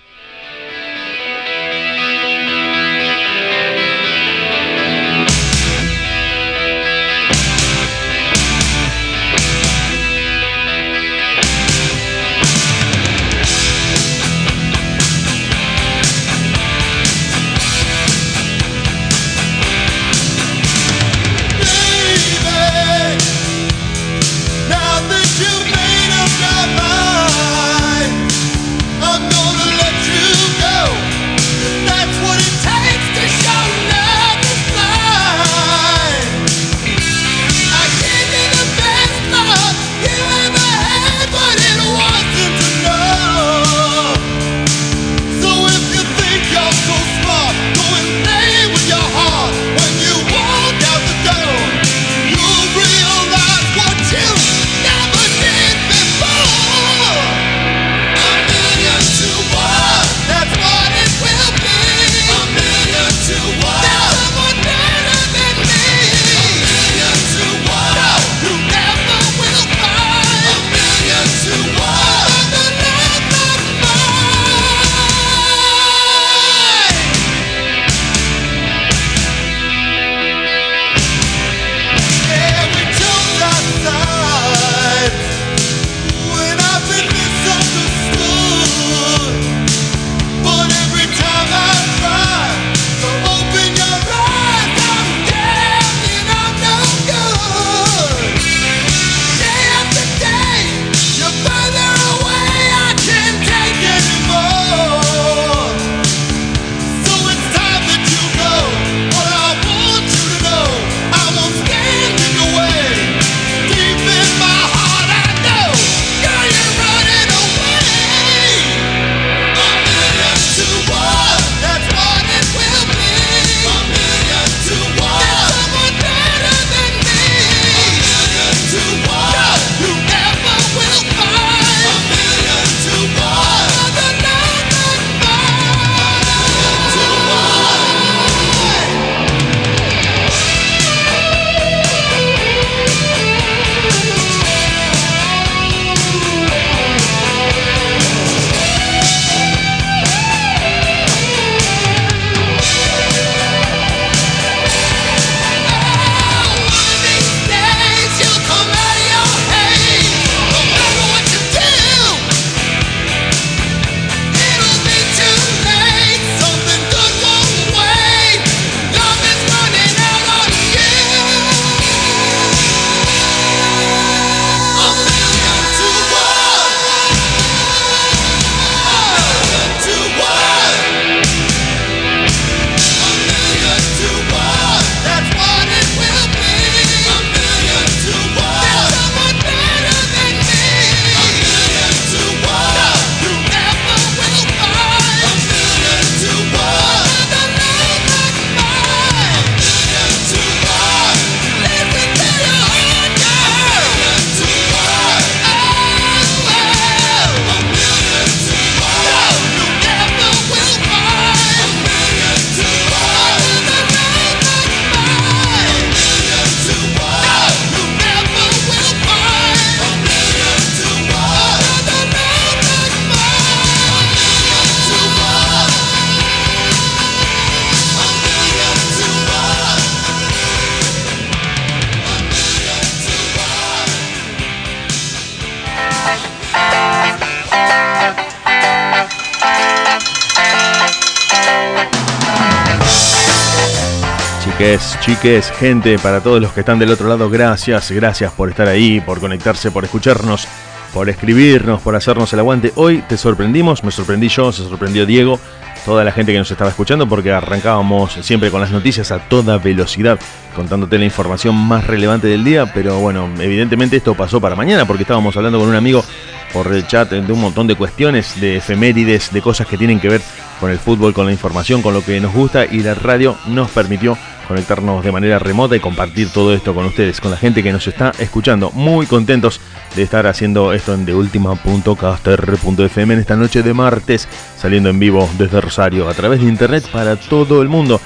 [245.14, 249.00] Chiques, gente, para todos los que están del otro lado, gracias, gracias por estar ahí,
[249.00, 250.48] por conectarse, por escucharnos,
[250.92, 252.72] por escribirnos, por hacernos el aguante.
[252.74, 255.38] Hoy te sorprendimos, me sorprendí yo, se sorprendió Diego,
[255.84, 259.58] toda la gente que nos estaba escuchando, porque arrancábamos siempre con las noticias a toda
[259.58, 260.18] velocidad,
[260.56, 265.04] contándote la información más relevante del día, pero bueno, evidentemente esto pasó para mañana, porque
[265.04, 266.04] estábamos hablando con un amigo
[266.52, 270.08] por el chat de un montón de cuestiones, de efemérides, de cosas que tienen que
[270.08, 270.22] ver
[270.58, 273.70] con el fútbol, con la información, con lo que nos gusta y la radio nos
[273.70, 277.72] permitió conectarnos de manera remota y compartir todo esto con ustedes, con la gente que
[277.72, 278.70] nos está escuchando.
[278.70, 279.60] Muy contentos
[279.94, 285.60] de estar haciendo esto en deultima.caster.fm en esta noche de martes, saliendo en vivo desde
[285.60, 288.00] Rosario a través de internet para todo el mundo.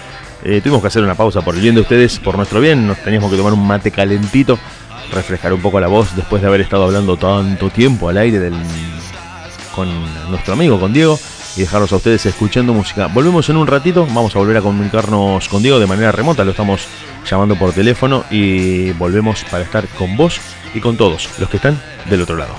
[0.44, 2.98] Eh, tuvimos que hacer una pausa por el bien de ustedes, por nuestro bien, nos
[2.98, 4.58] teníamos que tomar un mate calentito,
[5.12, 8.54] refrescar un poco la voz después de haber estado hablando tanto tiempo al aire del,
[9.74, 9.88] con
[10.30, 11.18] nuestro amigo, con Diego
[11.58, 13.08] y dejarlos a ustedes escuchando música.
[13.08, 16.52] Volvemos en un ratito, vamos a volver a comunicarnos con Diego de manera remota, lo
[16.52, 16.86] estamos
[17.28, 20.40] llamando por teléfono y volvemos para estar con vos
[20.72, 22.54] y con todos los que están del otro lado.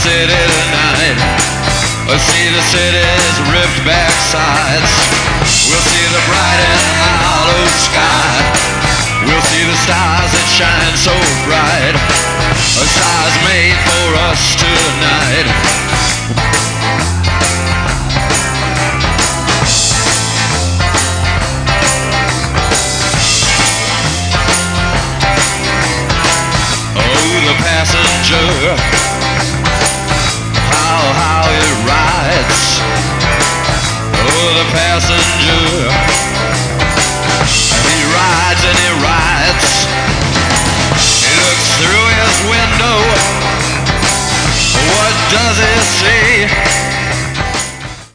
[0.00, 1.18] City tonight.
[2.08, 4.92] We'll see the city's ripped back sides.
[5.68, 6.84] We'll see the bright and
[7.20, 8.32] hollow sky.
[9.28, 11.12] We'll see the stars that shine so
[11.44, 11.96] bright.
[12.80, 16.59] A stars made for us tonight.
[28.30, 28.76] Passenger
[30.70, 32.78] how it rides.
[34.22, 35.90] Oh, the passenger.
[37.90, 39.70] He rides and he rides.
[41.26, 42.98] He looks through his window.
[44.94, 46.89] What does he see?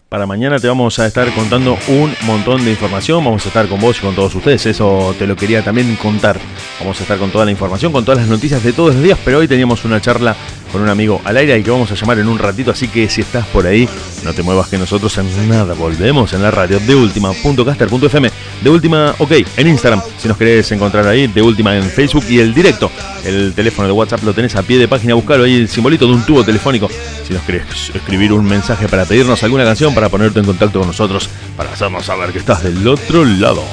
[0.10, 3.26] Para mañana te vamos a estar contando un montón de información.
[3.26, 4.68] Vamos a estar con vos y con todos ustedes.
[4.68, 6.40] Eso te lo quería también contar.
[6.80, 9.18] Vamos a estar con toda la información, con todas las noticias de todos los días.
[9.26, 10.36] Pero hoy teníamos una charla
[10.76, 12.72] con un amigo al aire y que vamos a llamar en un ratito.
[12.72, 13.88] Así que si estás por ahí,
[14.26, 18.30] no te muevas que nosotros en nada volvemos en la radio de última.caster.fm.
[18.62, 20.02] De última, ok, en Instagram.
[20.18, 22.92] Si nos querés encontrar ahí, de última en Facebook y el directo.
[23.24, 25.14] El teléfono de WhatsApp lo tenés a pie de página.
[25.14, 26.90] Buscalo ahí, el simbolito de un tubo telefónico.
[27.26, 30.90] Si nos querés escribir un mensaje para pedirnos alguna canción, para ponerte en contacto con
[30.90, 33.64] nosotros, para hacernos saber que estás del otro lado.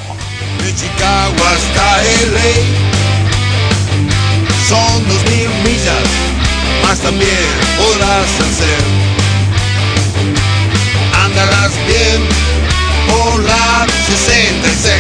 [7.01, 7.31] También
[7.79, 8.83] podrás hacer.
[11.25, 12.23] Andarás bien
[13.09, 14.95] por la 66.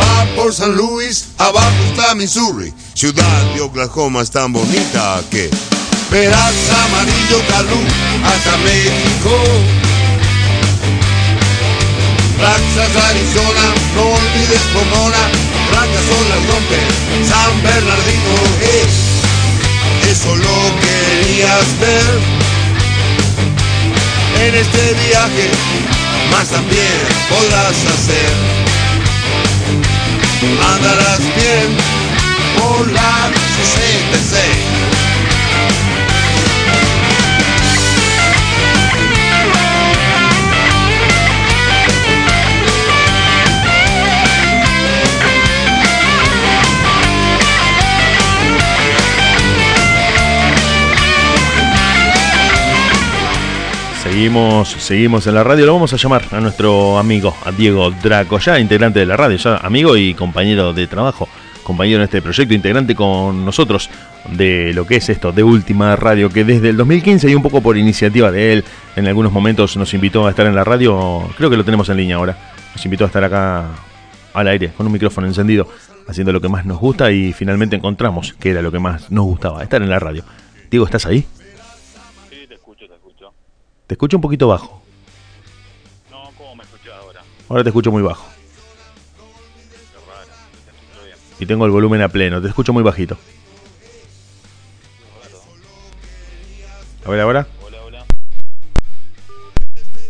[0.00, 2.72] Va por San Luis, abajo está Missouri.
[2.94, 5.50] Ciudad de Oklahoma es tan bonita que
[6.10, 6.54] verás
[6.86, 7.80] amarillo calú
[8.24, 9.84] hasta México.
[12.74, 15.18] Texas, Arizona, no olvides Pomona,
[15.74, 16.86] blancas son las rompes,
[17.28, 18.34] San Bernardino,
[20.10, 22.44] eso lo querías ver
[24.46, 25.50] en este viaje,
[26.30, 26.98] más también
[27.28, 28.32] podrás hacer.
[30.74, 31.68] Andarás bien
[32.58, 33.30] por la
[33.74, 34.83] 66.
[54.14, 55.66] Seguimos, seguimos en la radio.
[55.66, 59.36] Lo vamos a llamar a nuestro amigo, a Diego Draco, ya integrante de la radio,
[59.36, 61.28] ya amigo y compañero de trabajo,
[61.64, 63.90] compañero en este proyecto, integrante con nosotros
[64.30, 67.60] de lo que es esto, de Última Radio, que desde el 2015 y un poco
[67.60, 68.64] por iniciativa de él,
[68.94, 71.96] en algunos momentos nos invitó a estar en la radio, creo que lo tenemos en
[71.96, 72.38] línea ahora,
[72.72, 73.64] nos invitó a estar acá
[74.32, 75.66] al aire, con un micrófono encendido,
[76.06, 79.24] haciendo lo que más nos gusta y finalmente encontramos que era lo que más nos
[79.24, 80.22] gustaba, estar en la radio.
[80.70, 81.26] Diego, ¿estás ahí?
[83.94, 84.82] Te escucho un poquito bajo.
[86.10, 87.22] No, ¿cómo me escuchas ahora?
[87.48, 88.26] Ahora te escucho muy bajo.
[89.92, 90.26] Qué raro,
[90.64, 91.16] te escucho bien.
[91.38, 92.42] Y tengo el volumen a pleno.
[92.42, 93.16] Te escucho muy bajito.
[97.06, 97.46] A ver ahora.
[97.64, 98.04] Hola, hola.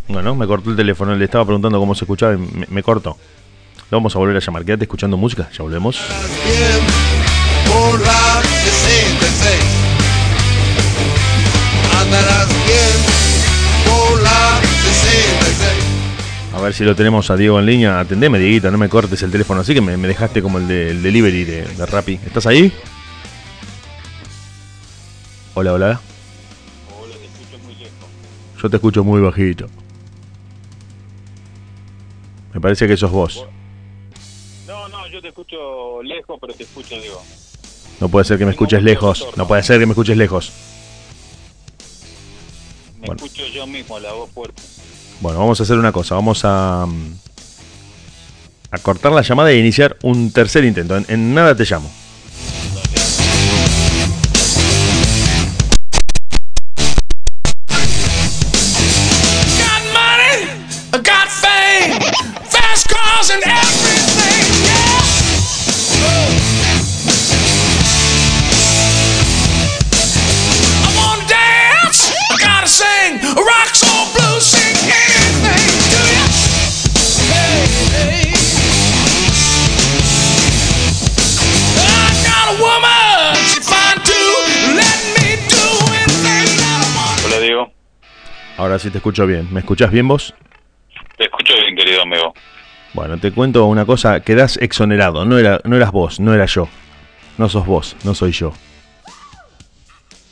[0.07, 1.13] Bueno, me cortó el teléfono.
[1.13, 3.15] Le estaba preguntando cómo se escuchaba y me, me cortó.
[3.91, 4.65] Lo vamos a volver a llamar.
[4.65, 6.01] Quédate escuchando música, ya volvemos.
[6.43, 6.81] Bien
[7.71, 9.63] por la 66.
[12.01, 12.54] Andarás
[16.53, 17.99] A ver si lo tenemos a Diego en línea.
[17.99, 20.91] Atendeme, Dieguita, no me cortes el teléfono así que me, me dejaste como el, de,
[20.91, 22.19] el delivery de, de Rappi.
[22.25, 22.71] ¿Estás ahí?
[25.53, 26.01] Hola, hola.
[28.61, 29.67] Yo te escucho muy bajito.
[32.53, 33.45] Me parece que sos vos.
[34.65, 37.21] No, no, yo te escucho lejos, pero te escucho, digo.
[37.99, 39.27] No puede ser que me escuches lejos.
[39.35, 40.51] No puede ser que me escuches lejos.
[42.99, 43.23] Me Bueno.
[43.23, 44.61] escucho yo mismo, la voz fuerte.
[45.21, 46.15] Bueno, vamos a hacer una cosa.
[46.15, 46.87] Vamos a,
[48.81, 50.97] cortar la llamada e iniciar un tercer intento.
[50.97, 51.89] En, en nada te llamo.
[88.75, 89.47] Ahora sí te escucho bien.
[89.53, 90.33] ¿Me escuchás bien vos?
[91.15, 92.33] Te escucho bien, querido amigo.
[92.93, 94.19] Bueno, te cuento una cosa.
[94.19, 95.23] Quedás exonerado.
[95.23, 96.67] No, era, no eras vos, no era yo.
[97.37, 98.51] No sos vos, no soy yo.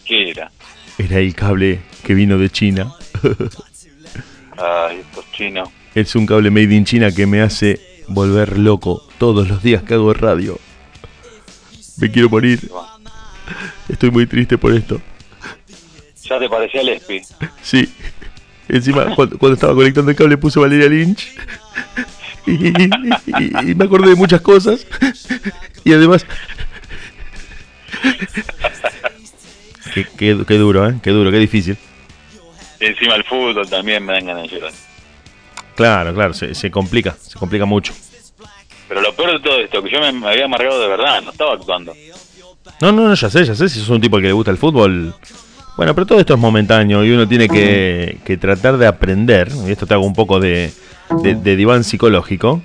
[0.03, 0.51] ¿Qué era?
[0.97, 2.91] Era el cable que vino de China.
[4.57, 5.69] Ay, estos chinos.
[5.95, 7.79] Es un cable made in China que me hace
[8.09, 10.59] volver loco todos los días que hago radio.
[11.95, 12.69] Me quiero morir.
[13.87, 14.99] Estoy muy triste por esto.
[16.23, 17.21] Ya te parecía el Espi.
[17.61, 17.93] Sí.
[18.73, 21.31] Encima, cuando, cuando estaba conectando el cable puse Valeria Lynch.
[22.47, 22.51] Y,
[22.83, 22.89] y-
[23.27, 24.85] y- y me acordé de muchas cosas.
[25.83, 26.25] Y además...
[29.93, 30.95] Qué, qué- qué duro, ¿eh?
[31.03, 31.77] Qué duro, qué difícil.
[32.79, 34.71] Y encima el fútbol también me dan ganas de llorar.
[35.75, 37.93] Claro, claro, se, se complica, se complica mucho.
[38.87, 41.31] Pero lo peor de todo esto, que yo me, me había amargado de verdad, no
[41.31, 41.93] estaba actuando.
[42.81, 44.51] No, no, no, ya sé, ya sé, si sos un tipo al que le gusta
[44.51, 45.15] el fútbol.
[45.75, 49.71] Bueno, pero todo esto es momentáneo y uno tiene que, que tratar de aprender, y
[49.71, 50.71] esto te hago un poco de,
[51.23, 52.61] de- de diván psicológico,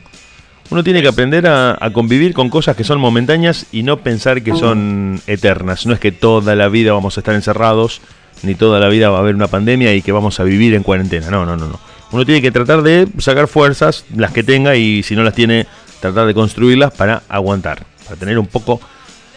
[0.70, 4.42] uno tiene que aprender a, a convivir con cosas que son momentáneas y no pensar
[4.42, 5.86] que son eternas.
[5.86, 8.02] No es que toda la vida vamos a estar encerrados,
[8.42, 10.82] ni toda la vida va a haber una pandemia y que vamos a vivir en
[10.82, 11.30] cuarentena.
[11.30, 11.80] No, no, no, no.
[12.12, 15.66] Uno tiene que tratar de sacar fuerzas, las que tenga, y si no las tiene,
[16.00, 18.78] tratar de construirlas para aguantar, para tener un poco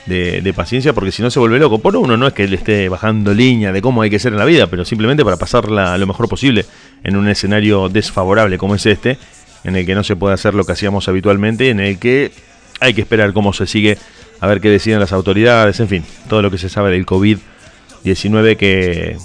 [0.06, 1.80] de, paciencia, porque si no se vuelve loco.
[1.80, 4.40] Por uno no es que le esté bajando línea de cómo hay que ser en
[4.40, 6.66] la vida, pero simplemente para pasarla lo mejor posible
[7.04, 9.18] en un escenario desfavorable como es este,
[9.64, 12.32] en el que no se puede hacer lo que hacíamos habitualmente, en el que
[12.80, 13.98] hay que esperar cómo se sigue,
[14.40, 18.58] a ver qué deciden las autoridades, en fin, todo lo que se sabe del COVID-19
[18.58, 19.18] que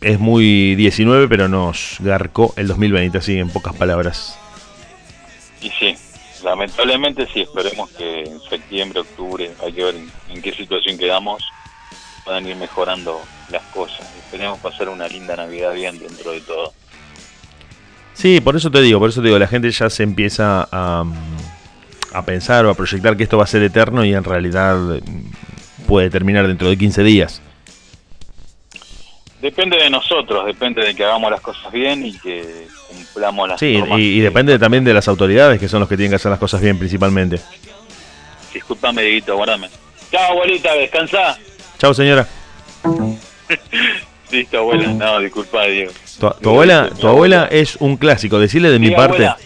[0.00, 4.38] es muy 19, pero nos garcó el 2020, así en pocas palabras.
[5.62, 5.96] Y sí,
[6.44, 9.96] lamentablemente sí, esperemos que en septiembre, octubre, hay que ver
[10.28, 11.42] en, qué situación quedamos,
[12.24, 14.08] puedan ir mejorando las cosas.
[14.18, 16.72] Esperemos pasar una linda Navidad bien dentro de todo.
[18.12, 21.04] Sí, por eso te digo, por eso te digo, la gente ya se empieza a,
[22.12, 24.76] a pensar o a proyectar que esto va a ser eterno y en realidad
[25.88, 27.42] puede terminar dentro de 15 días.
[29.44, 33.76] Depende de nosotros, depende de que hagamos las cosas bien y que cumplamos las Sí,
[33.76, 36.30] normas y, y depende también de las autoridades, que son los que tienen que hacer
[36.30, 37.38] las cosas bien principalmente.
[38.54, 39.68] Disculpame, Dieguito, guardame.
[40.10, 41.36] Chao, abuelita, descansa.
[41.76, 42.26] Chao, señora.
[44.32, 44.88] Listo, abuela.
[44.88, 45.92] No, disculpa, Diego.
[46.18, 49.26] Tu, tu abuela, tu abuela es un clásico, decirle de mi Sí, parte.
[49.26, 49.36] abuela,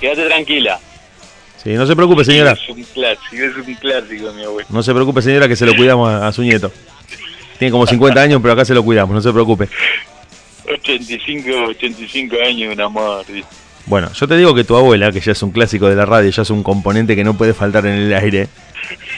[0.00, 0.78] Quédate tranquila.
[1.60, 2.52] Sí, no se preocupe, señora.
[2.52, 4.68] Es un clásico, es un clásico, mi abuela.
[4.70, 6.70] No se preocupe, señora, que se lo cuidamos a, a su nieto.
[7.58, 9.68] Tiene como 50 años, pero acá se lo cuidamos, no se preocupe.
[10.68, 13.24] 85, 85 años, un amor.
[13.86, 16.28] Bueno, yo te digo que tu abuela, que ya es un clásico de la radio,
[16.30, 18.48] ya es un componente que no puede faltar en el aire.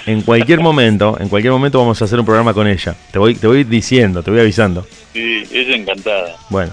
[0.06, 2.94] En cualquier momento, en cualquier momento vamos a hacer un programa con ella.
[3.10, 4.86] Te voy, te voy diciendo, te voy avisando.
[5.12, 6.36] Sí, ella encantada.
[6.50, 6.72] Bueno,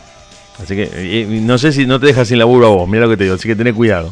[0.61, 3.09] así que eh, no sé si no te dejas sin laburo a vos, mira lo
[3.09, 4.11] que te digo, así que tené cuidado.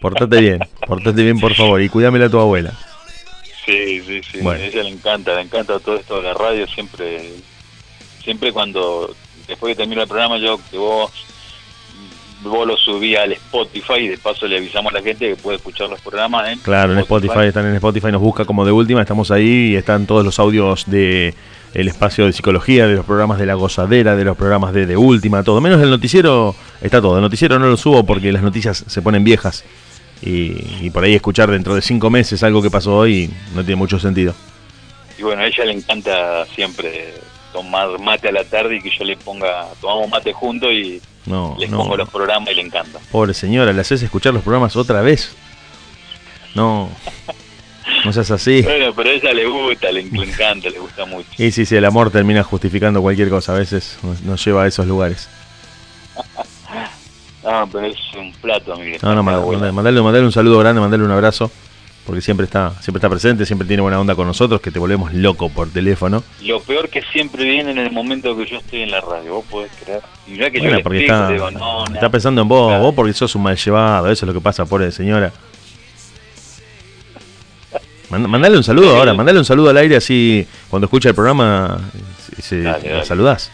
[0.00, 2.72] Portate bien, portate bien por favor y cuídamela a tu abuela.
[3.64, 4.38] Sí, sí, sí.
[4.40, 4.62] Bueno.
[4.62, 6.66] A ella le encanta, le encanta todo esto de la radio.
[6.66, 7.30] Siempre,
[8.22, 9.14] siempre cuando,
[9.46, 11.12] después que termina el programa, yo que vos,
[12.42, 15.58] vos lo subí al Spotify y de paso le avisamos a la gente que puede
[15.58, 19.30] escuchar los programas Claro, en Spotify, están en Spotify, nos busca como de última, estamos
[19.30, 21.34] ahí y están todos los audios de
[21.74, 24.96] el espacio de psicología, de los programas de la gozadera, de los programas de, de
[24.96, 25.60] última, todo.
[25.60, 27.16] Menos el noticiero, está todo.
[27.16, 29.64] El noticiero no lo subo porque las noticias se ponen viejas.
[30.22, 33.76] Y, y por ahí escuchar dentro de cinco meses algo que pasó hoy no tiene
[33.76, 34.34] mucho sentido.
[35.18, 37.14] Y bueno, a ella le encanta siempre
[37.52, 41.56] tomar mate a la tarde y que yo le ponga, tomamos mate juntos y No,
[41.58, 41.78] les no.
[41.78, 42.98] pongo los programas y le encanta.
[43.10, 45.34] Pobre señora, le haces escuchar los programas otra vez.
[46.54, 46.88] No,
[48.04, 48.62] no seas así.
[48.62, 51.28] Bueno, pero a ella le gusta, le, le encanta, le gusta mucho.
[51.36, 54.66] Y sí, sí, el amor termina justificando cualquier cosa, a veces nos- nos lleva a
[54.68, 55.28] esos lugares.
[57.44, 58.98] No, pero es un plato, Miguel.
[59.02, 61.50] No, no, mandale, mandale un saludo grande, mandale un abrazo,
[62.06, 65.12] porque siempre está, siempre está presente, siempre tiene buena onda con nosotros, que te volvemos
[65.12, 66.22] loco por teléfono.
[66.42, 69.44] Lo peor que siempre viene en el momento que yo estoy en la radio, vos
[69.50, 70.02] podés creer.
[70.28, 71.94] Y mirá que yo Bueno, le porque explico, está, digo, no, no.
[71.94, 72.82] está pensando en vos, Claro.
[72.84, 75.32] vos porque sos un mal llevado, eso es lo que pasa, pobre señora.
[78.10, 81.80] Mand- Mandale un saludo ahora, mandale un saludo al aire así cuando escucha el programa
[82.40, 83.50] se, Dale, la saludás.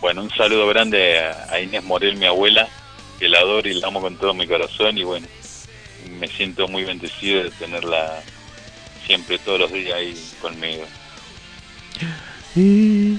[0.00, 1.16] Bueno, un saludo grande
[1.50, 2.66] a Inés Morel, mi abuela,
[3.18, 4.96] que la adoro y la amo con todo mi corazón.
[4.98, 5.26] Y bueno,
[6.18, 8.22] me siento muy bendecido de tenerla
[9.06, 10.84] siempre, todos los días ahí conmigo.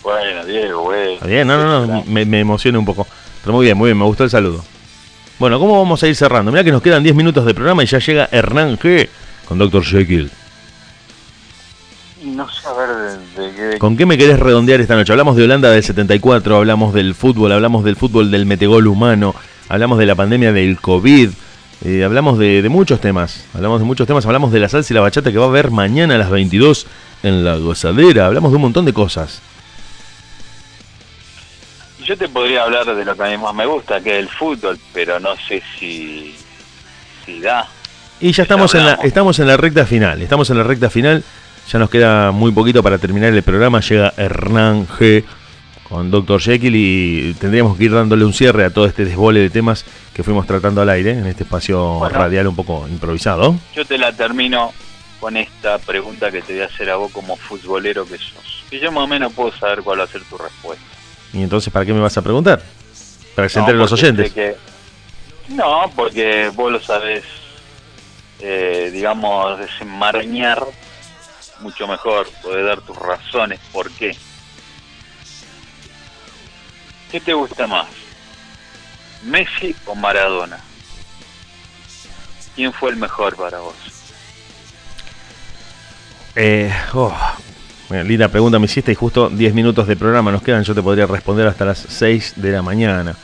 [0.00, 1.12] Bueno, Diego, bueno.
[1.14, 3.06] Está bien, no, no, no, me, me emociona un poco.
[3.42, 4.64] Pero muy bien, muy bien, me gustó el saludo.
[5.38, 6.50] Bueno, ¿cómo vamos a ir cerrando?
[6.50, 9.08] Mirá que nos quedan 10 minutos de programa y ya llega Hernán G
[9.46, 9.84] con Dr.
[9.84, 10.30] Jekyll.
[12.22, 12.88] No sé, a ver,
[13.36, 13.78] de, de.
[13.78, 15.12] ¿Con qué me querés redondear esta noche?
[15.12, 19.34] Hablamos de Holanda del 74, hablamos del fútbol, hablamos del fútbol del metegol humano,
[19.68, 21.30] hablamos de la pandemia del COVID,
[21.84, 24.96] eh, hablamos de, de muchos temas, hablamos de muchos temas, hablamos de la salsa y
[24.96, 26.86] la bachata que va a haber mañana a las 22
[27.22, 29.40] en la gozadera, hablamos de un montón de cosas.
[32.04, 34.28] Yo te podría hablar de lo que a mí más me gusta, que es el
[34.28, 36.34] fútbol, pero no sé si,
[37.24, 37.68] si da.
[38.18, 41.22] Y ya estamos en, la, estamos en la recta final, estamos en la recta final,
[41.70, 45.24] ya nos queda muy poquito para terminar el programa, llega Hernán G
[45.88, 46.40] con Dr.
[46.40, 49.84] Jekyll y tendríamos que ir dándole un cierre a todo este desbole de temas
[50.14, 52.18] que fuimos tratando al aire en este espacio Bueno.
[52.18, 53.56] radial un poco improvisado.
[53.74, 54.72] Yo te la termino
[55.20, 58.64] con esta pregunta que te voy a hacer a vos como futbolero que sos.
[58.70, 60.84] Y yo más o menos puedo saber cuál va a ser tu respuesta.
[61.32, 62.62] Y entonces, ¿para qué me vas a preguntar?
[63.34, 64.32] Para que se No, los oyentes.
[64.32, 64.56] que-
[65.48, 67.24] no, porque vos lo sabés,
[68.40, 70.62] eh, digamos, desenmarañar
[71.60, 74.16] mucho mejor, podés dar tus razones, ¿por qué?
[77.10, 77.86] ¿Qué te gusta más?
[79.22, 80.58] ¿Messi o Maradona?
[82.54, 83.74] ¿Quién fue el mejor para vos?
[86.34, 87.14] Eh, oh,
[87.90, 90.62] linda pregunta me hiciste y justo 10 minutos de programa nos quedan.
[90.64, 93.16] Yo te podría responder hasta las 6 de la mañana.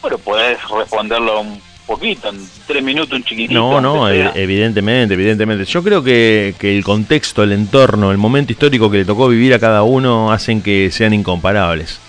[0.00, 2.36] Bueno, podés responderlo un poquito, en
[2.66, 3.58] tres minutos, un chiquitito.
[3.58, 5.64] No, no, evidentemente, evidentemente.
[5.64, 9.54] Yo creo que, que el contexto, el entorno, el momento histórico que le tocó vivir
[9.54, 12.00] a cada uno hacen que sean incomparables.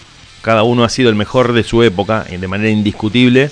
[0.41, 3.49] Cada uno ha sido el mejor de su época, y de manera indiscutible.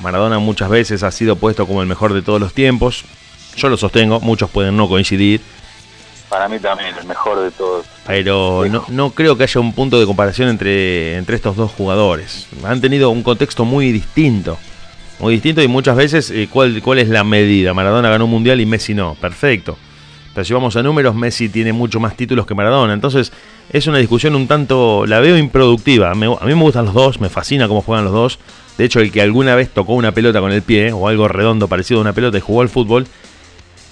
[0.00, 3.04] Maradona muchas veces ha sido puesto como el mejor de todos los tiempos.
[3.56, 5.40] Yo lo sostengo, muchos pueden no coincidir,
[6.28, 7.86] Para mí también, el mejor de todos.
[8.06, 12.48] pero no, no creo que haya un punto de comparación entre, entre estos dos jugadores.
[12.64, 14.58] Han tenido un contexto muy distinto.
[15.20, 17.72] Muy distinto y muchas veces, eh, ¿cuál, ¿cuál es la medida?
[17.72, 19.14] Maradona ganó un mundial y Messi no.
[19.14, 19.76] Perfecto.
[20.34, 22.92] Pero si vamos a números, Messi tiene mucho más títulos que Maradona.
[22.92, 23.32] Entonces,
[23.70, 26.10] es una discusión un tanto, la veo improductiva.
[26.10, 28.38] A mí me gustan los dos, me fascina cómo juegan los dos.
[28.76, 31.68] De hecho, el que alguna vez tocó una pelota con el pie, o algo redondo
[31.68, 33.06] parecido a una pelota y jugó al fútbol,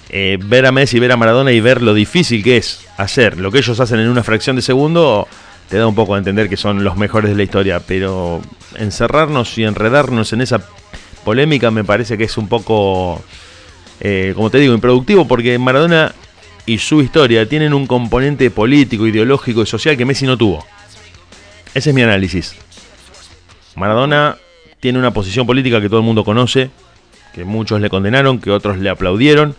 [0.09, 3.49] eh, ver a Messi, ver a Maradona y ver lo difícil que es hacer lo
[3.49, 5.27] que ellos hacen en una fracción de segundo,
[5.69, 7.79] te da un poco a entender que son los mejores de la historia.
[7.79, 8.41] Pero
[8.75, 10.61] encerrarnos y enredarnos en esa
[11.23, 13.21] polémica me parece que es un poco,
[13.99, 16.13] eh, como te digo, improductivo porque Maradona
[16.65, 20.65] y su historia tienen un componente político, ideológico y social que Messi no tuvo.
[21.73, 22.55] Ese es mi análisis.
[23.75, 24.37] Maradona
[24.79, 26.69] tiene una posición política que todo el mundo conoce,
[27.33, 29.55] que muchos le condenaron, que otros le aplaudieron.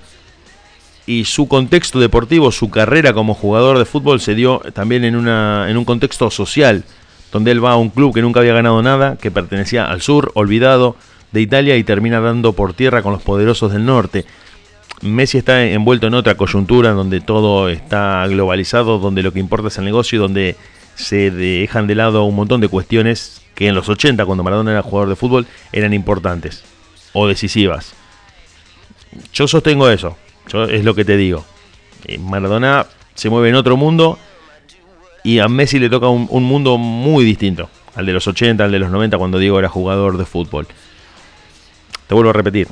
[1.06, 5.66] Y su contexto deportivo, su carrera como jugador de fútbol se dio también en, una,
[5.68, 6.84] en un contexto social,
[7.30, 10.30] donde él va a un club que nunca había ganado nada, que pertenecía al sur,
[10.34, 10.96] olvidado
[11.34, 14.24] de Italia, y termina dando por tierra con los poderosos del norte.
[15.02, 19.76] Messi está envuelto en otra coyuntura donde todo está globalizado, donde lo que importa es
[19.76, 20.56] el negocio y donde
[20.94, 24.82] se dejan de lado un montón de cuestiones que en los 80, cuando Maradona era
[24.82, 26.62] jugador de fútbol, eran importantes
[27.12, 27.94] o decisivas.
[29.32, 30.16] Yo sostengo eso,
[30.48, 31.44] yo es lo que te digo.
[32.06, 34.20] Eh, Maradona se mueve en otro mundo
[35.24, 38.70] y a Messi le toca un, un mundo muy distinto al de los 80, al
[38.70, 40.68] de los 90 cuando Diego era jugador de fútbol.
[42.14, 42.68] Vuelvo a repetir.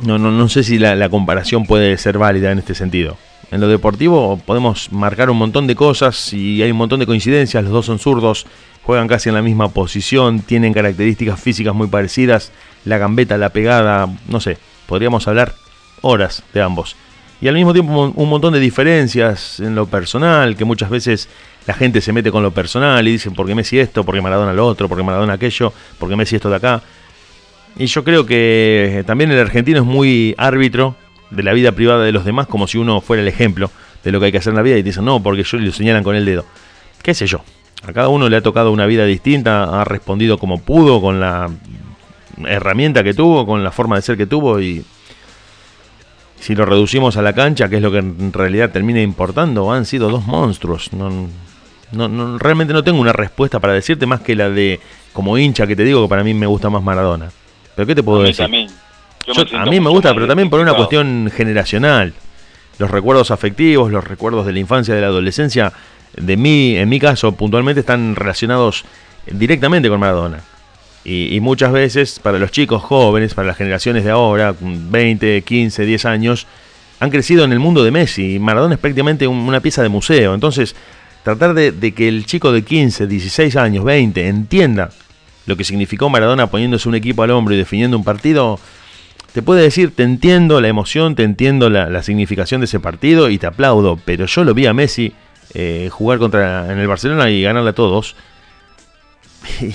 [0.00, 3.16] No, no, no sé si la, la comparación puede ser válida en este sentido.
[3.50, 7.62] En lo deportivo podemos marcar un montón de cosas y hay un montón de coincidencias.
[7.62, 8.46] Los dos son zurdos,
[8.82, 12.50] juegan casi en la misma posición, tienen características físicas muy parecidas,
[12.84, 15.54] la gambeta, la pegada, no sé, podríamos hablar
[16.00, 16.96] horas de ambos.
[17.40, 21.28] Y al mismo tiempo un montón de diferencias en lo personal, que muchas veces
[21.66, 24.02] la gente se mete con lo personal y dicen, ¿por qué Messi esto?
[24.02, 24.88] ¿Por qué Maradona lo otro?
[24.88, 25.72] ¿Por qué Maradona aquello?
[25.98, 26.82] ¿Por qué Messi esto de acá?
[27.76, 30.96] Y yo creo que también el argentino es muy árbitro
[31.30, 33.70] de la vida privada de los demás, como si uno fuera el ejemplo
[34.04, 35.72] de lo que hay que hacer en la vida y dicen, no, porque yo le
[35.72, 36.44] señalan con el dedo.
[37.02, 37.42] ¿Qué sé yo?
[37.86, 41.50] A cada uno le ha tocado una vida distinta, ha respondido como pudo, con la
[42.46, 44.84] herramienta que tuvo, con la forma de ser que tuvo y
[46.40, 49.86] si lo reducimos a la cancha, que es lo que en realidad termina importando, han
[49.86, 50.92] sido dos monstruos.
[50.92, 51.10] No,
[51.92, 54.80] no, realmente no tengo una respuesta para decirte más que la de
[55.12, 57.30] como hincha que te digo que para mí me gusta más Maradona.
[57.74, 58.44] Pero ¿qué te puedo decir?
[58.44, 62.12] a mí me gusta, pero también por una cuestión generacional.
[62.78, 65.72] Los recuerdos afectivos, los recuerdos de la infancia, de la adolescencia,
[66.16, 68.84] de mí, en mi caso puntualmente, están relacionados
[69.26, 70.40] directamente con Maradona.
[71.06, 76.04] Y, muchas veces para los chicos jóvenes, para las generaciones de ahora, 20, 15, 10
[76.06, 76.46] años,
[76.98, 78.38] han crecido en el mundo de Messi.
[78.38, 80.32] Maradona es prácticamente una pieza de museo.
[80.32, 80.74] Entonces,
[81.22, 84.90] tratar de, de, que el chico de 15, 16 años, 20, entienda
[85.46, 88.58] lo que significó Maradona poniéndose un equipo al hombro y definiendo un partido,
[89.32, 93.38] te puede decir, te entiendo la emoción, te entiendo la, significación de ese partido y
[93.38, 95.12] te aplaudo, pero yo lo vi a Messi
[95.54, 98.16] eh, jugar contra en el Barcelona y ganarle a todos.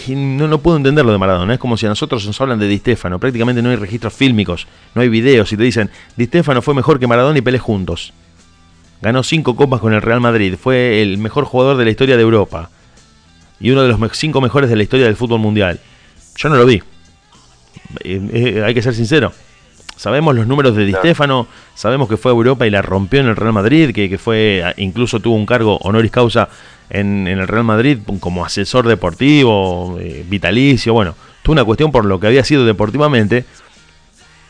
[0.08, 1.54] Y no, no puedo entender lo de Maradona.
[1.54, 3.20] Es como si a nosotros nos hablan de Di Stefano.
[3.20, 4.66] Prácticamente no hay registros fílmicos,
[4.96, 5.54] no hay videos.
[5.54, 8.14] Y te dicen, Di Stefano fue mejor que Maradona y Pelé juntos.
[9.02, 10.56] Ganó cinco copas con el Real Madrid.
[10.60, 12.72] Fue el mejor jugador de la historia de Europa
[13.60, 15.80] y uno de los cinco mejores de la historia del fútbol mundial.
[16.36, 16.82] Yo no lo vi.
[18.04, 19.32] Eh, eh, hay que ser sincero.
[19.96, 21.46] Sabemos los números de Di Stefano,
[21.76, 25.20] sabemos que fue a Europa y la rompió en el Real Madrid, que, fue incluso
[25.20, 26.48] tuvo un cargo honoris causa
[26.90, 32.18] en, el Real Madrid como asesor deportivo, eh, vitalicio, bueno, tuvo una cuestión por lo
[32.18, 33.44] que había sido deportivamente.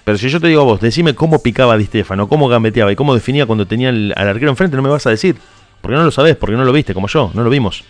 [0.03, 2.95] Pero si yo te digo a vos, decime cómo picaba Di Stefano, cómo gambeteaba y
[2.95, 5.35] cómo definía cuando tenía al arquero enfrente, no me vas a decir.
[5.81, 7.83] Porque no lo sabés, porque no lo viste como yo, no lo vimos.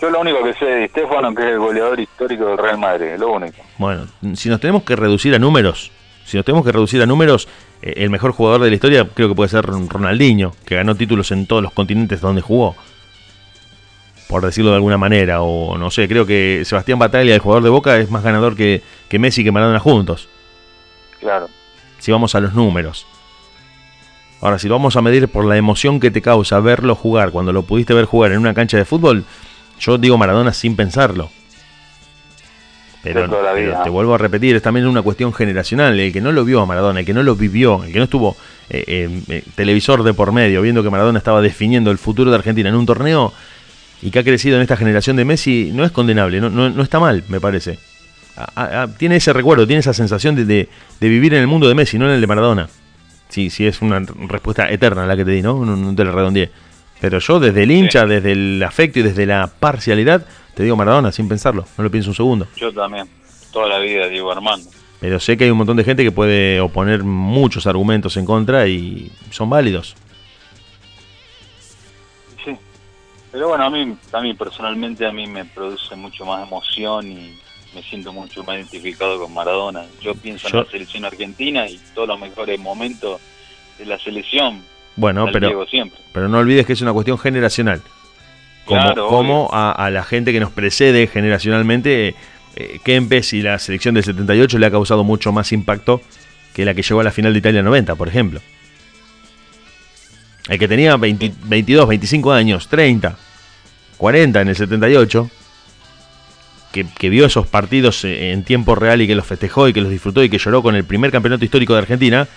[0.00, 3.16] Yo lo único que sé de Stefano que es el goleador histórico del Real Madrid,
[3.18, 3.56] lo único.
[3.78, 5.90] Bueno, si nos tenemos que reducir a números,
[6.24, 7.48] si nos tenemos que reducir a números,
[7.82, 11.32] eh, el mejor jugador de la historia creo que puede ser Ronaldinho, que ganó títulos
[11.32, 12.76] en todos los continentes donde jugó.
[14.28, 17.70] Por decirlo de alguna manera, o no sé, creo que Sebastián Bataglia, el jugador de
[17.70, 20.28] Boca, es más ganador que, que Messi y que Maradona juntos.
[21.18, 21.48] Claro.
[21.98, 23.06] Si vamos a los números.
[24.40, 27.52] Ahora, si lo vamos a medir por la emoción que te causa verlo jugar cuando
[27.52, 29.24] lo pudiste ver jugar en una cancha de fútbol,
[29.78, 31.30] yo digo Maradona sin pensarlo.
[33.02, 33.28] Pero,
[33.84, 35.98] te vuelvo a repetir, es también una cuestión generacional.
[35.98, 38.04] El que no lo vio a Maradona, el que no lo vivió, el que no
[38.04, 38.36] estuvo
[38.70, 42.36] eh, eh, eh, televisor de por medio, viendo que Maradona estaba definiendo el futuro de
[42.36, 43.32] Argentina en un torneo
[44.02, 47.00] y que ha crecido en esta generación de Messi, no es condenable, no, no, está
[47.00, 47.78] mal, me parece.
[48.96, 50.68] tiene ese recuerdo, tiene esa sensación de, de,
[51.00, 52.68] vivir en el mundo de Messi, no en el de Maradona.
[53.28, 55.64] Sí, sí, es una respuesta eterna la que te di, ¿no?
[55.64, 56.50] No, no te la redondeé.
[57.00, 61.12] Pero yo desde el hincha, desde el afecto y desde la parcialidad, te digo Maradona
[61.12, 62.48] sin pensarlo, no lo pienso un segundo.
[62.56, 63.08] Yo también,
[63.52, 64.68] toda la vida digo Armando.
[65.00, 68.66] Pero sé que hay un montón de gente que puede oponer muchos argumentos en contra
[68.66, 69.94] y son válidos.
[72.44, 72.56] Sí,
[73.30, 77.38] pero bueno, a mí, a mí personalmente a mí me produce mucho más emoción y
[77.74, 79.84] me siento mucho más identificado con Maradona.
[80.00, 83.20] Yo pienso en la selección argentina y todos los mejores momentos
[83.78, 84.64] de la selección
[84.98, 85.64] bueno, pero,
[86.12, 87.80] pero no olvides que es una cuestión generacional.
[88.64, 92.14] Como, a, la gente que nos precede generacionalmente,
[92.56, 96.02] eh, Kempes y la selección del 78 le ha causado mucho más impacto
[96.52, 98.40] que la que llegó a la final de Italia 90, por ejemplo.
[100.48, 103.16] El que tenía 22, 25 años, 30,
[103.96, 105.30] 40 en el 78,
[106.72, 109.90] que, que, vio esos partidos en tiempo real y que los festejó y que los
[109.90, 112.28] disfrutó y que lloró con el primer campeonato histórico de Argentina,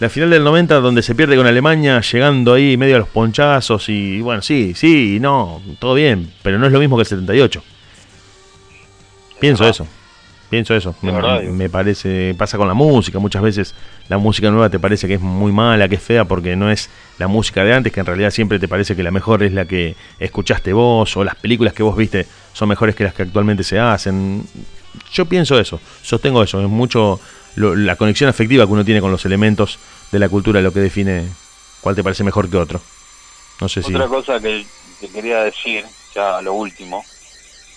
[0.00, 3.88] la final del 90 donde se pierde con Alemania, llegando ahí medio a los ponchazos
[3.90, 7.62] y bueno, sí, sí, no, todo bien, pero no es lo mismo que el 78.
[9.38, 9.86] Pienso eso,
[10.48, 10.94] pienso eso.
[11.02, 13.74] Me, parece, pasa con la música, muchas veces
[14.08, 16.88] la música nueva te parece que es muy mala, que es fea, porque no es
[17.18, 19.66] la música de antes, que en realidad siempre te parece que la mejor es la
[19.66, 23.64] que escuchaste vos, o las películas que vos viste son mejores que las que actualmente
[23.64, 24.44] se hacen.
[25.12, 27.20] Yo pienso eso, sostengo eso, es mucho
[27.56, 29.78] la conexión afectiva que uno tiene con los elementos
[30.12, 31.28] de la cultura lo que define
[31.80, 32.80] cuál te parece mejor que otro.
[33.60, 34.64] No sé Otra cosa que,
[35.12, 37.04] quería decir, ya lo último,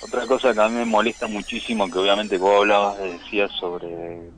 [0.01, 3.87] otra cosa que a mí me molesta muchísimo, que obviamente vos hablabas, decías sobre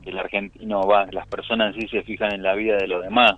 [0.02, 3.36] que el argentino va, las personas sí se fijan en la vida de los demás.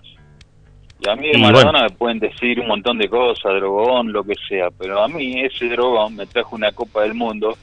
[1.01, 1.83] Y a mí de Maradona bueno.
[1.83, 5.69] me pueden decir un montón de cosas, drogón, lo que sea, pero a mí ese
[5.69, 7.57] drogón me trajo una Copa del Mundo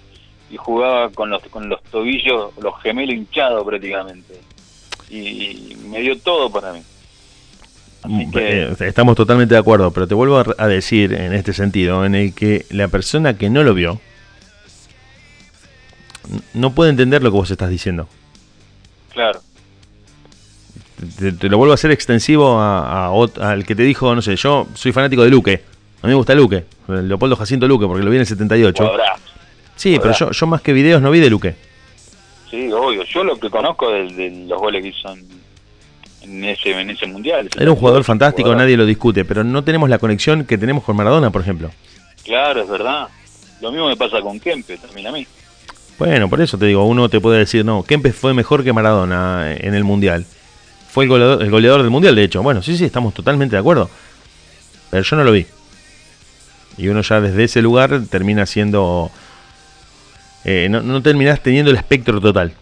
[0.50, 4.40] y jugaba con los con los tobillos, los gemelos hinchados prácticamente.
[5.10, 6.82] Y me dio todo para mí.
[8.02, 12.04] Así que, Eh, Estamos totalmente de acuerdo, pero te vuelvo a decir en este sentido,
[12.04, 14.00] en el que la persona que no lo vio
[16.54, 18.08] no puede entender lo que vos estás diciendo.
[19.12, 19.40] claro,
[21.18, 24.34] Te, te lo vuelvo a hacer extensivo a, a al que te dijo, no sé,
[24.36, 25.62] yo soy fanático de Luque.
[26.02, 28.84] A mí me gusta Luque, Leopoldo Jacinto Luque, porque lo vi en el 78.
[28.84, 29.22] cuadrazo.
[29.76, 31.54] Sí, pero yo, yo más que videos no vi de Luque.
[32.50, 33.02] Sí, obvio.
[33.04, 35.26] Yo lo que conozco de, de los goles que hizo en,
[36.22, 37.48] en ese, en ese mundial.
[37.58, 38.64] Era un jugador fantástico, Jugador.
[38.64, 41.70] nadie lo discute, pero no tenemos la conexión que tenemos con Maradona, por ejemplo.
[42.24, 43.08] Claro, es verdad.
[43.60, 45.26] Lo mismo me pasa con Kempe también a mí.
[45.98, 49.54] Bueno, por eso te digo, uno te puede decir, no, Kempes fue mejor que Maradona
[49.56, 50.26] en el Mundial.
[50.90, 52.42] Fue el goleador, el goleador del Mundial, de hecho.
[52.42, 53.88] Bueno, sí, sí, estamos totalmente de acuerdo.
[54.90, 55.46] Pero yo no lo vi.
[56.78, 59.10] Y uno ya desde ese lugar termina siendo...
[60.48, 62.52] eh, no, no terminás teniendo el espectro total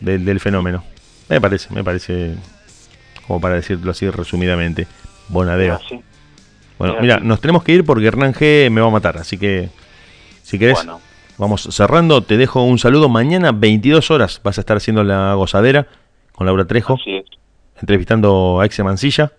[0.00, 0.84] del, del fenómeno.
[1.28, 2.36] Me parece, me parece,
[3.26, 4.86] como para decirlo así resumidamente,
[5.28, 5.74] Bonadeo.
[5.74, 6.00] Así.
[6.78, 9.68] Bueno, mira, nos tenemos que ir porque Hernán G me va a matar, así que
[10.44, 11.00] si querés, Bueno,
[11.36, 12.22] vamos cerrando.
[12.22, 13.08] Te dejo un saludo.
[13.08, 15.88] Mañana, 22 horas, vas a estar haciendo la gozadera
[16.32, 16.98] con Laura Trejo,
[17.80, 19.32] entrevistando a Exe Mancilla,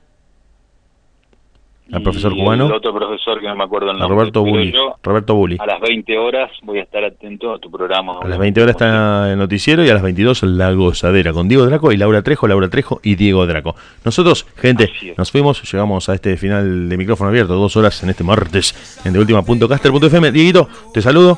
[1.92, 4.16] al profesor cubano, El otro profesor que no me acuerdo el a nombre.
[4.18, 4.72] Roberto Bulli.
[4.72, 5.58] yo Roberto Bulli.
[5.60, 8.14] a las 20 horas voy a estar atento a tu programa.
[8.22, 11.66] A las 20 horas está el noticiero y a las 22 la gozadera con Diego
[11.66, 13.76] Draco y Laura Trejo, Laura Trejo y Diego Draco.
[14.04, 18.24] Nosotros, gente, nos fuimos, llegamos a este final de micrófono abierto, dos horas en este
[18.24, 20.32] martes en deultima.caster.fm.
[20.32, 21.38] Dieguito, te saludo.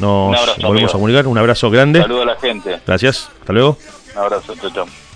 [0.00, 0.88] Nos abrazo, volvemos amigo.
[0.88, 1.26] a comunicar.
[1.26, 2.00] Un abrazo grande.
[2.02, 2.78] Saludo a la gente.
[2.86, 3.30] Gracias.
[3.40, 3.76] Hasta luego.
[4.14, 5.09] Un abrazo, chao.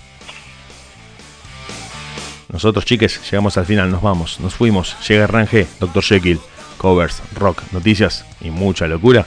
[2.55, 4.95] Nosotros, chiques, llegamos al final, nos vamos, nos fuimos.
[5.09, 6.01] Llega Range, Dr.
[6.01, 6.39] Jekyll,
[6.77, 9.25] covers, rock, noticias y mucha locura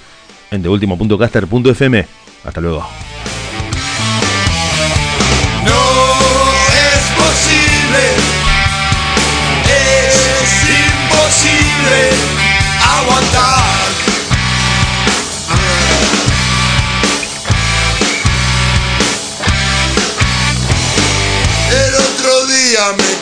[0.51, 2.07] en deultimo.caster.fm.
[2.45, 2.89] Hasta luego.
[5.63, 6.19] No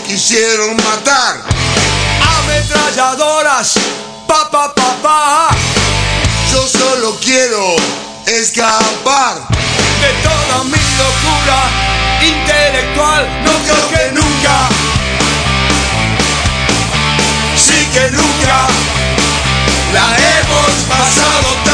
[0.07, 1.43] quisieron matar.
[2.39, 3.75] Ametralladoras,
[4.27, 4.73] pa pa
[5.03, 5.49] pa.
[6.53, 7.77] Yo solo quiero
[8.27, 9.37] escapar
[10.01, 11.59] de toda mi locura
[12.23, 13.43] intelectual.
[13.45, 14.69] No creo que nunca,
[17.57, 18.67] sí que nunca
[19.93, 21.66] la hemos pasado.